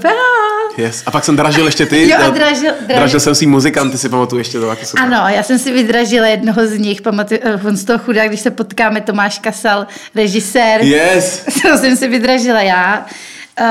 Yes. 0.77 1.03
A 1.05 1.11
pak 1.11 1.25
jsem 1.25 1.35
dražil 1.35 1.65
ještě 1.65 1.85
ty. 1.85 2.09
Jo, 2.09 2.17
a 2.19 2.21
Já- 2.21 2.29
dražil- 2.29 2.61
dražil. 2.61 2.73
dražil 2.95 3.19
jsem 3.19 3.35
si 3.35 3.45
muzikanty, 3.45 3.97
si 3.97 4.09
pamatuju 4.09 4.39
ještě 4.39 4.59
to 4.59 4.75
super. 4.83 5.05
Ano, 5.05 5.29
já 5.35 5.43
jsem 5.43 5.59
si 5.59 5.71
vydražila 5.71 6.27
jednoho 6.27 6.67
z 6.67 6.77
nich, 6.77 7.01
pamatuju, 7.01 7.28
eh, 7.31 7.59
on 7.67 7.77
z 7.77 7.85
toho 7.85 7.99
chudá, 7.99 8.27
když 8.27 8.39
se 8.39 8.51
potkáme, 8.51 9.01
Tomáš 9.01 9.39
Kasal, 9.39 9.87
režisér. 10.15 10.81
Yes. 10.81 11.45
To 11.61 11.77
jsem 11.77 11.95
si 11.97 12.07
vydražila 12.07 12.61
já. 12.61 13.05
Uh, 13.59 13.65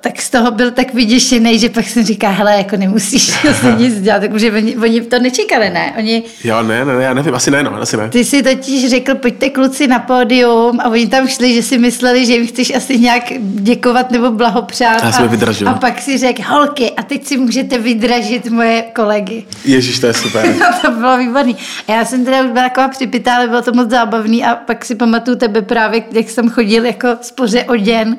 tak 0.00 0.22
z 0.22 0.30
toho 0.30 0.50
byl 0.50 0.70
tak 0.70 0.94
vyděšený, 0.94 1.58
že 1.58 1.68
pak 1.68 1.86
jsem 1.88 2.04
říká, 2.04 2.28
hele, 2.28 2.56
jako 2.56 2.76
nemusíš 2.76 3.44
asi 3.50 3.66
nic 3.78 4.00
dělat, 4.00 4.22
takže 4.30 4.52
oni, 4.52 4.76
oni 4.76 5.00
to 5.00 5.18
nečekali, 5.18 5.70
ne? 5.70 5.92
Oni, 5.98 6.22
Jo, 6.44 6.62
ne, 6.62 6.84
ne, 6.84 6.96
ne, 6.96 7.04
já 7.04 7.14
nevím, 7.14 7.34
asi 7.34 7.50
ne, 7.50 7.62
no, 7.62 7.74
asi 7.80 7.96
ne. 7.96 8.08
ty 8.08 8.24
si 8.24 8.42
totiž 8.42 8.90
řekl, 8.90 9.14
pojďte 9.14 9.50
kluci 9.50 9.86
na 9.86 9.98
pódium 9.98 10.80
a 10.80 10.88
oni 10.88 11.06
tam 11.06 11.28
šli, 11.28 11.54
že 11.54 11.62
si 11.62 11.78
mysleli, 11.78 12.26
že 12.26 12.32
jim 12.32 12.46
chceš 12.46 12.74
asi 12.74 12.98
nějak 12.98 13.24
děkovat 13.40 14.10
nebo 14.10 14.30
blahopřát. 14.30 15.04
Já 15.04 15.12
jsem 15.12 15.24
a, 15.24 15.28
vydražil. 15.28 15.68
a 15.68 15.74
pak 15.74 16.00
si 16.00 16.18
řekl, 16.18 16.42
holky, 16.42 16.90
a 16.90 17.02
teď 17.02 17.26
si 17.26 17.36
můžete 17.36 17.78
vydražit 17.78 18.50
moje 18.50 18.82
kolegy. 18.82 19.44
Ježíš, 19.64 19.98
to 19.98 20.06
je 20.06 20.14
super. 20.14 20.54
No, 20.60 20.66
to 20.82 20.90
bylo 20.90 21.18
výborný. 21.18 21.56
A 21.88 21.92
já 21.92 22.04
jsem 22.04 22.24
teda 22.24 22.42
už 22.42 22.50
byla 22.50 22.68
taková 22.68 22.88
připitá, 22.88 23.36
ale 23.36 23.48
bylo 23.48 23.62
to 23.62 23.72
moc 23.72 23.90
zábavný 23.90 24.44
a 24.44 24.56
pak 24.56 24.84
si 24.84 24.94
pamatuju 24.94 25.36
tebe 25.36 25.62
právě, 25.62 26.02
jak 26.12 26.30
jsem 26.30 26.50
chodil 26.50 26.86
jako 26.86 27.08
spoře 27.20 27.64
oděn 27.64 28.16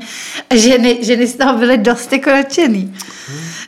a 0.50 0.56
ženy, 0.56 0.98
ženy 1.16 1.28
z 1.28 1.36
toho 1.36 1.58
byly 1.58 1.78
dost 1.78 2.14
jako 2.14 2.30
nadšený. 2.30 2.94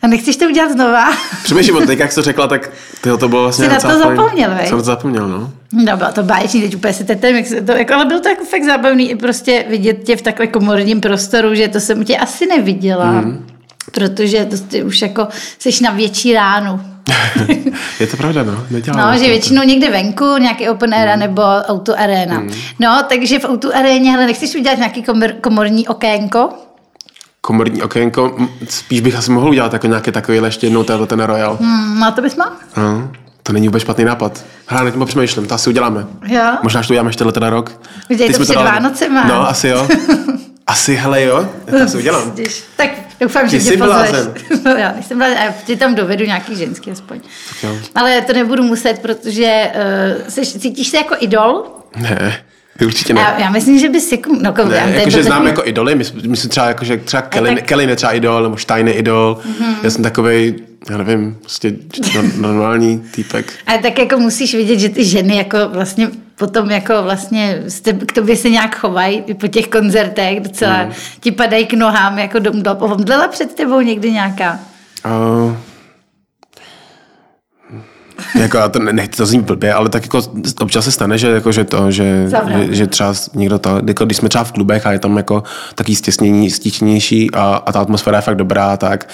A 0.01 0.08
nechceš 0.08 0.36
to 0.38 0.46
udělat 0.46 0.72
znova? 0.72 1.06
Přemýšlím, 1.44 1.75
o 1.75 1.82
teď, 1.86 2.00
jak 2.00 2.12
jsi 2.12 2.16
to 2.16 2.22
řekla, 2.22 2.48
tak 2.48 2.70
tyho, 3.01 3.18
to 3.18 3.30
bylo 3.30 3.42
vlastně 3.42 3.66
Jsi 3.66 3.72
na 3.72 3.80
to 3.80 4.00
zapomněl, 4.00 4.50
vej? 4.56 4.68
Jsem 4.68 4.77
to 4.77 4.84
zapomněl, 4.84 5.27
no. 5.30 5.51
No, 5.74 5.98
bylo 5.98 6.12
to 6.12 6.24
báječný, 6.24 6.62
teď 6.62 6.75
úplně 6.75 6.94
se 6.94 7.04
tetem, 7.04 7.36
jak 7.36 7.48
se 7.48 7.62
to, 7.62 7.72
jako, 7.72 7.94
ale 7.94 8.06
bylo 8.06 8.20
to 8.20 8.30
jako 8.30 8.46
fakt 8.46 8.63
zábavný 8.63 9.10
i 9.12 9.16
prostě 9.16 9.66
vidět 9.70 10.04
tě 10.04 10.16
v 10.16 10.22
takhle 10.22 10.48
komorním 10.48 11.01
prostoru, 11.01 11.56
že 11.56 11.68
to 11.68 11.80
jsem 11.80 12.06
tě 12.06 12.18
asi 12.18 12.46
neviděla. 12.46 13.12
Mm. 13.12 13.48
Protože 13.92 14.46
to 14.46 14.57
ty 14.57 14.83
už 14.83 15.01
jako 15.01 15.27
jsi 15.60 15.83
na 15.83 15.92
větší 15.92 16.33
ránu. 16.33 16.81
je 18.00 18.07
to 18.07 18.18
pravda, 18.18 18.44
no. 18.44 18.66
Nedělám 18.72 19.01
No, 19.01 19.18
to. 19.18 19.24
že 19.24 19.29
většinou 19.29 19.64
někde 19.64 19.90
venku, 19.92 20.38
nějaký 20.38 20.70
open 20.70 20.94
air 20.94 21.18
nebo 21.18 21.42
auto 21.42 22.00
arena. 22.00 22.44
No, 22.79 23.03
takže 23.10 23.40
v 23.40 23.46
auto 23.46 23.75
aréně, 23.75 24.12
hele, 24.12 24.25
nechceš 24.25 24.55
udělat 24.55 24.77
nějaký 24.77 25.03
komor, 25.03 25.31
komorní 25.31 25.88
okénko? 25.88 26.50
Komorní 27.48 27.83
okénko, 27.83 28.38
spíš 28.70 29.01
bych 29.01 29.16
asi 29.16 29.31
mohl 29.31 29.50
udělat 29.50 29.74
jako 29.74 29.88
nějaké 29.88 30.12
takovéhle 30.12 30.48
ještě 30.48 30.68
jednou 30.68 30.83
tenhle 30.83 31.07
ten 31.07 31.20
Royal. 31.20 31.57
Hmm, 31.62 32.00
no, 32.00 32.12
to 32.12 32.22
bys 32.22 32.36
mohl? 32.36 32.51
No, 32.77 33.12
to 33.44 33.53
není 33.53 33.68
vůbec 33.68 33.81
špatný 33.81 34.03
nápad. 34.05 34.46
Hele, 34.66 34.86
na 34.86 34.92
tím 34.92 35.05
přemýšlím, 35.05 35.46
to 35.46 35.55
asi 35.55 35.70
uděláme. 35.70 36.07
Jo. 36.25 36.42
Možná, 36.64 36.81
že 36.81 36.88
to 36.88 36.94
uděláme 36.94 37.10
ještě 37.10 37.24
tenhle 37.24 37.50
rok. 37.50 37.81
Udělej 38.10 38.27
Teď 38.29 38.38
to 38.38 38.44
před 38.44 38.55
dali- 38.55 38.72
Vánocema. 38.72 39.24
No, 39.24 39.50
asi 39.50 39.68
jo. 39.68 39.88
Asi, 40.68 40.96
hele 40.96 41.24
jo, 41.24 41.50
to 41.70 41.83
asi 41.83 41.98
udělám. 41.98 42.31
Když, 42.31 42.64
tak 42.77 42.90
doufám, 43.20 43.50
že 43.50 43.60
tě 43.60 43.77
pozveš. 43.77 44.12
No, 44.66 44.72
já 44.72 44.92
nejsem 44.92 45.18
blázen, 45.18 45.38
a 45.38 45.53
ty 45.66 45.75
tam 45.75 45.96
dovedu 45.96 46.25
nějaký 46.25 46.55
ženský 46.55 46.92
aspoň. 46.92 47.20
jo. 47.64 47.75
Ale 47.96 48.22
to 48.22 48.33
nebudu 48.33 48.64
muset, 48.64 49.00
protože 49.00 49.72
uh, 50.22 50.27
seš, 50.29 50.53
cítíš 50.53 50.88
se 50.88 50.98
jako 50.98 51.16
idol? 51.20 51.64
Ne, 51.96 52.44
určitě 52.85 53.13
ne. 53.13 53.22
Já, 53.22 53.40
já 53.40 53.50
myslím, 53.50 53.79
že 53.79 53.90
bys 53.90 54.11
jako... 54.11 54.29
No, 54.42 54.53
Ne, 54.70 54.75
já, 54.75 54.87
jakože 54.87 55.24
znám 55.24 55.48
jako 55.48 55.61
idoly, 55.66 55.96
myslím, 55.96 56.31
myslím 56.31 56.50
třeba, 56.50 56.68
jako, 56.68 56.85
že 56.85 56.98
třeba 56.98 57.22
Kelly, 57.22 57.55
tak- 57.55 57.63
Kelly 57.66 57.96
třeba 57.96 58.11
idol, 58.11 58.44
nebo 58.44 58.57
Stein 58.57 58.87
idol. 58.87 59.37
Mhm. 59.46 59.75
Já 59.83 59.90
jsem 59.90 60.03
takovej, 60.03 60.55
já 60.90 60.98
nevím, 60.98 61.37
prostě 61.42 61.74
no- 62.16 62.22
normální 62.37 63.00
týpek. 63.11 63.53
Ale 63.68 63.77
tak 63.77 64.00
jako 64.00 64.18
musíš 64.20 64.55
vidět, 64.55 64.79
že 64.79 64.90
ty 64.90 65.05
ženy 65.05 65.37
jako 65.37 65.57
vlastně 65.70 66.09
potom 66.35 66.70
jako 66.72 66.94
vlastně 67.03 67.63
k 68.05 68.11
tobě 68.13 68.35
se 68.35 68.50
nějak 68.50 68.75
chovají 68.79 69.24
i 69.27 69.33
po 69.33 69.48
těch 69.48 69.68
koncertech, 69.68 70.40
docela 70.40 70.77
Mhm. 70.83 70.92
ti 71.20 71.31
padají 71.31 71.66
k 71.66 71.74
nohám 71.74 72.20
jako 72.20 72.40
do 72.40 72.51
do- 72.55 72.75
Omdlela 72.75 73.27
před 73.27 73.55
tebou 73.55 73.81
někdy 73.81 74.11
nějaká? 74.11 74.59
Uh, 75.05 75.53
jako, 78.40 78.58
já 78.58 78.70
to 78.70 78.80
ne- 78.80 78.94
nechci 78.94 79.18
to 79.18 79.25
zní 79.25 79.42
blbě, 79.42 79.74
ale 79.74 79.90
tak 79.90 80.03
jako 80.03 80.22
občas 80.60 80.86
se 80.86 80.92
stane, 80.92 81.18
že, 81.18 81.27
jako, 81.27 81.51
že 81.51 81.64
to, 81.64 81.92
že, 81.92 82.30
že, 82.48 82.75
že, 82.75 82.88
třeba 82.88 83.14
někdo 83.34 83.60
to, 83.60 83.82
jako 83.88 84.06
když 84.06 84.18
jsme 84.18 84.30
třeba 84.30 84.44
v 84.44 84.51
klubech 84.51 84.86
a 84.86 84.92
je 84.92 85.00
tam 85.00 85.18
jako 85.18 85.44
taký 85.75 85.96
stěsnění, 85.96 86.51
stíčnější 86.51 87.32
a, 87.32 87.44
a 87.66 87.72
ta 87.72 87.80
atmosféra 87.80 88.18
je 88.18 88.22
fakt 88.22 88.36
dobrá, 88.36 88.77
tak 88.77 89.10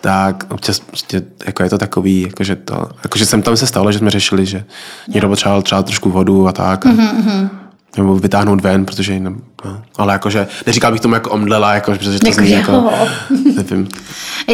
tak 0.00 0.46
občas 0.48 0.80
prostě, 0.80 1.22
jako 1.46 1.62
je 1.62 1.70
to 1.70 1.78
takový, 1.78 2.22
jako 2.22 2.44
že 2.44 2.56
to, 2.56 2.88
jako 3.04 3.18
že 3.18 3.26
jsem 3.26 3.42
tam 3.42 3.56
se 3.56 3.66
stalo, 3.66 3.92
že 3.92 3.98
jsme 3.98 4.10
řešili, 4.10 4.46
že 4.46 4.64
někdo 5.08 5.28
potřeboval 5.28 5.62
třeba 5.62 5.82
trošku 5.82 6.10
vodu 6.10 6.48
a 6.48 6.52
tak. 6.52 6.86
A, 6.86 6.88
mm-hmm. 6.88 7.48
Nebo 7.96 8.16
vytáhnout 8.16 8.60
ven, 8.60 8.86
protože 8.86 9.12
jinak, 9.12 9.32
no. 9.64 9.82
Ale 9.96 10.12
jakože, 10.12 10.46
neříkal 10.66 10.92
bych 10.92 11.00
tomu 11.00 11.14
jako 11.14 11.30
omdlela, 11.30 11.74
jako, 11.74 11.92
protože 11.92 12.18
to 12.18 12.28
Jako 12.28 12.40
zní 12.40 12.50
jako, 12.50 12.90
nevím. 13.56 13.88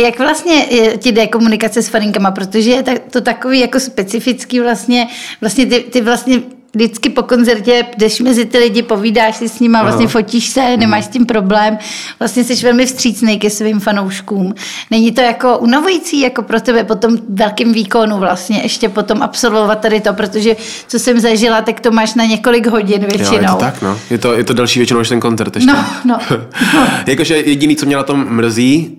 Jak 0.05 0.18
vlastně 0.18 0.66
ti 0.99 1.12
jde 1.12 1.27
komunikace 1.27 1.83
s 1.83 1.88
faninkama, 1.88 2.31
protože 2.31 2.70
je 2.70 2.83
to 3.11 3.20
takový 3.20 3.61
jako 3.61 3.81
specifický 3.81 4.61
vlastně, 4.61 5.07
vlastně 5.40 5.66
ty, 5.66 5.81
ty 5.81 6.01
vlastně 6.01 6.42
vždycky 6.77 7.11
po 7.11 7.23
koncertě 7.23 7.87
jdeš 7.99 8.21
mezi 8.21 8.45
ty 8.45 8.59
lidi, 8.59 8.83
povídáš 8.83 9.37
si 9.37 9.49
s 9.49 9.61
nimi, 9.61 9.79
vlastně 9.83 10.09
fotíš 10.09 10.49
se, 10.49 10.77
nemáš 10.77 11.05
s 11.05 11.09
tím 11.09 11.27
problém, 11.27 11.79
vlastně 12.19 12.45
jsi 12.45 12.55
velmi 12.65 12.87
vstřícný 12.87 13.39
ke 13.39 13.51
svým 13.51 13.81
fanouškům. 13.81 14.55
Není 14.91 15.12
to 15.12 15.21
jako 15.21 15.59
unavující 15.59 16.21
jako 16.21 16.43
pro 16.43 16.61
tebe 16.61 16.85
po 16.85 16.95
tom 16.95 17.19
velkém 17.29 17.73
výkonu 17.73 18.19
vlastně 18.19 18.61
ještě 18.62 18.89
potom 18.89 19.23
absolvovat 19.23 19.81
tady 19.81 20.01
to, 20.01 20.12
protože 20.12 20.57
co 20.89 20.99
jsem 20.99 21.21
zažila, 21.21 21.62
tak 21.62 21.81
to 21.81 21.91
máš 21.91 22.15
na 22.15 22.25
několik 22.25 22.67
hodin 22.67 23.01
většinou. 23.01 23.33
Jo, 23.33 23.43
je 23.43 23.49
to 23.49 23.57
tak, 23.57 23.83
no. 23.83 23.99
Je 24.11 24.19
to, 24.19 24.33
je 24.35 24.45
to 24.45 24.53
delší 24.53 24.79
většinou 24.79 24.99
než 24.99 25.09
ten 25.09 25.21
koncert 25.21 25.57
ještě. 25.57 25.73
No, 25.73 25.85
no. 26.05 26.19
Jakože 27.07 27.37
jediný, 27.37 27.77
co 27.77 27.87
mě 27.87 27.97
na 27.97 28.03
tom 28.03 28.27
mrzí, 28.29 28.99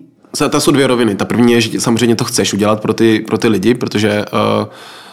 ta 0.50 0.60
jsou 0.60 0.72
dvě 0.72 0.88
roviny. 0.88 1.16
Ta 1.16 1.26
první 1.26 1.54
je, 1.54 1.62
že 1.62 1.82
samozřejmě 1.82 2.16
to 2.16 2.24
chceš 2.24 2.54
udělat 2.54 2.82
pro 2.82 2.94
ty, 2.94 3.24
pro 3.28 3.38
ty 3.38 3.48
lidi, 3.48 3.74
protože, 3.74 4.26
uh, 4.34 4.68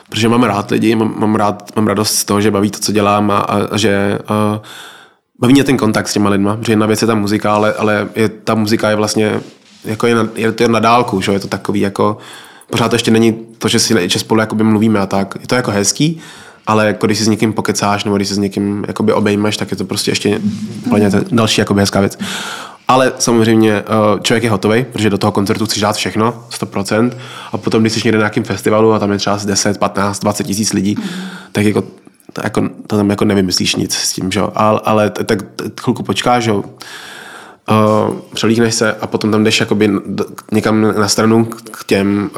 protože 0.09 0.29
mám 0.29 0.43
rád 0.43 0.71
lidi, 0.71 0.95
mám, 0.95 1.15
mám, 1.19 1.35
rád, 1.35 1.77
mám 1.77 1.87
radost 1.87 2.15
z 2.15 2.25
toho, 2.25 2.41
že 2.41 2.51
baví 2.51 2.71
to, 2.71 2.79
co 2.79 2.93
dělám 2.93 3.31
a, 3.31 3.39
a, 3.39 3.59
a 3.59 3.77
že 3.77 4.19
uh, 4.31 4.63
baví 5.41 5.53
mě 5.53 5.65
ten 5.65 5.77
kontakt 5.77 6.09
s 6.09 6.13
těma 6.13 6.31
lidma, 6.31 6.59
že 6.61 6.73
jedna 6.73 6.87
věc 6.87 7.03
je 7.03 7.07
ta 7.07 7.15
muzika, 7.15 7.55
ale, 7.55 7.73
ale 7.73 8.09
je, 8.15 8.29
ta 8.29 8.55
muzika 8.55 8.91
je 8.91 8.97
vlastně 8.97 9.41
jako 9.85 10.07
je, 10.07 10.15
na, 10.15 10.29
je 10.35 10.53
to 10.53 10.69
na 10.69 10.81
dálku, 10.81 11.21
že? 11.21 11.33
je 11.33 11.41
to 11.41 11.49
takový 11.49 11.81
jako, 11.81 12.19
pořád 12.71 12.89
to 12.89 12.95
ještě 12.95 13.11
není 13.11 13.33
to, 13.59 13.69
že 13.69 13.79
si 13.79 14.09
že 14.09 14.19
spolu 14.19 14.41
jakoby 14.41 14.65
mluvíme 14.65 15.01
a 15.01 15.07
tak, 15.07 15.35
je 15.41 15.47
to 15.47 15.55
jako 15.55 15.71
hezký, 15.71 16.21
ale 16.67 16.87
jako 16.87 17.07
když 17.07 17.19
si 17.19 17.25
s 17.25 17.29
někým 17.29 17.53
pokecáš 17.53 18.05
nebo 18.05 18.17
když 18.17 18.29
si 18.29 18.35
s 18.35 18.39
někým 18.39 18.85
jakoby 18.89 19.13
obejmeš, 19.13 19.57
tak 19.57 19.71
je 19.71 19.77
to 19.77 19.85
prostě 19.85 20.11
ještě 20.11 20.41
úplně 20.87 21.11
další 21.31 21.61
jakoby 21.61 21.81
hezká 21.81 22.01
věc. 22.01 22.19
Ale 22.89 23.13
samozřejmě 23.19 23.73
eh, 23.73 24.21
člověk 24.23 24.45
je 24.45 24.51
hotový, 24.51 24.85
protože 24.85 25.11
do 25.11 25.19
toho 25.19 25.33
koncertu 25.33 25.67
chceš 25.67 25.81
dát 25.81 25.97
všechno, 25.97 26.45
100%. 26.51 27.11
A 27.53 27.59
potom, 27.59 27.81
když 27.81 27.93
jsi 27.93 28.01
někde 28.05 28.19
na 28.19 28.23
nějakém 28.23 28.45
festivalu 28.45 28.93
a 28.93 28.99
tam 28.99 29.13
je 29.13 29.19
třeba 29.19 29.39
10, 29.45 29.79
15, 29.79 30.21
20 30.21 30.45
tisíc 30.45 30.73
lidí, 30.73 30.97
tak 31.53 31.65
jako 31.65 31.83
to, 32.33 32.41
jako, 32.45 32.69
to 32.87 32.97
tam 32.97 33.11
jako 33.11 33.25
nevymyslíš 33.25 33.77
nic 33.77 33.95
s 33.95 34.13
tím, 34.13 34.33
že 34.33 34.41
jo. 34.41 34.53
Ale, 34.55 34.81
ale 34.85 35.11
tak 35.11 35.39
chvilku 35.81 36.03
počkáš, 36.03 36.45
že 36.45 36.51
jo. 36.51 36.65
Uh, 37.71 38.17
přelíkneš 38.35 38.75
se 38.75 38.93
a 38.93 39.07
potom 39.07 39.31
tam 39.31 39.45
jdeš 39.45 39.61
jakoby 39.61 39.91
někam 40.53 40.81
na 41.01 41.09
stranu 41.09 41.45
k 41.45 41.85
těm, 41.85 42.31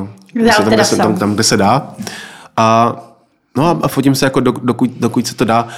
uh, 0.00 0.08
Kde 0.32 0.50
tam, 0.50 0.64
kde 0.64 0.84
se, 0.84 0.96
tam, 0.96 1.18
tam, 1.18 1.34
kde 1.34 1.42
se 1.42 1.56
dá. 1.56 1.94
A, 2.56 2.96
no 3.56 3.66
a, 3.66 3.78
a 3.82 3.88
fotím 3.88 4.14
se 4.14 4.26
jako 4.26 4.40
dok, 4.40 4.64
dokud, 4.64 4.90
dokud 5.00 5.26
se 5.26 5.34
to 5.34 5.44
dá. 5.44 5.68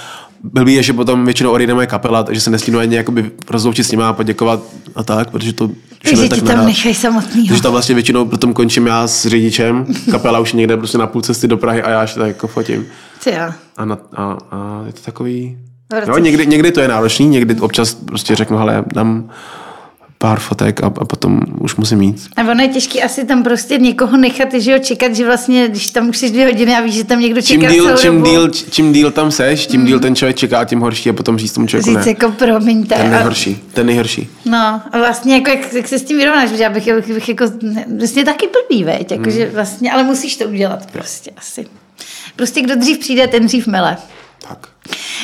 Blbý 0.43 0.73
je, 0.73 0.83
že 0.83 0.93
potom 0.93 1.25
většinou 1.25 1.51
odejde 1.51 1.73
moje 1.73 1.87
kapela, 1.87 2.23
takže 2.23 2.41
se 2.41 2.49
nestínu 2.49 2.79
ani 2.79 2.95
jakoby 2.95 3.31
rozloučit 3.49 3.85
s 3.85 3.91
nima 3.91 4.09
a 4.09 4.13
poděkovat 4.13 4.59
a 4.95 5.03
tak, 5.03 5.29
protože 5.29 5.53
to 5.53 5.69
Takže 6.03 6.29
tak 6.29 6.39
ti 6.39 6.45
tam 6.45 6.55
nedá. 6.55 6.63
nechají 6.67 6.95
samotný. 6.95 7.47
Takže 7.47 7.63
tam 7.63 7.71
vlastně 7.71 7.95
většinou 7.95 8.25
potom 8.25 8.53
končím 8.53 8.87
já 8.87 9.07
s 9.07 9.27
řidičem, 9.27 9.85
kapela 10.11 10.39
už 10.39 10.53
někde 10.53 10.77
prostě 10.77 10.97
na 10.97 11.07
půl 11.07 11.21
cesty 11.21 11.47
do 11.47 11.57
Prahy 11.57 11.83
a 11.83 11.89
já 11.89 12.01
ještě 12.01 12.19
tak 12.19 12.27
jako 12.27 12.47
fotím. 12.47 12.85
Ty 13.23 13.29
jo. 13.29 13.51
A, 13.77 13.85
na, 13.85 13.97
a, 14.15 14.37
a 14.51 14.83
je 14.87 14.93
to 14.93 15.01
takový... 15.01 15.57
No, 16.07 16.17
někdy, 16.17 16.47
někdy 16.47 16.71
to 16.71 16.79
je 16.81 16.87
náročný, 16.87 17.27
někdy 17.27 17.55
občas 17.55 17.93
prostě 17.93 18.35
řeknu, 18.35 18.57
hele, 18.57 18.83
dám 18.93 19.29
pár 20.21 20.39
fotek 20.39 20.83
a, 20.83 20.85
a 20.85 21.05
potom 21.05 21.39
už 21.59 21.75
musím 21.75 22.01
jít. 22.01 22.27
A 22.37 22.41
ono 22.41 22.61
je 22.61 22.67
těžké 22.67 23.01
asi 23.01 23.25
tam 23.25 23.43
prostě 23.43 23.77
někoho 23.77 24.17
nechat, 24.17 24.53
že 24.53 24.71
jo, 24.71 24.79
čekat, 24.79 25.15
že 25.15 25.25
vlastně, 25.25 25.67
když 25.67 25.87
tam 25.89 26.09
už 26.09 26.17
jsi 26.17 26.29
dvě 26.29 26.45
hodiny 26.45 26.75
a 26.75 26.81
víš, 26.81 26.93
že 26.95 27.03
tam 27.03 27.19
někdo 27.19 27.41
Čím 27.41 27.61
čeká 27.61 27.73
díl, 27.73 27.85
celou 27.85 27.97
čím, 27.97 28.13
dobu, 28.13 28.29
díl, 28.29 28.49
čím 28.49 28.93
díl 28.93 29.11
tam 29.11 29.31
seš, 29.31 29.67
tím 29.67 29.85
díl 29.85 29.99
ten 29.99 30.15
člověk 30.15 30.37
čeká 30.37 30.65
tím 30.65 30.79
horší 30.79 31.09
a 31.09 31.13
potom 31.13 31.37
říct 31.37 31.53
tomu 31.53 31.67
člověku 31.67 31.89
říct 31.89 32.05
ne. 32.05 32.11
jako 32.11 32.31
promiňte. 32.31 32.95
Ten 32.95 33.05
a- 33.07 33.09
nejhorší, 33.09 33.57
ten 33.73 33.85
nejhorší. 33.85 34.27
No, 34.45 34.81
a 34.91 34.97
vlastně 34.97 35.35
jako, 35.35 35.49
jak, 35.49 35.73
jak 35.73 35.87
se 35.87 35.99
s 35.99 36.03
tím 36.03 36.17
vyrovnáš, 36.17 36.49
protože 36.49 36.63
já 36.63 36.69
bych, 36.69 36.93
bych, 36.93 37.13
bych 37.13 37.29
jako, 37.29 37.45
vlastně 37.99 38.25
taky 38.25 38.47
blbý, 38.69 38.83
veď, 38.83 39.11
jako, 39.11 39.23
Hmm. 39.23 39.31
že 39.31 39.49
vlastně, 39.53 39.91
ale 39.91 40.03
musíš 40.03 40.35
to 40.35 40.45
udělat 40.45 40.91
prostě 40.91 41.31
asi. 41.37 41.65
Prostě 42.35 42.61
kdo 42.61 42.75
dřív 42.75 42.97
přijde, 42.97 43.27
ten 43.27 43.45
dřív 43.45 43.67
mele. 43.67 43.97
Tak. 44.47 44.67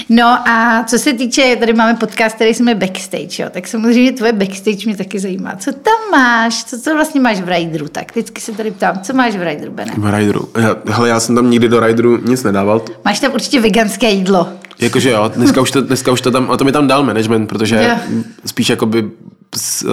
No 0.10 0.26
a 0.50 0.84
co 0.84 1.00
se 1.00 1.14
týče, 1.14 1.56
tady 1.60 1.74
máme 1.74 1.94
podcast, 1.94 2.36
který 2.36 2.52
jmenuje 2.60 2.76
Backstage, 2.76 3.44
jo, 3.44 3.50
tak 3.52 3.68
samozřejmě 3.68 4.12
tvoje 4.12 4.34
backstage 4.34 4.86
mě 4.86 4.98
taky 4.98 5.20
zajímá. 5.20 5.56
Co 5.56 5.72
tam 5.72 5.94
máš? 6.12 6.64
Co, 6.64 6.80
co 6.80 6.94
vlastně 6.94 7.22
máš 7.22 7.42
v 7.42 7.48
Rideru? 7.50 7.88
Tak 7.88 8.12
vždycky 8.12 8.42
se 8.42 8.52
tady 8.52 8.72
ptám, 8.72 9.00
co 9.00 9.14
máš 9.14 9.36
v 9.36 9.44
Rideru, 9.44 9.72
Bene? 9.72 9.92
V 9.98 10.18
Rideru. 10.18 10.50
Já, 10.62 10.76
hele, 10.88 11.10
já 11.10 11.20
jsem 11.20 11.36
tam 11.36 11.50
nikdy 11.50 11.68
do 11.68 11.80
Rideru 11.80 12.18
nic 12.18 12.44
nedával. 12.44 12.82
Máš 13.06 13.20
tam 13.20 13.34
určitě 13.34 13.62
veganské 13.62 14.10
jídlo. 14.10 14.48
Jakože 14.80 15.10
jo, 15.12 15.32
dneska 15.36 15.62
už 15.62 15.72
to, 15.72 15.82
dneska 15.82 16.12
už 16.12 16.22
to 16.22 16.32
tam, 16.32 16.52
a 16.52 16.58
to 16.58 16.64
mi 16.64 16.72
tam 16.72 16.88
dal 16.88 17.04
management, 17.04 17.48
protože 17.48 17.76
Jo. 18.10 18.22
spíš 18.46 18.70
jakoby, 18.70 19.10
s, 19.58 19.84
uh, 19.84 19.92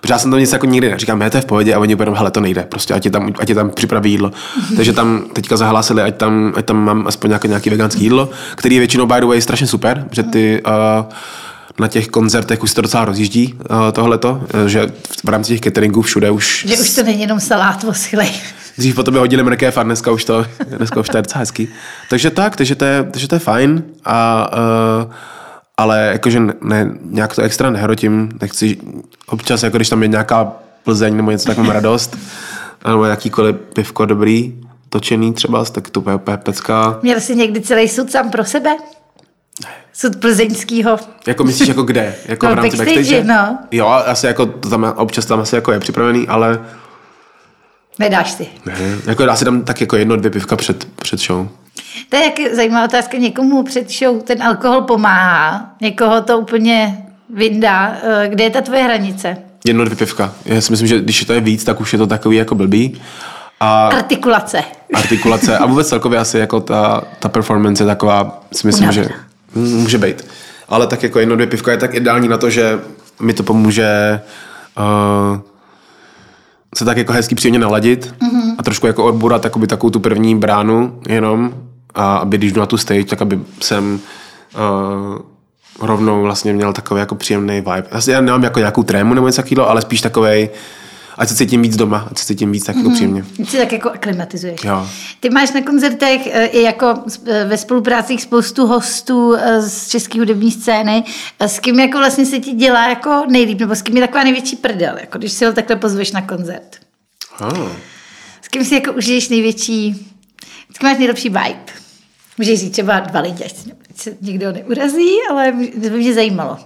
protože 0.00 0.14
já 0.14 0.18
jsem 0.18 0.30
tam 0.30 0.40
nic 0.40 0.52
jako 0.52 0.66
nikdy 0.66 0.90
neříkám, 0.90 1.18
ne, 1.18 1.30
to 1.30 1.36
je 1.36 1.40
v 1.40 1.46
pohodě 1.46 1.74
a 1.74 1.78
oni 1.78 1.94
úplně, 1.94 2.10
hele, 2.14 2.30
to 2.30 2.40
nejde, 2.40 2.62
prostě 2.62 2.94
ať 2.94 3.04
je 3.04 3.10
tam, 3.10 3.32
ať 3.38 3.48
je 3.48 3.54
tam 3.54 3.70
připraví 3.70 4.10
jídlo. 4.10 4.32
Takže 4.76 4.92
tam 4.92 5.24
teďka 5.32 5.56
zahlásili, 5.56 6.02
ať 6.02 6.16
tam, 6.16 6.52
ať 6.56 6.64
tam 6.64 6.84
mám 6.84 7.06
aspoň 7.06 7.30
nějaké, 7.30 7.48
nějaké 7.48 7.70
veganské 7.70 8.02
jídlo, 8.02 8.30
který 8.54 8.74
je 8.74 8.80
většinou 8.80 9.06
by 9.06 9.20
the 9.20 9.26
way 9.26 9.40
strašně 9.42 9.66
super, 9.66 10.08
že 10.10 10.22
ty 10.22 10.62
uh, 10.66 10.72
na 11.80 11.88
těch 11.88 12.08
koncertech 12.08 12.62
už 12.62 12.70
se 12.70 12.76
to 12.76 12.82
docela 12.82 13.04
rozjíždí 13.04 13.54
uh, 13.54 13.92
tohleto, 13.92 14.42
že 14.66 14.86
v 15.24 15.28
rámci 15.28 15.52
těch 15.52 15.60
cateringů 15.60 16.02
všude 16.02 16.30
už 16.30 16.64
Že 16.68 16.76
už 16.78 16.90
to 16.90 17.02
není 17.02 17.20
jenom 17.20 17.40
salát 17.40 17.82
voschlej. 17.82 18.30
Dřív 18.78 18.94
po 18.94 19.02
tobě 19.02 19.20
hodili 19.20 19.42
mrkev 19.42 19.78
a 19.78 19.82
dneska 19.82 20.10
už 20.10 20.24
to, 20.24 20.46
dneska 20.76 21.00
už 21.00 21.08
to 21.08 21.18
je 21.18 21.22
docela 21.22 21.40
hezký. 21.40 21.68
Takže 22.10 22.30
tak, 22.30 22.56
takže 22.56 22.74
to 22.74 22.84
je, 22.84 23.04
takže 23.10 23.28
to 23.28 23.34
je 23.34 23.38
fajn, 23.38 23.82
a, 24.04 24.50
uh, 25.04 25.12
ale 25.76 26.08
jakože 26.12 26.40
ne, 26.60 26.90
nějak 27.04 27.34
to 27.34 27.42
extra 27.42 27.70
nehrotím, 27.70 28.28
nechci 28.40 28.76
občas, 29.26 29.62
jako 29.62 29.76
když 29.78 29.88
tam 29.88 30.02
je 30.02 30.08
nějaká 30.08 30.52
Plzeň 30.84 31.16
nebo 31.16 31.30
něco, 31.30 31.46
tak 31.46 31.58
mám 31.58 31.70
radost, 31.70 32.16
nebo 32.88 33.04
jakýkoliv 33.04 33.56
pivko 33.74 34.06
dobrý, 34.06 34.54
točený 34.88 35.32
třeba, 35.32 35.64
tak 35.64 35.90
to 35.90 36.00
bude 36.00 36.14
úplně 36.14 36.36
pecka. 36.36 36.98
Měl 37.02 37.20
jsi 37.20 37.36
někdy 37.36 37.60
celý 37.60 37.88
sud 37.88 38.10
sám 38.12 38.30
pro 38.30 38.44
sebe? 38.44 38.76
Sud 39.92 40.16
plzeňskýho. 40.16 40.98
Jako 41.26 41.44
myslíš 41.44 41.68
jako 41.68 41.82
kde? 41.82 42.14
Jako 42.26 42.46
No, 42.46 42.52
v 42.52 42.54
rámci 42.54 42.76
backstage, 42.76 42.96
backstage? 43.00 43.24
no. 43.24 43.58
Jo, 43.70 43.86
asi 43.88 44.26
jako 44.26 44.46
to 44.46 44.70
tam, 44.70 44.92
občas 44.96 45.26
tam 45.26 45.40
asi 45.40 45.54
jako 45.54 45.72
je 45.72 45.80
připravený, 45.80 46.28
ale 46.28 46.60
Nedáš 47.98 48.32
si. 48.32 48.46
ne, 48.66 48.74
jako 49.06 49.26
dá 49.26 49.36
si 49.36 49.44
tam 49.44 49.62
tak 49.62 49.80
jako 49.80 49.96
jedno, 49.96 50.16
dvě 50.16 50.30
pivka 50.30 50.56
před, 50.56 50.84
před 50.84 51.20
show. 51.20 51.46
To 52.08 52.16
je 52.16 52.24
jak 52.24 52.54
zajímavá 52.54 52.84
otázka. 52.84 53.16
Někomu 53.16 53.62
před 53.62 53.90
show 53.92 54.22
ten 54.22 54.42
alkohol 54.42 54.80
pomáhá, 54.80 55.74
někoho 55.80 56.20
to 56.20 56.38
úplně 56.38 57.04
vyndá. 57.34 57.96
Eh, 58.02 58.28
Kde 58.28 58.44
je 58.44 58.50
ta 58.50 58.60
tvoje 58.60 58.82
hranice? 58.82 59.36
Jedno, 59.66 59.84
dvě 59.84 59.96
pivka. 59.96 60.32
Já 60.44 60.60
si 60.60 60.70
myslím, 60.72 60.88
že 60.88 61.00
když 61.00 61.24
to 61.24 61.32
je 61.32 61.40
víc, 61.40 61.64
tak 61.64 61.80
už 61.80 61.92
je 61.92 61.98
to 61.98 62.06
takový 62.06 62.36
jako 62.36 62.54
blbý. 62.54 63.00
A 63.60 63.86
Artikulace. 63.88 64.64
artikulace 64.94 65.58
a 65.58 65.66
vůbec 65.66 65.88
celkově 65.88 66.18
asi 66.18 66.38
jako 66.38 66.60
ta, 66.60 67.02
ta 67.18 67.28
performance 67.28 67.82
je 67.82 67.86
taková, 67.86 68.42
si 68.52 68.66
myslím, 68.66 68.92
že 68.92 69.08
může 69.54 69.98
být. 69.98 70.26
Ale 70.68 70.86
tak 70.86 71.02
jako 71.02 71.18
jedno, 71.18 71.34
dvě 71.34 71.46
pivka 71.46 71.70
je 71.70 71.76
tak 71.76 71.94
ideální 71.94 72.28
na 72.28 72.38
to, 72.38 72.50
že 72.50 72.78
mi 73.20 73.32
to 73.32 73.42
pomůže 73.42 74.20
uh, 74.78 75.40
se 76.74 76.84
tak 76.84 76.96
jako 76.96 77.12
hezky 77.12 77.34
příjemně 77.34 77.58
naladit 77.58 78.14
mm-hmm. 78.20 78.54
a 78.58 78.62
trošku 78.62 78.86
jako 78.86 79.04
odburat 79.04 79.42
takovou 79.42 79.90
tu 79.90 80.00
první 80.00 80.34
bránu 80.38 81.00
jenom 81.08 81.54
a 81.96 82.16
aby 82.16 82.38
když 82.38 82.52
jdu 82.52 82.60
na 82.60 82.66
tu 82.66 82.76
stage, 82.76 83.04
tak 83.04 83.22
aby 83.22 83.40
jsem 83.60 84.00
uh, 84.54 85.18
rovnou 85.80 86.22
vlastně 86.22 86.52
měl 86.52 86.72
takový 86.72 87.00
jako 87.00 87.14
příjemný 87.14 87.54
vibe. 87.54 87.84
Asi 87.90 88.10
já 88.10 88.20
nemám 88.20 88.42
jako 88.42 88.58
nějakou 88.58 88.82
trému 88.82 89.14
nebo 89.14 89.26
něco 89.26 89.42
takového, 89.42 89.70
ale 89.70 89.82
spíš 89.82 90.00
takovej, 90.00 90.50
ať 91.18 91.28
se 91.28 91.34
cítím 91.34 91.62
víc 91.62 91.76
doma, 91.76 92.08
ať 92.10 92.18
se 92.18 92.26
cítím 92.26 92.52
víc 92.52 92.64
tak 92.64 92.76
jako 92.76 92.90
příjemně. 92.90 93.24
Ty 93.50 93.56
tak 93.56 93.72
jako 93.72 93.90
aklimatizuješ. 93.90 94.64
Jo. 94.64 94.88
Ty 95.20 95.30
máš 95.30 95.52
na 95.52 95.62
koncertech 95.62 96.26
eh, 96.26 96.46
i 96.46 96.62
jako 96.62 96.94
eh, 97.26 97.44
ve 97.44 97.58
spoluprácích 97.58 98.22
spoustu 98.22 98.66
hostů 98.66 99.34
z 99.60 99.88
české 99.88 100.18
hudební 100.18 100.50
scény. 100.50 101.04
S 101.40 101.58
kým 101.58 101.80
jako 101.80 101.98
vlastně 101.98 102.26
se 102.26 102.38
ti 102.38 102.52
dělá 102.52 102.88
jako 102.88 103.24
nejlíp, 103.28 103.60
nebo 103.60 103.74
s 103.74 103.82
kým 103.82 103.96
je 103.96 104.02
taková 104.02 104.24
největší 104.24 104.56
prdel, 104.56 104.94
jako 105.00 105.18
když 105.18 105.32
si 105.32 105.44
ho 105.44 105.52
takhle 105.52 105.76
pozveš 105.76 106.12
na 106.12 106.22
koncert? 106.22 106.76
Oh. 107.40 107.68
S 108.42 108.48
kým 108.48 108.64
si 108.64 108.74
jako 108.74 108.92
užiješ 108.92 109.28
největší, 109.28 110.06
s 110.74 110.78
kým 110.78 110.88
máš 110.88 110.98
nejlepší 110.98 111.28
vibe? 111.28 111.85
Můžeš 112.38 112.60
říct 112.60 112.72
třeba 112.72 113.00
dva 113.00 113.20
lidi, 113.20 113.44
ať 113.44 113.54
se- 113.94 114.16
nikdo 114.20 114.52
neurazí, 114.52 115.10
ale 115.30 115.52
to 115.52 115.80
by 115.80 115.90
mě 115.90 116.14
zajímalo. 116.14 116.58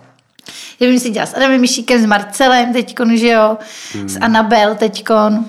Já 0.80 0.92
že 0.92 1.00
jsi 1.00 1.10
dělal 1.10 1.26
s 1.26 1.34
Adamem 1.34 1.60
Mišíkem, 1.60 2.02
s 2.02 2.06
Marcelem 2.06 2.72
teďkon, 2.72 3.16
že 3.16 3.28
jo, 3.28 3.58
hmm. 3.92 4.08
s 4.08 4.16
Anabel 4.20 4.74
teďkon. 4.74 5.44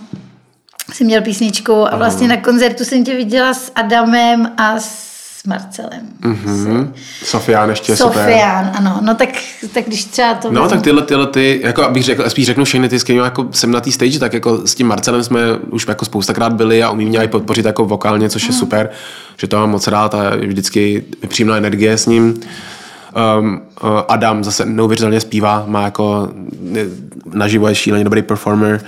Jsem 0.94 1.08
měl 1.08 1.22
písničku 1.22 1.94
a 1.94 1.98
vlastně 1.98 2.28
na 2.28 2.38
koncertu 2.38 2.86
jsem 2.86 3.04
tě 3.04 3.16
viděla 3.16 3.54
s 3.54 3.72
Adamem 3.76 4.52
a 4.58 4.80
s 4.80 5.11
Marcelem. 5.48 6.02
Mm-hmm. 6.22 6.92
Sofián 7.24 7.70
ještě 7.70 7.92
je 7.92 7.96
super. 7.96 8.14
Sofián, 8.14 8.72
ano. 8.78 9.00
No 9.02 9.16
tak, 9.16 9.30
tak 9.74 9.86
když 9.86 10.06
třeba 10.06 10.34
to... 10.34 10.52
No, 10.52 10.62
vezmu- 10.62 10.70
tak 10.70 10.82
tyhle, 10.82 11.02
tyhle 11.02 11.28
ty, 11.28 11.62
jako 11.64 11.84
abych 11.84 12.04
řekl, 12.04 12.30
spíš 12.30 12.46
řeknu 12.46 12.66
všechny 12.66 12.90
ty, 12.90 13.00
s 13.00 13.04
kterými 13.04 13.24
jako 13.24 13.48
jsem 13.52 13.72
na 13.72 13.82
té 13.82 13.92
stage, 13.92 14.20
tak 14.20 14.34
jako 14.34 14.68
s 14.68 14.76
tím 14.76 14.88
Marcelem 14.88 15.24
jsme 15.24 15.40
už 15.70 15.88
jako 15.88 16.06
spoustakrát 16.06 16.54
byli 16.54 16.84
a 16.84 16.90
umí 16.90 17.06
mě 17.06 17.20
i 17.20 17.28
podpořit 17.28 17.66
jako 17.66 17.86
vokálně, 17.86 18.30
což 18.30 18.48
je 18.48 18.54
super, 18.54 18.90
že 19.38 19.48
to 19.48 19.60
mám 19.60 19.70
moc 19.70 19.88
rád 19.88 20.16
a 20.16 20.24
je 20.36 20.48
vždycky 20.48 21.04
příjemná 21.28 21.58
energie 21.58 21.98
s 21.98 22.06
ním. 22.06 22.40
Um, 23.40 23.62
uh, 23.84 23.90
Adam 24.08 24.44
zase 24.44 24.66
neuvěřitelně 24.66 25.20
zpívá, 25.20 25.64
má 25.68 25.82
jako 25.82 26.30
naživo 27.34 27.68
je 27.68 27.76
šíleně 27.76 28.04
dobrý 28.04 28.22
performer. 28.22 28.82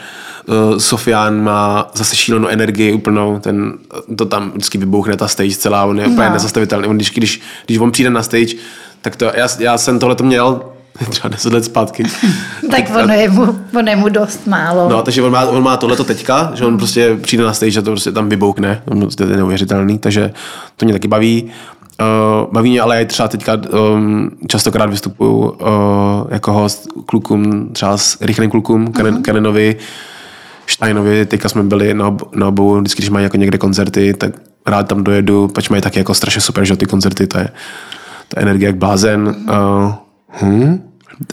Uh, 0.48 0.78
Sofián 0.78 1.44
má 1.44 1.92
zase 1.94 2.16
šílenou 2.16 2.48
energii 2.48 2.94
úplnou, 2.94 3.40
ten, 3.40 3.74
to 4.18 4.26
tam 4.26 4.52
vždycky 4.52 4.78
vybuchne 4.78 5.18
ta 5.18 5.28
stage 5.28 5.56
celá, 5.56 5.86
on 5.86 6.00
je 6.00 6.08
úplně 6.08 6.28
No. 6.28 6.34
nezastavitelný. 6.34 6.88
On, 6.88 6.96
když, 6.96 7.10
když, 7.12 7.42
když 7.66 7.78
on 7.78 7.92
přijde 7.92 8.10
na 8.10 8.24
stage, 8.24 8.56
tak 9.02 9.16
to, 9.16 9.26
já, 9.26 9.48
já 9.60 9.78
jsem 9.78 10.00
tohle 10.00 10.16
to 10.16 10.24
měl 10.24 10.62
třeba 11.10 11.30
10 11.30 11.54
let 11.54 11.66
zpátky. 11.66 12.04
Tak 12.72 12.84
ono 13.04 13.14
je 13.14 13.30
mu, 13.30 13.60
ono 13.80 13.90
je 13.90 13.96
mu 13.96 14.10
dost 14.10 14.48
málo. 14.48 14.90
No, 14.90 15.02
takže 15.02 15.22
on 15.22 15.32
má, 15.32 15.46
on 15.46 15.64
má 15.64 15.78
tohleto 15.78 16.04
teďka, 16.04 16.52
že 16.56 16.66
on 16.66 16.78
prostě 16.78 17.18
přijde 17.22 17.44
na 17.44 17.54
stage 17.54 17.80
a 17.80 17.82
to 17.82 17.92
prostě 17.92 18.12
tam 18.12 18.30
vyboukne, 18.30 18.82
on 18.86 19.00
prostě 19.00 19.24
je 19.24 19.38
neuvěřitelný, 19.38 20.00
takže 20.00 20.34
to 20.78 20.86
mě 20.86 20.94
taky 20.94 21.08
baví. 21.08 21.52
Uh, 22.02 22.54
baví 22.54 22.70
mě, 22.70 22.82
ale 22.82 23.00
já 23.00 23.06
třeba 23.06 23.28
teďka 23.28 23.54
um, 23.94 24.32
častokrát 24.48 24.90
vystupuju 24.90 25.38
uh, 25.38 25.50
jako 26.30 26.52
host 26.52 26.88
klukům, 27.06 27.70
třeba 27.74 27.98
s 27.98 28.18
rychlým 28.22 28.50
klukům, 28.50 28.88
uh-huh. 28.88 29.22
Kanenovi, 29.22 29.76
Steinovi, 30.74 31.26
teďka 31.26 31.50
jsme 31.50 31.64
byli 31.64 31.94
na, 31.94 32.08
ob, 32.08 32.36
na 32.36 32.48
obou, 32.48 32.80
vždycky, 32.80 33.02
když 33.02 33.10
mají 33.10 33.24
jako 33.24 33.38
někde 33.38 33.58
koncerty, 33.58 34.14
tak 34.14 34.32
rád 34.66 34.88
tam 34.88 35.04
dojedu, 35.04 35.48
pač 35.48 35.70
mají 35.70 35.82
taky 35.82 36.00
jako 36.00 36.14
strašně 36.14 36.42
super, 36.42 36.66
že 36.66 36.76
ty 36.76 36.86
koncerty, 36.86 37.28
to 37.28 37.38
je, 37.38 37.50
to 38.28 38.40
je 38.40 38.44
energie 38.44 38.68
jak 38.68 38.76
blázen. 38.76 39.36
Uh, 39.50 39.94
hm? 40.42 40.90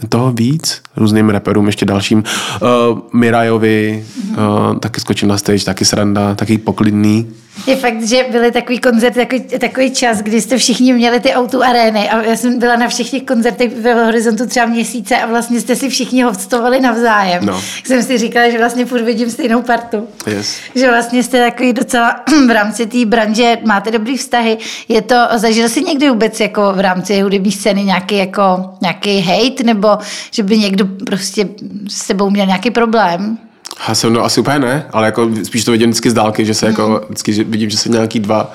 toho 0.09 0.31
víc, 0.31 0.81
různým 0.95 1.29
rapperům, 1.29 1.65
ještě 1.65 1.85
dalším. 1.85 2.23
Uh, 2.61 2.99
Mirajovi, 3.13 4.05
uh, 4.29 4.77
taky 4.79 4.99
skočím 4.99 5.29
na 5.29 5.37
stage, 5.37 5.65
taky 5.65 5.85
sranda, 5.85 6.35
taky 6.35 6.57
poklidný. 6.57 7.27
Je 7.67 7.75
fakt, 7.75 8.03
že 8.03 8.25
byly 8.31 8.51
takový 8.51 8.79
koncert, 8.79 9.13
takový, 9.13 9.41
takový 9.41 9.91
čas, 9.91 10.21
kdy 10.21 10.41
jste 10.41 10.57
všichni 10.57 10.93
měli 10.93 11.19
ty 11.19 11.33
auto 11.33 11.63
arény 11.63 12.09
a 12.09 12.21
já 12.21 12.35
jsem 12.35 12.59
byla 12.59 12.75
na 12.75 12.87
všech 12.87 13.09
těch 13.09 13.23
koncertech 13.23 13.75
ve 13.75 14.05
horizontu 14.05 14.47
třeba 14.47 14.65
měsíce 14.65 15.17
a 15.17 15.25
vlastně 15.25 15.61
jste 15.61 15.75
si 15.75 15.89
všichni 15.89 16.23
hostovali 16.23 16.79
navzájem. 16.79 17.45
No. 17.45 17.61
Jsem 17.83 18.03
si 18.03 18.17
říkala, 18.17 18.49
že 18.49 18.57
vlastně 18.57 18.85
furt 18.85 19.01
vidím 19.01 19.29
stejnou 19.29 19.61
partu. 19.61 20.07
Yes. 20.27 20.55
Že 20.75 20.89
vlastně 20.89 21.23
jste 21.23 21.45
takový 21.49 21.73
docela 21.73 22.23
v 22.47 22.51
rámci 22.51 22.85
té 22.85 23.05
branže, 23.05 23.57
máte 23.65 23.91
dobrý 23.91 24.17
vztahy. 24.17 24.57
Je 24.87 25.01
to, 25.01 25.15
zažil 25.35 25.69
jsi 25.69 25.83
někdy 25.83 26.09
vůbec 26.09 26.39
jako 26.39 26.73
v 26.73 26.79
rámci 26.79 27.21
hudební 27.21 27.51
scény 27.51 27.83
nějaký, 27.83 28.17
jako, 28.17 28.73
nějaký 28.81 29.19
hate, 29.19 29.63
nebo 29.63 29.97
že 30.31 30.43
by 30.43 30.57
někdo 30.57 30.85
prostě 31.05 31.47
s 31.87 32.01
sebou 32.05 32.29
měl 32.29 32.45
nějaký 32.45 32.71
problém? 32.71 33.37
Já 33.87 33.95
jsem 33.95 34.13
no 34.13 34.23
asi 34.25 34.39
úplně 34.39 34.59
ne, 34.59 34.85
ale 34.93 35.05
jako 35.05 35.29
spíš 35.43 35.63
to 35.65 35.71
vidím 35.71 35.89
vždycky 35.89 36.09
z 36.09 36.13
dálky, 36.13 36.45
že 36.45 36.53
se 36.53 36.65
jako, 36.65 36.87
Mhm. 36.89 36.99
vždycky 37.05 37.33
že 37.33 37.43
vidím, 37.43 37.69
že 37.69 37.77
se 37.77 37.89
nějaký 37.89 38.19
dva, 38.19 38.51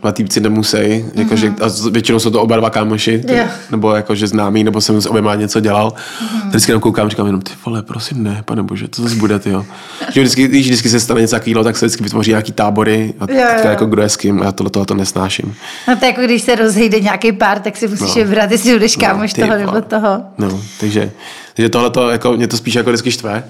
dva 0.00 0.12
týpci 0.12 0.40
nemusí, 0.40 1.04
jako, 1.14 1.36
že, 1.36 1.52
a 1.60 1.68
z- 1.68 1.86
většinou 1.86 2.18
jsou 2.18 2.30
to 2.30 2.42
oba 2.42 2.56
dva 2.56 2.70
kámoši, 2.70 3.18
ty, 3.18 3.32
Mhm. 3.32 3.36
Jo. 3.42 3.46
nebo 3.70 3.94
jako, 3.94 4.14
že 4.14 4.26
známý, 4.26 4.64
nebo 4.64 4.80
jsem 4.80 5.00
s 5.00 5.06
oběma 5.06 5.34
něco 5.34 5.60
dělal. 5.60 5.92
Mhm. 6.32 6.48
Vždycky 6.48 6.70
jenom 6.72 6.80
koukám, 6.82 7.08
říkám 7.10 7.26
jenom, 7.26 7.40
ty 7.40 7.52
vole, 7.66 7.82
prosím 7.82 8.22
ne, 8.22 8.42
pane 8.44 8.62
bože, 8.62 8.88
to 8.88 9.02
zase 9.02 9.14
bude, 9.14 9.38
ty 9.38 9.50
jo. 9.50 9.64
Že 10.12 10.20
vždycky, 10.20 10.48
když 10.48 10.66
vždycky 10.66 10.88
se 10.88 11.00
stane 11.00 11.20
něco 11.20 11.36
takového, 11.36 11.64
tak 11.64 11.76
se 11.76 11.86
vždycky 11.86 12.04
vytvoří 12.04 12.30
nějaký 12.30 12.52
tábory 12.52 13.14
a 13.20 13.22
jo, 13.22 13.26
teďka 13.26 13.62
jo. 13.64 13.70
jako 13.70 13.86
kdo 13.86 14.02
je 14.02 14.08
s 14.08 14.16
kým, 14.16 14.42
a 14.42 14.44
já 14.44 14.52
tohle 14.52 14.86
to 14.86 14.94
nesnáším. 14.94 15.54
No 15.88 15.96
to 15.96 16.04
jako 16.06 16.20
když 16.20 16.42
se 16.42 16.54
rozejde 16.54 17.00
nějaký 17.00 17.32
pár, 17.32 17.58
tak 17.60 17.76
si 17.76 17.88
musíš 17.88 18.14
No. 18.14 18.24
vybrat, 18.24 18.50
jestli 18.50 18.72
budeš 18.72 18.96
kámoš 18.96 19.32
ty 19.32 19.40
toho 19.40 19.56
nebo 19.58 19.80
toho. 19.80 20.20
No, 20.38 20.60
takže, 20.80 21.10
takže 21.54 21.68
tohle 21.68 21.90
to, 21.90 22.10
jako, 22.10 22.32
mě 22.32 22.48
to 22.48 22.56
spíš 22.56 22.74
jako 22.74 22.90
vždycky 22.90 23.10
štve. 23.10 23.44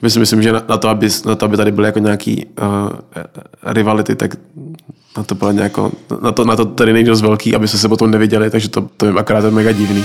Hmm. 0.00 0.06
Myslím, 0.06 0.20
myslím, 0.20 0.42
že 0.42 0.52
na, 0.52 0.62
na, 0.68 0.76
to, 0.76 0.88
aby, 0.88 1.08
na 1.26 1.34
to, 1.34 1.44
aby 1.44 1.56
tady 1.56 1.72
byly 1.72 1.88
jako 1.88 1.98
nějaký 1.98 2.46
uh, 2.46 2.66
rivality, 3.62 4.16
tak 4.16 4.36
na 5.16 5.22
to 5.22 5.34
bylo 5.34 5.52
nějako, 5.52 5.92
na 6.22 6.32
to, 6.32 6.44
na 6.44 6.56
to 6.56 6.64
tady 6.64 6.92
nejde 6.92 7.10
dost 7.10 7.22
velký, 7.22 7.54
aby 7.54 7.68
se 7.68 7.78
se 7.78 7.88
potom 7.88 8.10
neviděli, 8.10 8.50
takže 8.50 8.68
to, 8.68 8.88
to 8.96 9.06
je 9.06 9.12
akorát 9.12 9.44
mega 9.50 9.72
divný. 9.72 10.04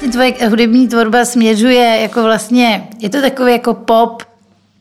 Ty 0.00 0.08
Tvoje 0.08 0.34
hudební 0.48 0.88
tvorba 0.88 1.24
směřuje 1.24 1.98
jako 2.02 2.22
vlastně, 2.22 2.88
je 2.98 3.08
to 3.08 3.20
takový 3.20 3.52
jako 3.52 3.74
pop, 3.74 4.22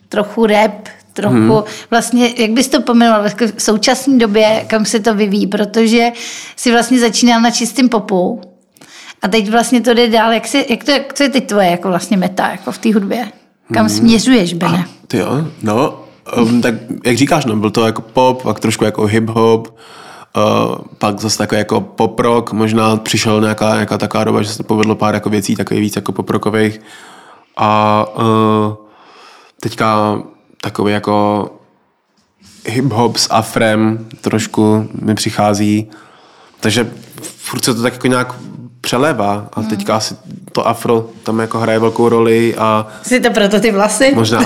trochu 0.10 0.46
rap, 0.46 0.88
trochu 1.14 1.36
hmm. 1.36 1.64
vlastně, 1.90 2.34
jak 2.38 2.52
bys 2.52 2.68
to 2.68 2.82
pomenoval 2.82 3.30
v 3.56 3.62
současné 3.62 4.18
době, 4.18 4.66
kam 4.68 4.86
se 4.86 5.00
to 5.00 5.16
vyvíjí, 5.16 5.48
protože 5.48 6.12
si 6.56 6.72
vlastně 6.72 7.00
začínal 7.00 7.42
na 7.42 7.52
čistém 7.52 7.90
popu 7.90 8.42
a 9.22 9.28
teď 9.28 9.50
vlastně 9.50 9.82
to 9.82 9.94
jde 9.94 10.10
dál, 10.10 10.32
jak, 10.34 10.48
si, 10.48 10.66
jak 10.70 10.84
to, 10.84 10.92
co 11.14 11.24
je 11.24 11.30
teď 11.30 11.48
tvoje 11.48 11.68
jako 11.68 11.88
vlastně 11.88 12.18
meta 12.18 12.48
jako 12.48 12.72
v 12.72 12.78
té 12.78 12.94
hudbě? 12.94 13.32
Kam 13.74 13.86
hmm. 13.86 13.96
směřuješ, 13.96 14.54
Bene? 14.54 14.86
Ty 15.08 15.18
jo, 15.18 15.48
no, 15.64 16.04
um, 16.38 16.62
tak 16.62 16.76
jak 17.06 17.18
říkáš, 17.18 17.46
no, 17.46 17.56
byl 17.56 17.72
to 17.72 17.86
jako 17.86 18.02
pop, 18.02 18.44
pak 18.44 18.60
trošku 18.60 18.86
jako 18.86 19.04
hip-hop, 19.04 19.68
uh, 19.68 20.76
pak 20.98 21.20
zase 21.20 21.38
takový 21.38 21.60
jako 21.60 21.82
pop-rock, 21.82 22.54
možná 22.54 22.96
přišel 22.96 23.42
nějaká, 23.42 23.74
nějaká 23.74 23.98
taková 23.98 24.24
doba, 24.24 24.42
že 24.42 24.50
se 24.50 24.64
povedlo 24.64 24.96
pár 24.96 25.14
jako 25.14 25.30
věcí, 25.30 25.56
takový 25.56 25.80
víc 25.80 25.96
jako 25.96 26.12
pop-rockových. 26.12 26.82
A 27.58 28.06
uh, 28.16 28.76
teďka 29.62 30.22
takový 30.62 30.94
jako 30.94 31.50
hip-hop 32.66 33.16
s 33.16 33.28
afrem 33.32 34.08
trošku 34.22 34.90
mi 35.02 35.16
přichází. 35.16 35.90
Takže 36.60 36.92
furt 37.22 37.66
se 37.66 37.74
to 37.74 37.82
tak 37.82 37.94
jako 37.94 38.08
nějak 38.08 38.36
přelévá 38.82 39.48
a 39.54 39.62
teďka 39.62 39.96
asi 39.96 40.16
to 40.52 40.68
afro 40.68 41.10
tam 41.24 41.40
jako 41.40 41.60
hraje 41.60 41.80
velkou 41.80 42.10
roli 42.10 42.56
a 42.58 42.88
Jsi 43.04 43.20
to 43.20 43.30
proto 43.32 43.60
ty 43.60 43.72
vlasy? 43.72 44.12
Možná, 44.16 44.42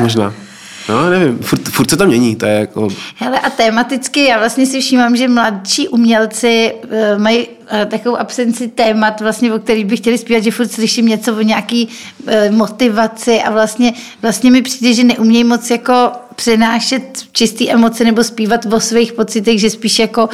možná. 0.00 0.34
No, 0.90 1.10
nevím, 1.10 1.38
furt, 1.38 1.68
furt 1.68 1.90
se 1.90 1.96
to 1.96 2.06
mění, 2.06 2.36
to 2.36 2.46
je 2.46 2.54
jako... 2.54 2.88
Hele, 3.16 3.40
a 3.40 3.50
tematicky 3.50 4.24
já 4.24 4.38
vlastně 4.38 4.66
si 4.66 4.80
všímám, 4.80 5.16
že 5.16 5.28
mladší 5.28 5.88
umělci 5.88 6.72
eh, 6.90 7.18
mají 7.18 7.46
eh, 7.68 7.86
takovou 7.86 8.16
absenci 8.16 8.68
témat, 8.68 9.20
vlastně, 9.20 9.52
o 9.52 9.58
kterých 9.58 9.84
by 9.84 9.96
chtěli 9.96 10.18
zpívat, 10.18 10.42
že 10.42 10.50
furt 10.50 10.72
slyším 10.72 11.06
něco 11.06 11.36
o 11.36 11.40
nějaký 11.40 11.88
eh, 12.26 12.50
motivaci 12.50 13.42
a 13.42 13.50
vlastně, 13.50 13.92
vlastně 14.22 14.50
mi 14.50 14.62
přijde, 14.62 14.94
že 14.94 15.04
neumějí 15.04 15.44
moc 15.44 15.70
jako 15.70 16.12
přenášet 16.34 17.02
čistý 17.32 17.70
emoce 17.70 18.04
nebo 18.04 18.24
zpívat 18.24 18.66
o 18.72 18.80
svých 18.80 19.12
pocitech, 19.12 19.60
že 19.60 19.70
spíš 19.70 19.98
jako 19.98 20.28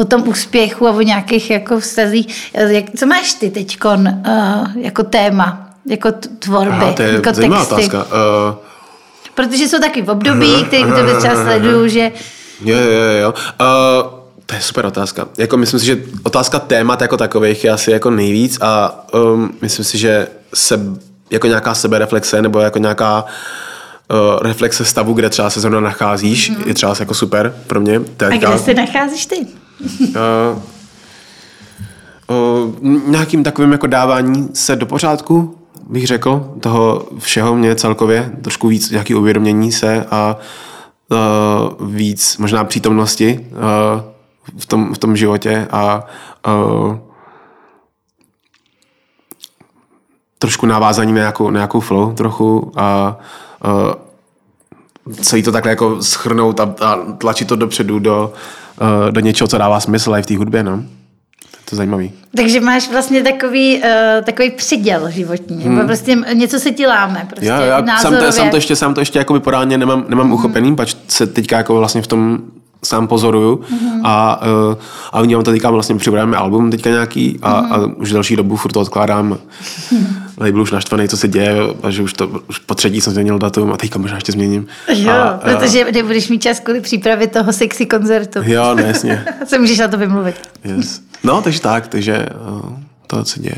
o 0.00 0.04
tom 0.04 0.28
úspěchu 0.28 0.86
a 0.86 0.90
o 0.90 1.00
nějakých 1.00 1.50
jako 1.50 1.80
vztazích. 1.80 2.52
Jak, 2.54 2.84
co 2.96 3.06
máš 3.06 3.34
ty 3.34 3.50
teďkon 3.50 4.08
uh, 4.08 4.82
jako 4.82 5.02
téma, 5.02 5.70
jako 5.86 6.12
tvorby, 6.38 6.72
Aha, 6.72 6.92
to 6.92 7.02
je 7.02 7.12
jako 7.12 7.22
texty? 7.22 7.50
otázka. 7.50 8.04
Uh, 8.04 8.69
Protože 9.34 9.68
jsou 9.68 9.78
taky 9.78 10.02
v 10.02 10.10
období, 10.10 10.64
který 10.64 10.82
to 10.84 11.18
třeba 11.18 11.34
sleduju, 11.34 11.88
že 11.88 12.12
jo, 12.64 12.76
jo, 12.76 13.22
jo. 13.22 13.34
Uh, 13.60 14.20
to 14.46 14.54
je 14.54 14.62
super 14.62 14.86
otázka. 14.86 15.28
Jako 15.38 15.56
myslím 15.56 15.80
si, 15.80 15.86
že 15.86 16.02
otázka 16.22 16.58
témat 16.58 17.00
jako 17.00 17.16
takových 17.16 17.64
je 17.64 17.70
asi 17.70 17.90
jako 17.90 18.10
nejvíc 18.10 18.58
a 18.60 19.04
um, 19.14 19.54
myslím 19.62 19.84
si, 19.84 19.98
že 19.98 20.28
se, 20.54 20.80
jako 21.30 21.46
nějaká 21.46 21.74
sebereflexe 21.74 22.42
nebo 22.42 22.60
jako 22.60 22.78
nějaká 22.78 23.24
uh, 23.24 24.42
reflexe 24.42 24.84
stavu, 24.84 25.12
kde 25.12 25.30
třeba 25.30 25.50
se 25.50 25.60
zrovna 25.60 25.80
nacházíš, 25.80 26.50
mm-hmm. 26.50 26.66
je 26.68 26.74
třeba 26.74 26.94
jako 27.00 27.14
super 27.14 27.54
pro 27.66 27.80
mě. 27.80 27.96
a 27.96 28.02
Teďka, 28.16 28.50
kde 28.50 28.58
se 28.58 28.74
nacházíš 28.74 29.26
ty? 29.26 29.46
Uh, 30.00 30.62
uh, 32.26 32.74
nějakým 33.06 33.44
takovým 33.44 33.72
jako 33.72 33.86
dávání 33.86 34.48
se 34.54 34.76
do 34.76 34.86
pořádku, 34.86 35.59
bych 35.90 36.06
řekl, 36.06 36.54
toho 36.60 37.06
všeho 37.18 37.56
mě 37.56 37.74
celkově, 37.74 38.32
trošku 38.42 38.68
víc 38.68 38.90
nějaký 38.90 39.14
uvědomění 39.14 39.72
se 39.72 40.04
a 40.10 40.36
uh, 41.08 41.88
víc 41.88 42.38
možná 42.38 42.64
přítomnosti 42.64 43.46
uh, 43.50 44.58
v, 44.58 44.66
tom, 44.66 44.94
v 44.94 44.98
tom 44.98 45.16
životě 45.16 45.68
a 45.70 46.06
uh, 46.48 46.98
trošku 50.38 50.66
navázání 50.66 51.12
na 51.12 51.18
nějakou, 51.18 51.50
na 51.50 51.58
nějakou 51.58 51.80
flow 51.80 52.12
trochu 52.12 52.72
a 52.76 53.18
uh, 53.64 53.92
celý 55.22 55.42
to 55.42 55.52
takhle 55.52 55.72
jako 55.72 56.02
schrnout 56.02 56.60
a, 56.60 56.74
a 56.80 56.96
tlačit 57.18 57.48
to 57.48 57.56
dopředu 57.56 57.98
do, 57.98 58.32
uh, 58.80 59.12
do 59.12 59.20
něčeho, 59.20 59.48
co 59.48 59.58
dává 59.58 59.80
smysl 59.80 60.16
i 60.16 60.22
v 60.22 60.26
té 60.26 60.36
hudbě, 60.36 60.62
no. 60.62 60.82
To 61.70 61.74
je 61.74 61.76
zajímavý. 61.76 62.12
Takže 62.36 62.60
máš 62.60 62.90
vlastně 62.90 63.22
takový, 63.22 63.76
uh, 63.76 64.24
takový 64.24 64.50
přiděl 64.50 65.10
životní, 65.10 65.64
hmm. 65.64 65.86
prostě 65.86 66.16
něco 66.32 66.60
se 66.60 66.70
ti 66.70 66.86
láme, 66.86 67.26
prostě 67.30 67.46
Já, 67.46 67.60
já 67.60 67.98
sám 67.98 68.16
to, 68.16 68.32
sám 68.32 68.50
to 68.50 68.56
ještě, 68.56 68.76
sám 68.76 68.94
to 68.94 69.00
ještě 69.00 69.18
jako 69.18 69.40
pořádně 69.40 69.78
nemám, 69.78 70.04
nemám 70.08 70.26
mm. 70.26 70.32
uchopený, 70.32 70.76
pač 70.76 70.94
se 71.08 71.26
teďka 71.26 71.56
jako 71.56 71.74
vlastně 71.74 72.02
v 72.02 72.06
tom 72.06 72.38
sám 72.84 73.06
pozoruju 73.06 73.60
mm. 73.70 74.06
a, 74.06 74.42
uh, 74.68 74.74
a 75.12 75.22
vnímám 75.22 75.44
to 75.44 75.50
teďka 75.50 75.70
vlastně 75.70 75.96
připravujeme 75.96 76.36
album 76.36 76.70
teďka 76.70 76.90
nějaký 76.90 77.38
a, 77.42 77.60
mm. 77.60 77.72
a 77.72 77.78
už 77.96 78.12
další 78.12 78.36
dobu 78.36 78.56
furt 78.56 78.72
to 78.72 78.80
odkládám. 78.80 79.38
Mm. 79.92 80.16
Label 80.40 80.62
už 80.62 80.70
naštvaný, 80.70 81.08
co 81.08 81.16
se 81.16 81.28
děje, 81.28 81.56
a 81.82 81.90
že 81.90 82.02
už, 82.02 82.12
to, 82.12 82.28
už 82.48 82.58
po 82.58 82.74
třetí 82.74 83.00
jsem 83.00 83.12
změnil 83.12 83.38
datum 83.38 83.72
a 83.72 83.76
teďka 83.76 83.98
možná 83.98 84.16
ještě 84.16 84.32
změním. 84.32 84.66
Jo, 84.94 85.12
a, 85.12 85.40
protože 85.42 85.92
nebudeš 85.92 86.28
mít 86.28 86.42
čas 86.42 86.60
kvůli 86.60 86.80
přípravě 86.80 87.26
toho 87.26 87.52
sexy 87.52 87.86
koncertu. 87.86 88.38
Jo, 88.42 88.74
no 88.74 88.82
jasně. 88.82 89.24
se 89.44 89.58
můžeš 89.58 89.78
na 89.78 89.88
to 89.88 89.98
vymluvit. 89.98 90.34
Yes. 90.64 91.00
No, 91.24 91.42
takže 91.42 91.60
tak, 91.60 91.88
takže 91.88 92.26
uh, 92.48 92.72
to, 93.06 93.24
co 93.24 93.40
děje. 93.40 93.56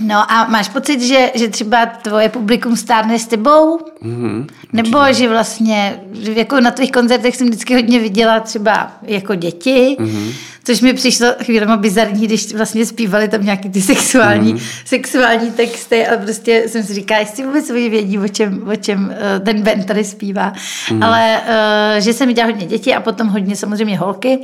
No 0.00 0.32
a 0.32 0.48
máš 0.48 0.68
pocit, 0.68 1.00
že, 1.02 1.30
že 1.34 1.48
třeba 1.48 1.86
tvoje 1.86 2.28
publikum 2.28 2.76
stárne 2.76 3.18
s 3.18 3.26
tebou? 3.26 3.78
Mm-hmm, 4.02 4.46
Nebo 4.72 4.98
že 5.10 5.28
vlastně, 5.28 6.00
že 6.12 6.32
jako 6.32 6.60
na 6.60 6.70
tvých 6.70 6.92
koncertech 6.92 7.36
jsem 7.36 7.46
vždycky 7.46 7.74
hodně 7.74 7.98
viděla 7.98 8.40
třeba 8.40 8.92
jako 9.02 9.34
děti, 9.34 9.96
mm-hmm. 10.00 10.34
což 10.64 10.80
mi 10.80 10.94
přišlo 10.94 11.26
chvílema 11.44 11.76
bizarní, 11.76 12.26
když 12.26 12.54
vlastně 12.54 12.86
zpívali 12.86 13.28
tam 13.28 13.44
nějaký 13.44 13.70
ty 13.70 13.82
sexuální, 13.82 14.54
mm-hmm. 14.54 14.82
sexuální 14.84 15.50
texty 15.50 16.06
a 16.06 16.16
prostě 16.16 16.64
jsem 16.66 16.82
si 16.82 16.94
říkala, 16.94 17.20
jestli 17.20 17.44
vůbec 17.44 17.70
oni 17.70 17.88
vědí, 17.88 18.18
o 18.18 18.28
čem, 18.28 18.68
o 18.72 18.76
čem 18.76 19.04
uh, 19.04 19.44
ten 19.44 19.62
band 19.62 19.86
tady 19.86 20.04
zpívá. 20.04 20.52
Mm-hmm. 20.52 21.04
Ale 21.04 21.40
uh, 21.40 22.04
že 22.04 22.12
jsem 22.12 22.28
viděla 22.28 22.46
hodně 22.46 22.66
děti 22.66 22.94
a 22.94 23.00
potom 23.00 23.28
hodně 23.28 23.56
samozřejmě 23.56 23.98
holky. 23.98 24.38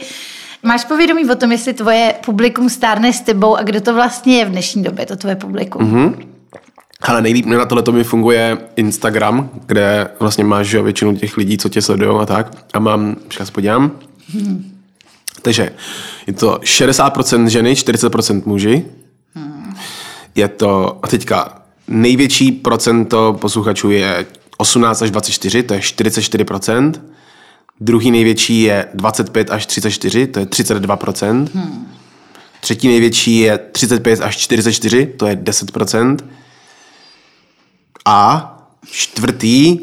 Máš 0.63 0.85
povědomí 0.85 1.31
o 1.31 1.37
tom, 1.37 1.53
jestli 1.53 1.73
tvoje 1.73 2.15
publikum 2.25 2.69
stárne 2.69 3.13
s 3.13 3.21
tebou 3.21 3.57
a 3.57 3.63
kdo 3.63 3.81
to 3.81 3.95
vlastně 3.95 4.39
je 4.39 4.45
v 4.45 4.51
dnešní 4.51 4.83
době, 4.83 5.07
to 5.07 5.17
tvoje 5.17 5.37
publikum? 5.37 5.83
Mm-hmm. 5.83 6.27
Ale 7.01 7.23
nejlíp 7.23 7.47
na 7.47 7.67
tohle 7.67 7.83
to 7.83 7.93
mi 7.93 8.05
funguje 8.05 8.59
Instagram, 8.77 9.51
kde 9.67 10.09
vlastně 10.21 10.45
máš 10.45 10.67
že, 10.67 10.83
většinu 10.83 11.17
těch 11.17 11.37
lidí, 11.37 11.59
co 11.59 11.69
tě 11.69 11.83
sledují 11.83 12.21
a 12.21 12.27
tak. 12.27 12.57
A 12.73 12.79
mám, 12.79 13.15
počkej, 13.15 13.47
se 13.47 13.53
podívám. 13.53 13.91
Hmm. 14.35 14.73
Takže 15.43 15.73
je 16.27 16.33
to 16.33 16.59
60% 16.63 17.47
ženy, 17.47 17.73
40% 17.75 18.43
muži. 18.45 18.85
Hmm. 19.35 19.75
Je 20.35 20.49
to, 20.49 20.99
a 21.03 21.09
teďka 21.09 21.63
největší 21.89 22.53
procento 22.53 23.37
posluchačů 23.41 23.91
je 23.91 24.27
18 24.57 25.03
až 25.03 25.11
24, 25.11 25.63
to 25.63 25.75
je 25.75 25.81
44%. 25.81 26.93
Druhý 27.81 28.11
největší 28.11 28.63
je 28.63 28.89
25 28.95 29.51
až 29.51 29.67
34, 29.67 30.27
to 30.27 30.41
je 30.41 30.47
32%. 30.47 31.49
Hmm. 31.55 31.87
Třetí 32.61 32.89
největší 32.89 33.39
je 33.39 33.59
35 33.59 34.21
až 34.21 34.37
44, 34.37 35.07
to 35.07 35.27
je 35.27 35.37
10%. 35.37 36.17
A 38.07 38.57
čtvrtý, 38.91 39.79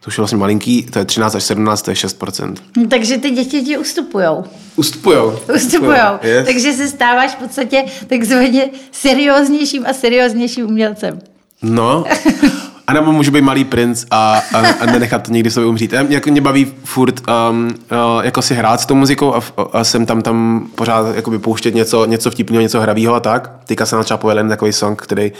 to 0.00 0.08
už 0.08 0.18
je 0.18 0.22
vlastně 0.22 0.38
malinký, 0.38 0.82
to 0.82 0.98
je 0.98 1.04
13 1.04 1.34
až 1.34 1.44
17, 1.44 1.82
to 1.82 1.90
je 1.90 1.94
6%. 1.94 2.54
No, 2.76 2.86
takže 2.86 3.18
ty 3.18 3.30
děti 3.30 3.62
ti 3.62 3.78
ustupujou. 3.78 4.44
Ustupujou. 4.76 5.38
Ustupujou. 5.54 6.18
Yes. 6.22 6.46
Takže 6.46 6.72
se 6.72 6.88
stáváš 6.88 7.30
v 7.34 7.36
podstatě 7.36 7.84
takzvaně 8.06 8.70
serióznějším 8.92 9.86
a 9.86 9.92
serióznějším 9.92 10.66
umělcem. 10.66 11.18
No, 11.62 12.04
a 12.86 12.92
nebo 12.92 13.12
můžu 13.12 13.30
být 13.30 13.40
malý 13.40 13.64
princ 13.64 14.04
a, 14.10 14.42
a, 14.54 14.58
a 14.80 14.86
nenechat 14.86 15.22
to 15.22 15.32
někdy 15.32 15.50
sobě 15.50 15.68
umřít. 15.68 15.94
Jako 16.08 16.30
mě 16.30 16.40
baví 16.40 16.72
furt 16.84 17.22
um, 17.28 17.74
uh, 17.92 18.24
jako 18.24 18.42
si 18.42 18.54
hrát 18.54 18.80
s 18.80 18.86
tou 18.86 18.94
muzikou 18.94 19.34
a, 19.34 19.40
a 19.72 19.84
jsem 19.84 20.06
tam 20.06 20.22
tam 20.22 20.66
pořád 20.74 21.16
jako 21.16 21.38
pouštět 21.38 21.74
něco, 21.74 22.06
něco 22.06 22.30
vtipného, 22.30 22.62
něco 22.62 22.80
hravého 22.80 23.14
a 23.14 23.20
tak. 23.20 23.50
Teďka 23.66 23.86
jsem 23.86 24.04
třeba 24.04 24.18
pojel 24.18 24.48
takový 24.48 24.72
song, 24.72 25.02
který 25.02 25.32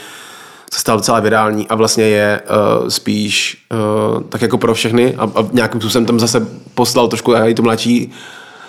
se 0.73 0.79
stal 0.79 0.97
docela 0.97 1.19
virální 1.19 1.67
a 1.67 1.75
vlastně 1.75 2.03
je 2.03 2.41
uh, 2.81 2.87
spíš 2.87 3.57
uh, 3.71 4.23
tak 4.23 4.41
jako 4.41 4.57
pro 4.57 4.73
všechny 4.73 5.15
a, 5.15 5.23
a 5.23 5.45
nějakým 5.53 5.81
způsobem 5.81 6.05
tam 6.05 6.19
zase 6.19 6.47
poslal 6.73 7.07
trošku 7.07 7.35
i 7.35 7.53
tu 7.53 7.63
mladší 7.63 8.11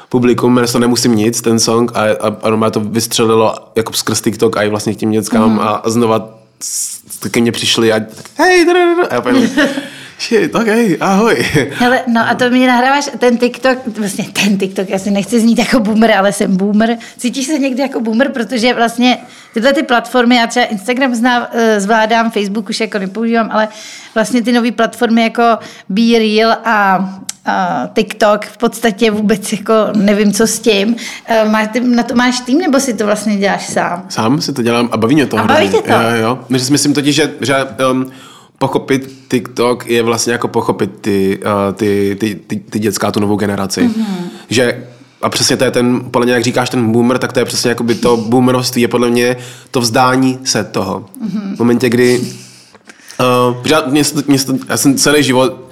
publikum, 0.08 0.54
jmenuje 0.54 0.66
se 0.66 0.72
to 0.72 0.78
Nemusím 0.78 1.16
nic, 1.16 1.40
ten 1.40 1.58
song 1.58 1.92
a, 1.94 2.00
a, 2.00 2.66
a 2.66 2.70
to 2.70 2.80
vystřelilo 2.80 3.54
jako 3.76 3.92
skrz 3.92 4.20
TikTok 4.20 4.56
a 4.56 4.62
i 4.62 4.68
vlastně 4.68 4.94
k 4.94 4.96
těm 4.96 5.10
dětskám 5.10 5.52
mm. 5.52 5.60
a, 5.60 5.68
a 5.68 5.90
znova 5.90 6.38
ke 7.30 7.40
mně 7.40 7.52
přišli 7.52 7.92
a 7.92 8.00
hej, 8.38 8.66
a 9.10 9.14
já 9.14 9.20
shit, 10.20 10.54
ok, 10.54 10.66
ahoj. 11.00 11.46
Hele, 11.72 12.00
no 12.07 12.20
a 12.28 12.35
to 12.35 12.50
mě 12.50 12.66
nahráváš, 12.66 13.11
ten 13.18 13.38
TikTok, 13.38 13.78
vlastně 13.98 14.24
ten 14.33 14.59
TikTok, 14.59 14.88
já 14.88 14.98
si 14.98 15.11
nechci 15.11 15.40
znít 15.40 15.59
jako 15.59 15.81
boomer, 15.81 16.12
ale 16.12 16.33
jsem 16.33 16.57
boomer. 16.57 16.98
Cítíš 17.16 17.46
se 17.46 17.59
někdy 17.59 17.83
jako 17.83 18.00
boomer, 18.00 18.33
protože 18.33 18.74
vlastně 18.74 19.18
tyhle 19.54 19.72
ty 19.72 19.83
platformy, 19.83 20.37
já 20.37 20.46
třeba 20.46 20.66
Instagram 20.66 21.14
zná, 21.14 21.48
eh, 21.52 21.81
zvládám, 21.81 22.31
Facebook 22.31 22.68
už 22.68 22.81
jako 22.81 22.98
nepoužívám, 22.98 23.48
ale 23.52 23.68
vlastně 24.14 24.42
ty 24.42 24.52
nové 24.52 24.72
platformy 24.72 25.22
jako 25.22 25.42
Be 25.88 26.18
Real 26.18 26.57
a 26.64 27.09
a 27.48 27.88
TikTok 27.94 28.44
v 28.44 28.57
podstatě 28.57 29.11
vůbec 29.11 29.52
jako 29.52 29.74
nevím, 29.94 30.33
co 30.33 30.46
s 30.46 30.59
tím. 30.59 30.96
Eh, 31.26 31.48
Máš, 31.48 31.68
ty, 31.72 31.81
na 31.81 32.02
to 32.02 32.14
máš 32.14 32.40
tým, 32.40 32.59
nebo 32.59 32.81
si 32.81 32.94
to 32.94 33.07
vlastně 33.07 33.37
děláš 33.37 33.66
sám? 33.66 34.07
Sám 34.09 34.40
si 34.40 34.52
to 34.52 34.62
dělám 34.62 34.88
a 34.92 34.96
baví 34.96 35.14
mě 35.14 35.26
to. 35.26 35.38
A 35.38 35.44
baví 35.44 35.68
tě 35.68 35.76
to? 35.76 35.92
Jo, 35.92 36.00
jo. 36.20 36.38
Myslím, 36.48 36.72
myslím 36.72 36.94
totiž, 36.94 37.16
že, 37.16 37.35
že 37.40 37.54
um, 37.90 38.11
pochopit 38.58 39.18
TikTok 39.28 39.86
je 39.86 40.02
vlastně 40.02 40.32
jako 40.32 40.48
pochopit 40.48 40.90
ty, 41.00 41.38
uh, 41.38 41.74
ty, 41.74 42.16
ty, 42.20 42.34
ty, 42.34 42.56
ty 42.56 42.78
dětská, 42.78 43.10
tu 43.10 43.20
novou 43.20 43.36
generaci. 43.36 43.82
Mhm. 43.82 43.92
Mm-hmm. 43.92 44.28
Že 44.48 44.86
a 45.22 45.28
přesně 45.28 45.56
to 45.56 45.64
je 45.64 45.70
ten, 45.70 46.00
podle 46.10 46.26
mě, 46.26 46.32
jak 46.32 46.44
říkáš, 46.44 46.70
ten 46.70 46.92
boomer, 46.92 47.18
tak 47.18 47.32
to 47.32 47.38
je 47.38 47.44
přesně 47.44 47.68
jako 47.68 47.82
by 47.82 47.94
to 47.94 48.16
boomerovství, 48.16 48.82
je 48.82 48.88
podle 48.88 49.10
mě 49.10 49.36
to 49.70 49.80
vzdání 49.80 50.38
se 50.44 50.64
toho. 50.64 51.06
Mhm. 51.20 51.28
Mm-hmm. 51.28 51.56
V 51.56 51.58
momentě, 51.58 51.88
kdy 51.88 52.20
uh, 52.20 53.56
já, 53.66 53.82
mě, 53.86 54.02
mě, 54.26 54.38
já 54.68 54.76
jsem 54.76 54.96
celý 54.96 55.22
život 55.22 55.70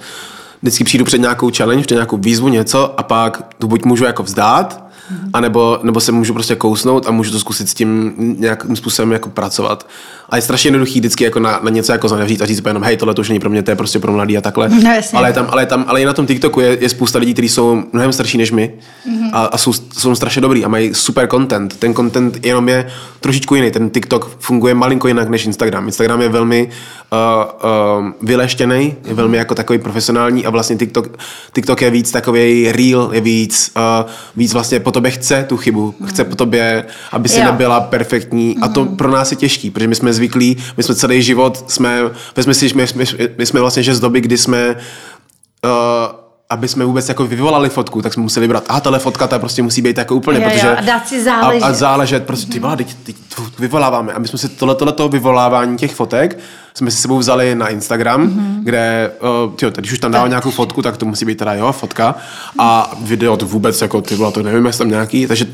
vždycky 0.61 0.83
přijdu 0.83 1.05
před 1.05 1.17
nějakou 1.17 1.51
challenge, 1.57 1.83
před 1.83 1.95
nějakou 1.95 2.17
výzvu, 2.17 2.47
něco 2.47 2.99
a 2.99 3.03
pak 3.03 3.53
to 3.59 3.67
buď 3.67 3.85
můžu 3.85 4.05
jako 4.05 4.23
vzdát, 4.23 4.86
anebo, 5.33 5.79
nebo 5.83 5.99
se 5.99 6.11
můžu 6.11 6.33
prostě 6.33 6.55
kousnout 6.55 7.07
a 7.07 7.11
můžu 7.11 7.31
to 7.31 7.39
zkusit 7.39 7.69
s 7.69 7.73
tím 7.73 8.13
nějakým 8.39 8.75
způsobem 8.75 9.11
jako 9.11 9.29
pracovat. 9.29 9.87
A 10.29 10.35
je 10.35 10.41
strašně 10.41 10.67
jednoduchý 10.67 10.99
vždycky 10.99 11.23
jako 11.23 11.39
na, 11.39 11.59
na 11.63 11.69
něco 11.69 11.91
jako 11.91 12.07
zanevřít 12.07 12.41
a 12.41 12.45
říct 12.45 12.61
jenom, 12.67 12.83
hej, 12.83 12.97
tohle 12.97 13.13
to 13.13 13.21
už 13.21 13.29
není 13.29 13.39
pro 13.39 13.49
mě, 13.49 13.63
to 13.63 13.71
je 13.71 13.75
prostě 13.75 13.99
pro 13.99 14.11
mladý 14.11 14.37
a 14.37 14.41
takhle. 14.41 14.69
No, 14.83 14.93
jasně. 14.93 15.17
ale, 15.19 15.29
je 15.29 15.33
tam, 15.33 15.47
ale, 15.49 15.61
je 15.61 15.65
tam, 15.65 15.85
ale 15.87 16.01
i 16.01 16.05
na 16.05 16.13
tom 16.13 16.25
TikToku 16.27 16.59
je, 16.59 16.77
je 16.81 16.89
spousta 16.89 17.19
lidí, 17.19 17.33
kteří 17.33 17.49
jsou 17.49 17.83
mnohem 17.93 18.13
starší 18.13 18.37
než 18.37 18.51
my 18.51 18.73
Mhm. 19.05 19.29
a, 19.33 19.45
a 19.45 19.57
jsou, 19.57 19.73
jsou 19.73 20.15
strašně 20.15 20.41
dobrý 20.41 20.65
a 20.65 20.67
mají 20.67 20.93
super 20.93 21.27
content. 21.27 21.75
Ten 21.79 21.93
content 21.93 22.45
jenom 22.45 22.69
je 22.69 22.87
trošičku 23.19 23.55
jiný. 23.55 23.71
Ten 23.71 23.89
TikTok 23.89 24.37
funguje 24.39 24.73
malinko 24.73 25.07
jinak 25.07 25.29
než 25.29 25.45
Instagram. 25.45 25.85
Instagram 25.85 26.21
je 26.21 26.29
velmi 26.29 26.69
uh, 27.11 27.99
uh, 27.99 28.11
vyleštěný, 28.21 28.95
je 29.05 29.13
velmi 29.13 29.37
jako 29.37 29.55
takový 29.55 29.79
profesionální 29.79 30.45
a 30.45 30.49
vlastně 30.49 30.75
TikTok, 30.75 31.17
TikTok 31.53 31.81
je 31.81 31.89
víc 31.89 32.11
takový 32.11 32.71
real, 32.71 33.09
je 33.13 33.21
víc, 33.21 33.71
uh, 33.75 34.09
víc 34.35 34.53
vlastně 34.53 34.79
po 34.79 34.91
tobě 34.97 35.11
chce 35.11 35.45
tu 35.49 35.57
chybu, 35.57 35.95
chce 36.05 36.23
po 36.23 36.35
tobě, 36.35 36.85
aby 37.11 37.29
si 37.29 37.39
Jo. 37.39 37.45
nebyla 37.45 37.79
perfektní 37.79 38.55
a 38.61 38.67
to 38.67 38.85
pro 38.85 39.11
nás 39.11 39.31
je 39.31 39.37
těžký, 39.37 39.69
protože 39.69 39.87
my 39.87 39.95
jsme 39.95 40.13
zvyklí, 40.13 40.57
my 40.77 40.83
jsme 40.83 40.95
celý 40.95 41.21
život, 41.21 41.63
jsme, 41.67 42.01
vezmi 42.35 42.53
si, 42.53 42.73
my, 42.75 42.85
my, 42.95 43.05
my 43.37 43.45
jsme 43.45 43.59
vlastně 43.59 43.83
že 43.83 43.95
z 43.95 43.99
doby, 43.99 44.21
kdy 44.21 44.37
jsme 44.37 44.75
uh, 44.75 46.26
aby 46.49 46.67
jsme 46.67 46.85
vůbec 46.85 47.09
jako 47.09 47.27
vyvolali 47.27 47.69
fotku, 47.69 48.01
tak 48.01 48.13
jsme 48.13 48.23
museli 48.23 48.47
brát, 48.47 48.63
aha, 48.67 48.79
tahle 48.79 48.99
fotka, 48.99 49.27
ta 49.27 49.39
prostě 49.39 49.61
musí 49.61 49.81
být 49.81 49.97
jako 49.97 50.15
úplně, 50.15 50.39
Jo, 50.39 50.43
jo, 50.43 50.49
protože... 50.49 50.75
a 50.75 50.81
dát 50.81 51.07
si 51.07 51.23
záležet. 51.23 51.63
A, 51.63 51.67
a 51.67 51.73
záležet, 51.73 52.25
prostě 52.25 52.53
ty 52.53 52.59
teď, 52.77 52.95
teď 53.03 53.15
to 53.35 53.41
vyvoláváme. 53.59 54.13
A 54.13 54.19
my 54.19 54.27
jsme 54.27 54.39
si 54.39 54.49
tohle, 54.49 54.75
tohleto 54.75 55.09
vyvolávání 55.09 55.77
těch 55.77 55.95
fotek 55.95 56.39
jsme 56.73 56.91
si 56.91 56.97
sebou 56.97 57.17
vzali 57.17 57.55
na 57.55 57.67
Instagram, 57.67 58.27
mm-hmm. 58.27 58.63
kde, 58.63 59.11
uh, 59.45 59.55
tyjo, 59.55 59.71
když 59.71 59.91
už 59.91 59.99
tam 59.99 60.11
dává 60.11 60.27
nějakou 60.27 60.51
fotku, 60.51 60.81
tak 60.81 60.97
to 60.97 61.05
musí 61.05 61.25
být 61.25 61.37
teda 61.37 61.53
jeho 61.53 61.73
fotka. 61.73 62.15
A 62.59 62.91
video 63.01 63.37
to 63.37 63.45
vůbec, 63.45 63.81
jako 63.81 64.01
ty 64.01 64.15
vole, 64.15 64.31
to 64.31 64.43
nevím, 64.43 64.65
jestli 64.65 64.79
tam 64.79 64.89
nějaký. 64.89 65.27
Takže 65.27 65.45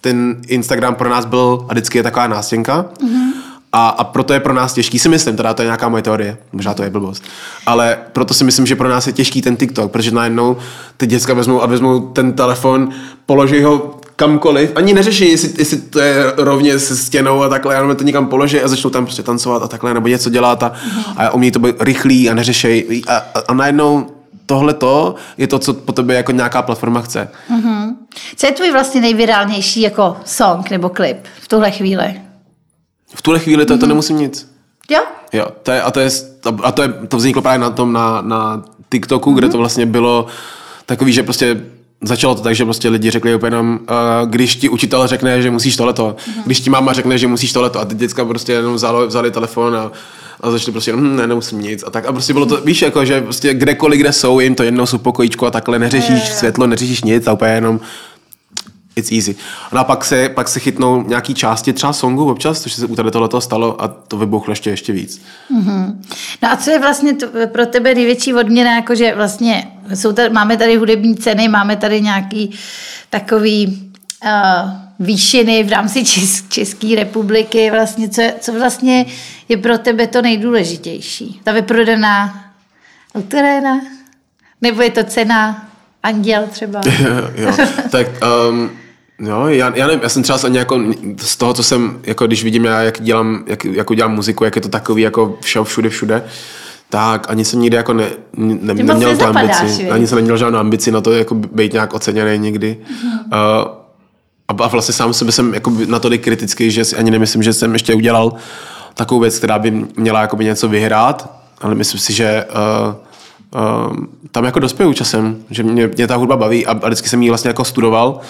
ten 0.00 0.36
Instagram 0.46 0.94
pro 0.94 1.08
nás 1.10 1.24
byl 1.24 1.66
a 1.68 1.72
vždycky 1.72 1.98
je 1.98 2.02
taková 2.02 2.26
nástěnka. 2.26 2.82
Mm-hmm. 2.82 3.29
A, 3.72 3.88
a 3.88 4.04
proto 4.04 4.32
je 4.32 4.40
pro 4.40 4.54
nás 4.54 4.72
těžký, 4.72 4.98
si 4.98 5.08
myslím, 5.08 5.36
teda 5.36 5.54
to 5.54 5.62
je 5.62 5.66
nějaká 5.66 5.88
moje 5.88 6.02
teorie, 6.02 6.38
možná 6.52 6.74
to 6.74 6.82
je 6.82 6.90
blbost, 6.90 7.24
ale 7.66 7.98
proto 8.12 8.34
si 8.34 8.44
myslím, 8.44 8.66
že 8.66 8.76
pro 8.76 8.88
nás 8.88 9.06
je 9.06 9.12
těžký 9.12 9.42
ten 9.42 9.56
TikTok, 9.56 9.92
protože 9.92 10.10
najednou 10.10 10.56
ty 10.96 11.06
děcka 11.06 11.34
vezmou 11.34 11.62
a 11.62 11.66
vezmou 11.66 12.00
ten 12.00 12.32
telefon, 12.32 12.88
položí 13.26 13.62
ho 13.62 14.00
kamkoliv, 14.16 14.72
ani 14.74 14.94
neřeší, 14.94 15.30
jestli, 15.30 15.50
jestli 15.58 15.76
to 15.80 16.00
je 16.00 16.32
rovně 16.36 16.78
se 16.78 16.96
stěnou 16.96 17.42
a 17.42 17.48
takhle, 17.48 17.74
jenom 17.74 17.96
to 17.96 18.04
někam 18.04 18.26
položí 18.26 18.60
a 18.60 18.68
začnou 18.68 18.90
tam 18.90 19.04
prostě 19.04 19.22
tancovat 19.22 19.62
a 19.62 19.68
takhle, 19.68 19.94
nebo 19.94 20.08
něco 20.08 20.30
dělat 20.30 20.62
a, 20.62 20.72
a 21.16 21.30
umí 21.30 21.50
to 21.50 21.58
být 21.58 21.76
rychlý 21.80 22.30
a 22.30 22.34
neřešej 22.34 23.02
a, 23.08 23.16
a, 23.16 23.22
a 23.48 23.54
najednou 23.54 24.06
tohle 24.46 24.74
to 24.74 25.14
je 25.38 25.46
to, 25.46 25.58
co 25.58 25.74
po 25.74 25.92
tobě 25.92 26.16
jako 26.16 26.32
nějaká 26.32 26.62
platforma 26.62 27.00
chce. 27.00 27.28
Co 28.36 28.46
je 28.46 28.52
tvůj 28.52 28.72
vlastně 28.72 29.00
nejvirálnější 29.00 29.80
jako 29.80 30.16
song 30.24 30.70
nebo 30.70 30.88
klip 30.88 31.16
v 31.40 31.48
tuhle 31.48 31.70
chvíli? 31.70 32.20
V 33.14 33.22
tuhle 33.22 33.38
chvíli 33.40 33.66
to, 33.66 33.78
to 33.78 33.86
nemusím 33.86 34.18
nic. 34.18 34.50
Jo? 34.90 35.00
Jo, 35.32 35.46
to 35.62 35.70
je, 35.70 35.82
a, 35.82 35.90
to 35.90 36.00
je, 36.00 36.10
a 36.62 36.72
to, 36.72 36.82
je, 36.82 36.88
to 37.08 37.16
vzniklo 37.16 37.42
právě 37.42 37.58
na 37.58 37.70
tom, 37.70 37.92
na, 37.92 38.20
na 38.20 38.62
TikToku, 38.92 39.30
mm-hmm. 39.30 39.38
kde 39.38 39.48
to 39.48 39.58
vlastně 39.58 39.86
bylo 39.86 40.26
takový, 40.86 41.12
že 41.12 41.22
prostě 41.22 41.62
začalo 42.02 42.34
to 42.34 42.42
tak, 42.42 42.54
že 42.54 42.64
prostě 42.64 42.88
lidi 42.88 43.10
řekli 43.10 43.34
úplně 43.34 43.48
jenom, 43.48 43.78
uh, 43.82 44.28
když 44.28 44.56
ti 44.56 44.68
učitel 44.68 45.06
řekne, 45.06 45.42
že 45.42 45.50
musíš 45.50 45.76
tohleto, 45.76 46.16
mm-hmm. 46.18 46.42
když 46.46 46.60
ti 46.60 46.70
máma 46.70 46.92
řekne, 46.92 47.18
že 47.18 47.26
musíš 47.26 47.52
tohleto 47.52 47.80
a 47.80 47.84
ty 47.84 47.94
děcka 47.94 48.24
prostě 48.24 48.52
jenom 48.52 48.74
vzali, 48.74 49.06
vzali 49.06 49.30
telefon 49.30 49.76
a, 49.76 49.92
a 50.40 50.50
začali 50.50 50.72
prostě 50.72 50.90
jenom, 50.90 51.04
hm, 51.04 51.16
ne, 51.16 51.26
nemusím 51.26 51.60
nic 51.60 51.84
a 51.86 51.90
tak 51.90 52.06
a 52.06 52.12
prostě 52.12 52.32
bylo 52.32 52.46
to, 52.46 52.60
víš, 52.60 52.82
jako, 52.82 53.04
že 53.04 53.20
prostě 53.20 53.54
kdekoliv, 53.54 54.00
kde 54.00 54.12
jsou, 54.12 54.40
jim 54.40 54.54
to 54.54 54.62
jednou 54.62 54.86
jsou 54.86 54.98
pokojíčku 54.98 55.46
a 55.46 55.50
takhle 55.50 55.78
neřešíš 55.78 56.28
světlo, 56.28 56.66
neřešíš 56.66 57.02
nic 57.02 57.26
a 57.26 57.32
úplně 57.32 57.52
jenom 57.52 57.80
it's 59.00 59.12
easy. 59.12 59.36
No 59.72 59.80
a 59.80 59.84
pak 59.84 60.04
se, 60.04 60.28
pak 60.28 60.48
se 60.48 60.60
chytnou 60.60 61.02
nějaký 61.02 61.34
části 61.34 61.72
třeba 61.72 61.92
songu 61.92 62.30
občas, 62.30 62.60
což 62.60 62.72
se 62.72 62.86
u 62.86 62.96
tady 62.96 63.10
tohleto 63.10 63.40
stalo 63.40 63.82
a 63.82 63.88
to 63.88 64.18
vybuchlo 64.18 64.52
ještě, 64.52 64.70
ještě 64.70 64.92
víc. 64.92 65.22
No 66.42 66.52
a 66.52 66.56
co 66.56 66.70
je 66.70 66.78
vlastně 66.78 67.14
to, 67.14 67.26
pro 67.46 67.66
tebe 67.66 67.94
největší 67.94 68.34
odměna, 68.34 68.74
jakože 68.76 69.14
vlastně 69.14 69.70
jsou 69.94 70.12
tady, 70.12 70.30
máme 70.30 70.56
tady 70.56 70.76
hudební 70.76 71.16
ceny, 71.16 71.48
máme 71.48 71.76
tady 71.76 72.00
nějaký 72.00 72.50
takový 73.10 73.90
uh, 74.24 74.70
výšiny 75.00 75.62
v 75.62 75.68
rámci 75.68 76.04
Čes, 76.04 76.44
České 76.48 76.96
republiky, 76.96 77.70
vlastně, 77.70 78.08
co, 78.08 78.22
co 78.40 78.52
vlastně 78.52 79.06
je 79.48 79.56
pro 79.56 79.78
tebe 79.78 80.06
to 80.06 80.22
nejdůležitější? 80.22 81.40
Ta 81.44 81.52
vyprodaná 81.52 82.44
autoréna? 83.14 83.80
Nebo 84.60 84.82
je 84.82 84.90
to 84.90 85.04
cena 85.04 85.66
Anděl 86.02 86.46
třeba? 86.50 86.80
jo, 87.34 87.56
tak 87.90 88.06
um, 88.50 88.70
jo, 89.20 89.46
já, 89.46 89.72
já 89.74 89.86
nevím, 89.86 90.02
já 90.02 90.08
jsem 90.08 90.22
třeba 90.22 90.38
ani 90.44 90.58
jako 90.58 90.80
z 91.16 91.36
toho, 91.36 91.54
co 91.54 91.62
jsem, 91.62 92.00
jako 92.02 92.26
když 92.26 92.44
vidím 92.44 92.64
já, 92.64 92.82
jak 92.82 93.02
dělám, 93.02 93.44
jak, 93.46 93.64
jako 93.64 93.94
dělám 93.94 94.14
muziku, 94.14 94.44
jak 94.44 94.56
je 94.56 94.62
to 94.62 94.68
takový 94.68 95.02
jako 95.02 95.38
vše, 95.40 95.64
všude, 95.64 95.88
všude, 95.88 96.22
tak 96.90 97.30
ani 97.30 97.44
jsem 97.44 97.60
nikdy 97.60 97.76
jako 97.76 97.92
ne, 97.92 98.10
ne, 98.36 98.74
Ty 98.74 98.82
neměl 98.82 99.16
tu 99.16 99.24
ambici, 99.24 99.64
viď? 99.64 99.90
ani 99.90 100.06
jsem 100.06 100.16
neměl 100.16 100.36
žádnou 100.36 100.58
ambici 100.58 100.90
na 100.90 101.00
to 101.00 101.12
jako 101.12 101.34
být 101.34 101.72
nějak 101.72 101.94
oceněný 101.94 102.38
někdy. 102.38 102.76
Mhm. 102.90 103.18
Uh, 103.18 103.80
a, 104.48 104.64
a 104.64 104.68
vlastně 104.68 104.94
sám 104.94 105.14
sebe 105.14 105.32
jsem 105.32 105.54
jako 105.54 105.72
natolik 105.86 106.24
kritický, 106.24 106.70
že 106.70 106.84
si 106.84 106.96
ani 106.96 107.10
nemyslím, 107.10 107.42
že 107.42 107.52
jsem 107.52 107.72
ještě 107.72 107.94
udělal 107.94 108.32
takovou 108.94 109.20
věc, 109.20 109.38
která 109.38 109.58
by 109.58 109.86
měla 109.96 110.20
jakoby 110.20 110.44
něco 110.44 110.68
vyhrát, 110.68 111.30
ale 111.60 111.74
myslím 111.74 112.00
si, 112.00 112.12
že 112.12 112.44
uh, 113.54 113.60
uh, 113.60 113.96
tam 114.30 114.44
jako 114.44 114.58
dospěju 114.58 114.92
časem, 114.92 115.36
že 115.50 115.62
mě, 115.62 115.86
mě 115.86 116.06
ta 116.06 116.16
hudba 116.16 116.36
baví 116.36 116.66
a, 116.66 116.70
a 116.70 116.86
vždycky 116.86 117.08
jsem 117.08 117.22
ji 117.22 117.28
vlastně 117.28 117.48
jako 117.48 117.64
studoval 117.64 118.20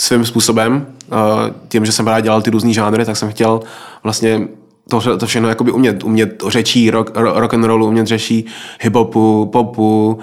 svým 0.00 0.24
způsobem. 0.24 0.86
Tím, 1.68 1.86
že 1.86 1.92
jsem 1.92 2.06
rád 2.06 2.20
dělal 2.20 2.42
ty 2.42 2.50
různý 2.50 2.74
žánry, 2.74 3.04
tak 3.04 3.16
jsem 3.16 3.30
chtěl 3.30 3.60
vlastně 4.02 4.48
to, 4.90 5.18
to 5.18 5.26
všechno 5.26 5.48
jakoby 5.48 5.70
umět. 5.72 6.04
Umět 6.04 6.42
řečí 6.48 6.90
rock, 6.90 7.10
rock 7.14 7.54
and 7.54 7.64
rollu, 7.64 7.86
umět 7.86 8.06
řeší 8.06 8.46
hip-hopu, 8.82 9.46
popu, 9.46 10.18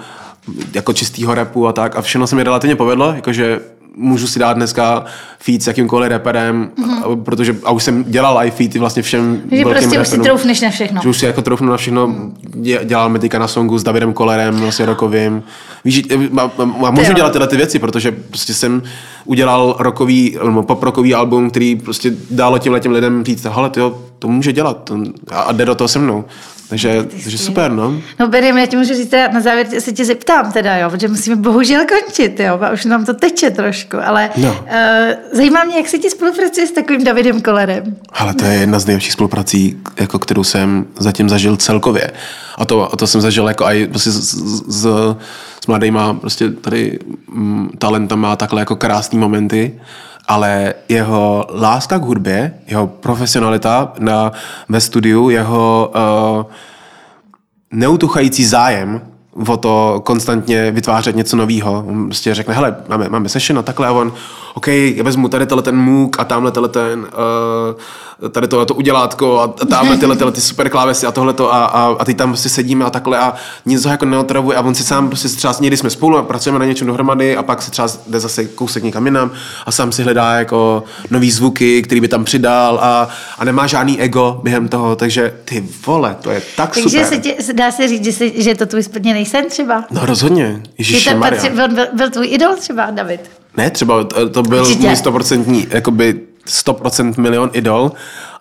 jako 0.74 0.92
čistýho 0.92 1.34
rapu 1.34 1.68
a 1.68 1.72
tak. 1.72 1.96
A 1.96 2.02
všechno 2.02 2.26
se 2.26 2.36
mi 2.36 2.42
relativně 2.42 2.76
povedlo, 2.76 3.12
jakože 3.12 3.60
můžu 3.96 4.26
si 4.26 4.38
dát 4.38 4.52
dneska 4.52 5.04
feed 5.38 5.62
s 5.62 5.66
jakýmkoliv 5.66 6.08
reperem, 6.10 6.70
mm-hmm. 6.78 7.22
protože 7.22 7.56
a 7.64 7.70
už 7.70 7.82
jsem 7.82 8.04
dělal 8.04 8.38
i 8.38 8.50
feedy 8.50 8.78
vlastně 8.78 9.02
všem 9.02 9.42
Že 9.50 9.64
prostě 9.64 9.86
už 9.86 9.92
si 9.92 9.96
reperům. 9.98 10.24
troufneš 10.24 10.60
na 10.60 10.70
všechno. 10.70 11.00
Že 11.02 11.08
už 11.08 11.18
si 11.18 11.26
jako 11.26 11.42
troufnu 11.42 11.70
na 11.70 11.76
všechno, 11.76 12.14
dě- 12.56 12.84
dělal 12.84 13.08
mi 13.08 13.18
teďka 13.18 13.38
na 13.38 13.48
songu 13.48 13.78
s 13.78 13.82
Davidem 13.82 14.12
Kolerem, 14.12 14.56
vlastně 14.56 14.86
rokovým. 14.86 15.42
Víš, 15.84 16.02
a, 16.38 16.42
a, 16.42 16.86
a 16.86 16.90
můžu 16.90 17.12
dělat 17.12 17.32
tyhle 17.32 17.48
ty 17.48 17.56
věci, 17.56 17.78
protože 17.78 18.12
prostě 18.12 18.54
jsem 18.54 18.82
udělal 19.24 19.76
rokový, 19.78 20.38
poprokový 20.66 21.14
album, 21.14 21.50
který 21.50 21.76
prostě 21.76 22.12
dalo 22.30 22.58
těm 22.58 22.80
těm 22.80 22.92
lidem 22.92 23.24
říct, 23.24 23.44
hele, 23.44 23.70
tyjo, 23.70 23.98
to 24.18 24.28
může 24.28 24.52
dělat 24.52 24.84
to, 24.84 24.98
a 25.30 25.52
jde 25.52 25.64
do 25.64 25.74
toho 25.74 25.88
se 25.88 25.98
mnou. 25.98 26.24
Takže, 26.68 27.04
takže 27.22 27.38
super, 27.38 27.70
no. 27.70 27.94
No 28.20 28.28
Berim, 28.28 28.58
já 28.58 28.66
ti 28.66 28.76
můžu 28.76 28.94
říct, 28.94 29.12
na 29.32 29.40
závěr 29.40 29.66
se 29.78 29.92
tě 29.92 30.04
zeptám 30.04 30.52
teda, 30.52 30.76
jo, 30.76 30.90
protože 30.90 31.08
musíme 31.08 31.36
bohužel 31.36 31.80
končit, 31.88 32.40
jo, 32.40 32.58
a 32.62 32.70
už 32.70 32.84
nám 32.84 33.04
to 33.04 33.14
teče 33.14 33.50
trošku, 33.50 33.96
ale 34.04 34.30
No. 34.36 34.48
uh, 34.50 34.56
zajímá 35.32 35.64
mě, 35.64 35.76
jak 35.76 35.88
se 35.88 35.98
ti 35.98 36.10
spolupracuje 36.10 36.66
s 36.66 36.70
takovým 36.72 37.04
Davidem 37.04 37.42
Kolerem. 37.42 37.96
Ale 38.12 38.34
to 38.34 38.44
je 38.44 38.54
jedna 38.54 38.78
z 38.78 38.86
nejlepších 38.86 39.12
spoluprací, 39.12 39.76
jako 40.00 40.18
kterou 40.18 40.44
jsem 40.44 40.86
zatím 40.98 41.28
zažil 41.28 41.56
celkově. 41.56 42.10
A 42.58 42.64
to, 42.64 42.92
a 42.92 42.96
to 42.96 43.06
jsem 43.06 43.20
zažil 43.20 43.48
jako 43.48 43.64
i 43.64 43.86
prostě 43.86 44.10
s, 44.10 44.14
s, 44.14 44.62
s, 44.82 44.86
s 45.64 45.66
mladýma 45.66 46.14
prostě 46.14 46.50
tady 46.50 46.98
mm, 47.32 47.70
talentama 47.78 48.32
a 48.32 48.36
takhle 48.36 48.60
jako 48.60 48.76
krásný 48.76 49.18
momenty. 49.18 49.80
Ale 50.28 50.74
jeho 50.88 51.46
láska 51.54 51.98
k 51.98 52.02
hudbě, 52.02 52.54
jeho 52.66 52.86
profesionalita 52.86 53.92
na, 53.98 54.32
ve 54.68 54.80
studiu, 54.80 55.30
jeho 55.30 55.92
uh, 55.94 56.52
neutuchající 57.70 58.44
zájem 58.44 59.00
o 59.48 59.56
to 59.56 60.02
konstantně 60.04 60.70
vytvářet 60.70 61.16
něco 61.16 61.36
nového. 61.36 61.84
Prostě 62.04 62.34
řekne, 62.34 62.54
hele, 62.54 62.76
máme, 62.88 63.08
máme 63.08 63.28
session 63.28 63.58
a 63.58 63.62
takhle 63.62 63.86
a 63.86 63.92
on, 63.92 64.12
OK, 64.54 64.68
já 64.68 65.04
vezmu 65.04 65.28
tady 65.28 65.46
ten 65.46 65.76
MOOC 65.76 66.10
a 66.18 66.24
tamhle 66.24 66.52
ten, 66.68 67.00
uh, 67.00 67.06
tady 68.30 68.48
to, 68.48 68.66
to 68.66 68.74
udělátko 68.74 69.40
a 69.40 69.48
tamhle 69.66 69.96
tyhle, 69.96 70.16
tyhle 70.16 70.32
ty 70.32 70.40
super 70.40 70.68
klávesy 70.68 71.06
a 71.06 71.12
tohle 71.12 71.32
to 71.32 71.54
a, 71.54 71.64
a, 71.64 71.96
a 71.98 72.04
teď 72.04 72.16
tam 72.16 72.28
prostě 72.28 72.48
sedíme 72.48 72.84
a 72.84 72.90
takhle 72.90 73.18
a 73.18 73.34
nic 73.66 73.84
ho 73.84 73.90
jako 73.90 74.04
neotravuje 74.04 74.56
a 74.56 74.60
on 74.60 74.74
si 74.74 74.84
sám 74.84 75.08
prostě 75.08 75.28
třeba 75.28 75.54
někdy 75.60 75.76
jsme 75.76 75.90
spolu 75.90 76.16
a 76.16 76.22
pracujeme 76.22 76.58
na 76.58 76.64
něčem 76.64 76.86
dohromady 76.86 77.36
a 77.36 77.42
pak 77.42 77.62
se 77.62 77.70
třeba 77.70 77.88
jde 78.06 78.20
zase 78.20 78.44
kousek 78.44 78.82
někam 78.82 79.06
jinam 79.06 79.30
a 79.66 79.72
sám 79.72 79.92
si 79.92 80.02
hledá 80.02 80.34
jako 80.34 80.84
nový 81.10 81.30
zvuky, 81.30 81.82
který 81.82 82.00
by 82.00 82.08
tam 82.08 82.24
přidal 82.24 82.78
a, 82.82 83.08
a 83.38 83.44
nemá 83.44 83.66
žádný 83.66 84.00
ego 84.00 84.40
během 84.42 84.68
toho, 84.68 84.96
takže 84.96 85.34
ty 85.44 85.68
vole, 85.86 86.16
to 86.20 86.30
je 86.30 86.42
tak 86.56 86.74
Takže 86.74 86.88
super. 86.88 87.06
se 87.06 87.18
tě, 87.18 87.36
dá 87.52 87.72
se 87.72 87.88
říct, 87.88 88.04
že, 88.04 88.12
se, 88.12 88.28
že 88.42 88.50
je 88.50 88.54
to 88.54 88.66
tvůj 88.66 88.82
splněný 88.82 89.26
sen 89.26 89.48
třeba? 89.48 89.84
No 89.90 90.06
rozhodně, 90.06 90.62
Ježíš 90.78 91.08
patří, 91.20 91.48
byl, 91.48 91.68
byl, 91.68 91.86
byl 91.92 92.10
tvůj 92.10 92.26
idol 92.30 92.54
třeba, 92.56 92.90
David? 92.90 93.30
Ne, 93.56 93.70
třeba 93.70 94.04
to, 94.04 94.28
to 94.28 94.42
byl 94.42 94.66
můj 94.80 94.96
stoprocentní, 94.96 95.66
jakoby 95.70 96.20
100% 96.46 97.20
milion 97.20 97.50
idol 97.52 97.92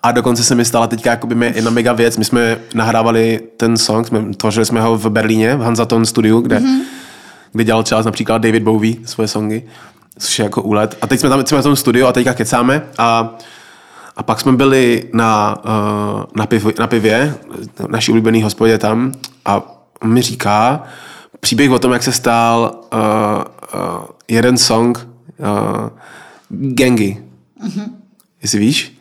a 0.03 0.11
dokonce 0.11 0.43
se 0.43 0.55
mi 0.55 0.65
stala 0.65 0.87
teďka 0.87 1.09
jakoby 1.09 1.35
mě 1.35 1.53
jedna 1.55 1.71
mega 1.71 1.93
věc. 1.93 2.17
My 2.17 2.25
jsme 2.25 2.57
nahrávali 2.73 3.39
ten 3.57 3.77
song, 3.77 4.07
jsme, 4.07 4.33
tvořili 4.37 4.65
jsme 4.65 4.81
ho 4.81 4.97
v 4.97 5.09
Berlíně, 5.09 5.55
v 5.55 5.61
Hansaton 5.61 6.05
studiu, 6.05 6.41
kde, 6.41 6.59
mm-hmm. 6.59 6.81
kde 7.51 7.63
dělal 7.63 7.83
čas 7.83 8.05
například 8.05 8.37
David 8.37 8.63
Bowie 8.63 8.95
svoje 9.05 9.27
songy, 9.27 9.63
což 10.19 10.39
je 10.39 10.43
jako 10.43 10.61
úlet. 10.61 10.97
A 11.01 11.07
teď 11.07 11.19
jsme 11.19 11.29
tam 11.29 11.45
jsme 11.45 11.59
v 11.59 11.63
tom 11.63 11.75
studiu 11.75 12.07
a 12.07 12.11
teďka 12.11 12.33
kecáme 12.33 12.81
a 12.97 13.37
a 14.17 14.23
pak 14.23 14.39
jsme 14.39 14.51
byli 14.51 15.09
na, 15.13 15.57
uh, 15.65 16.23
na, 16.35 16.45
piv, 16.45 16.79
na 16.79 16.87
pivě, 16.87 17.35
naší 17.87 18.11
oblíbený 18.11 18.43
hospodě 18.43 18.77
tam 18.77 19.11
a 19.45 19.61
on 20.01 20.13
mi 20.13 20.21
říká 20.21 20.83
příběh 21.39 21.71
o 21.71 21.79
tom, 21.79 21.91
jak 21.91 22.03
se 22.03 22.11
stál 22.11 22.81
uh, 22.93 22.99
uh, 23.79 24.05
jeden 24.27 24.57
song 24.57 25.07
uh, 25.37 25.89
Gengi. 26.49 27.24
Mm-hmm. 27.65 27.89
Jestli 28.41 28.59
víš? 28.59 28.91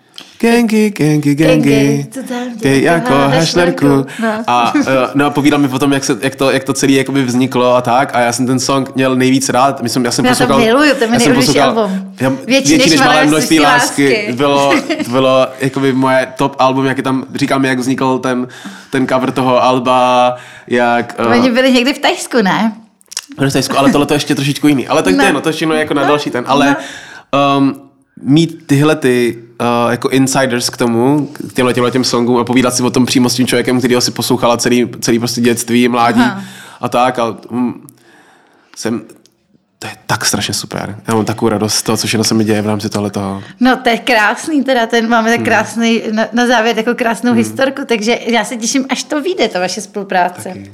Gengi, 0.40 0.90
Gengi, 0.90 1.34
Gengi. 1.34 1.70
Gengi, 1.70 2.06
co 2.10 2.22
tam 2.22 2.58
Ty 2.60 2.82
jako 2.82 3.12
hašlerku. 3.14 3.86
No. 4.22 4.28
A 4.46 4.74
uh, 4.74 4.82
no 5.14 5.30
povídal 5.30 5.60
mi 5.60 5.68
potom, 5.68 5.92
jak, 5.92 6.04
se, 6.04 6.18
jak, 6.22 6.34
to, 6.36 6.50
jak 6.50 6.64
to 6.64 6.72
celé 6.72 6.92
jakoby 6.92 7.22
vzniklo 7.24 7.74
a 7.76 7.80
tak. 7.80 8.14
A 8.14 8.20
já 8.20 8.32
jsem 8.32 8.46
ten 8.46 8.60
song 8.60 8.94
měl 8.94 9.16
nejvíc 9.16 9.48
rád. 9.48 9.82
Myslím, 9.82 10.04
já 10.04 10.10
jsem 10.10 10.24
Já 10.24 10.30
to 10.34 10.38
poslouchal, 10.38 10.58
miluju, 10.66 10.94
to 10.94 11.04
je 11.04 11.10
nejbližší 11.10 11.34
poslouchal- 11.46 11.68
album. 11.78 12.12
Já, 12.20 12.32
Větší 12.46 12.78
než 12.78 13.00
malé 13.00 13.26
množství 13.26 13.60
lásky. 13.60 14.04
lásky. 14.08 14.32
Bylo, 14.32 14.74
to 15.04 15.10
bylo 15.10 15.46
jakoby 15.60 15.92
moje 15.92 16.26
top 16.36 16.56
album, 16.58 16.86
jak 16.86 16.96
je 16.96 17.02
tam, 17.02 17.24
říkám, 17.34 17.64
jak 17.64 17.78
vznikl 17.78 18.18
ten, 18.18 18.48
ten 18.90 19.06
cover 19.08 19.30
toho 19.32 19.62
alba, 19.62 20.36
jak... 20.66 21.14
Uh, 21.26 21.32
Oni 21.32 21.50
byli 21.50 21.72
někdy 21.72 21.94
v 21.94 21.98
Tajsku, 21.98 22.42
ne? 22.42 22.72
v 23.48 23.52
Tajsku, 23.52 23.78
ale 23.78 23.90
tohle 23.92 24.06
to 24.06 24.14
je 24.14 24.16
ještě 24.16 24.34
trošičku 24.34 24.68
jiný. 24.68 24.88
Ale 24.88 25.02
tak 25.02 25.12
to 25.14 25.18
No. 25.18 25.24
je, 25.26 25.32
no, 25.32 25.40
to 25.40 25.48
ještě 25.48 25.66
no, 25.66 25.74
jako 25.74 25.94
na 25.94 26.02
další 26.04 26.30
ten. 26.30 26.44
Ale 26.46 26.76
um, 27.58 27.80
mít 28.24 28.66
tyhle 28.66 28.96
ty 28.96 29.38
uh, 29.60 29.90
jako 29.90 30.08
insiders 30.08 30.70
k 30.70 30.76
tomu, 30.76 31.30
k 31.32 31.52
těmhle, 31.52 31.74
těmhle 31.74 31.90
těm 31.90 32.04
songům 32.04 32.36
a 32.36 32.44
povídat 32.44 32.74
si 32.74 32.82
o 32.82 32.90
tom 32.90 33.06
přímo 33.06 33.28
s 33.28 33.34
tím 33.34 33.46
člověkem, 33.46 33.78
který 33.78 33.94
ho 33.94 34.00
si 34.00 34.10
poslouchala 34.10 34.56
celý, 34.56 34.88
celý 35.00 35.18
prostě 35.18 35.40
dětství, 35.40 35.88
mládí 35.88 36.20
Aha. 36.20 36.42
a 36.80 36.88
tak. 36.88 37.18
A, 37.18 37.36
um, 37.50 37.86
jsem, 38.76 39.02
to 39.84 39.88
je 39.88 39.96
tak 40.06 40.24
strašně 40.24 40.54
super. 40.54 40.96
Já 41.08 41.14
mám 41.14 41.24
takovou 41.24 41.48
radost 41.48 41.74
z 41.74 41.82
toho, 41.82 41.96
co 41.96 42.06
všechno 42.06 42.24
se 42.24 42.34
mi 42.34 42.44
děje 42.44 42.62
v 42.62 42.66
rámci 42.66 42.88
tohletoho. 42.88 43.42
No 43.60 43.76
to 43.76 43.88
je 43.88 43.98
krásný, 43.98 44.64
teda 44.64 44.86
ten 44.86 45.08
máme 45.08 45.36
tak 45.36 45.44
krásný, 45.44 46.02
na, 46.12 46.26
na 46.32 46.46
závěr 46.46 46.76
takovou 46.76 46.96
krásnou 46.96 47.30
hmm. 47.30 47.38
historku, 47.38 47.82
takže 47.86 48.18
já 48.26 48.44
se 48.44 48.56
těším, 48.56 48.86
až 48.88 49.04
to 49.04 49.22
vyjde, 49.22 49.48
ta 49.48 49.60
vaše 49.60 49.80
spolupráce. 49.80 50.48
Taky. 50.48 50.72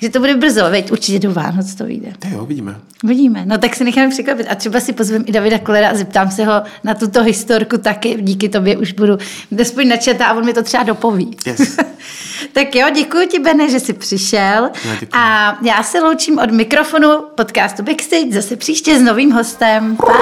Že 0.00 0.08
to 0.08 0.18
bude 0.18 0.36
brzo, 0.36 0.70
veď 0.70 0.92
určitě 0.92 1.18
do 1.18 1.32
Vánoc 1.32 1.74
to 1.74 1.84
vyjde. 1.84 2.12
Ty 2.18 2.28
jo, 2.30 2.46
vidíme. 2.46 2.76
Vidíme, 3.04 3.46
no 3.46 3.58
tak 3.58 3.76
si 3.76 3.84
necháme 3.84 4.10
překvapit 4.10 4.46
a 4.50 4.54
třeba 4.54 4.80
si 4.80 4.92
pozvem 4.92 5.24
i 5.26 5.32
Davida 5.32 5.58
Kolera 5.58 5.88
a 5.88 5.94
zeptám 5.94 6.30
se 6.30 6.44
ho 6.44 6.62
na 6.84 6.94
tuto 6.94 7.22
historku 7.22 7.78
taky, 7.78 8.18
díky 8.20 8.48
tobě 8.48 8.76
už 8.76 8.92
budu 8.92 9.18
aspoň 9.60 9.88
načetá 9.88 10.26
a 10.26 10.34
on 10.34 10.44
mi 10.44 10.52
to 10.52 10.62
třeba 10.62 10.82
dopoví. 10.82 11.36
Yes. 11.46 11.78
tak 12.52 12.74
jo, 12.74 12.86
děkuji 12.94 13.26
ti, 13.28 13.38
Bene, 13.38 13.68
že 13.68 13.80
jsi 13.80 13.92
přišel 13.92 14.70
Já 14.84 14.92
děkuji. 14.94 15.08
a 15.12 15.58
já 15.62 15.82
se 15.82 16.00
loučím 16.00 16.38
od 16.38 16.50
mikrofonu 16.50 17.08
podcastu 17.34 17.82
Backstage 17.82 18.32
zase 18.32 18.56
příště 18.56 18.98
s 18.98 19.02
novým 19.02 19.32
hostem. 19.32 19.96
Pa! 19.96 20.12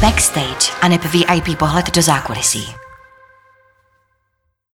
Backstage 0.00 0.72
a 0.82 0.88
VIP 0.88 1.58
pohled 1.58 1.94
do 1.94 2.02
zákulisí. 2.02 2.74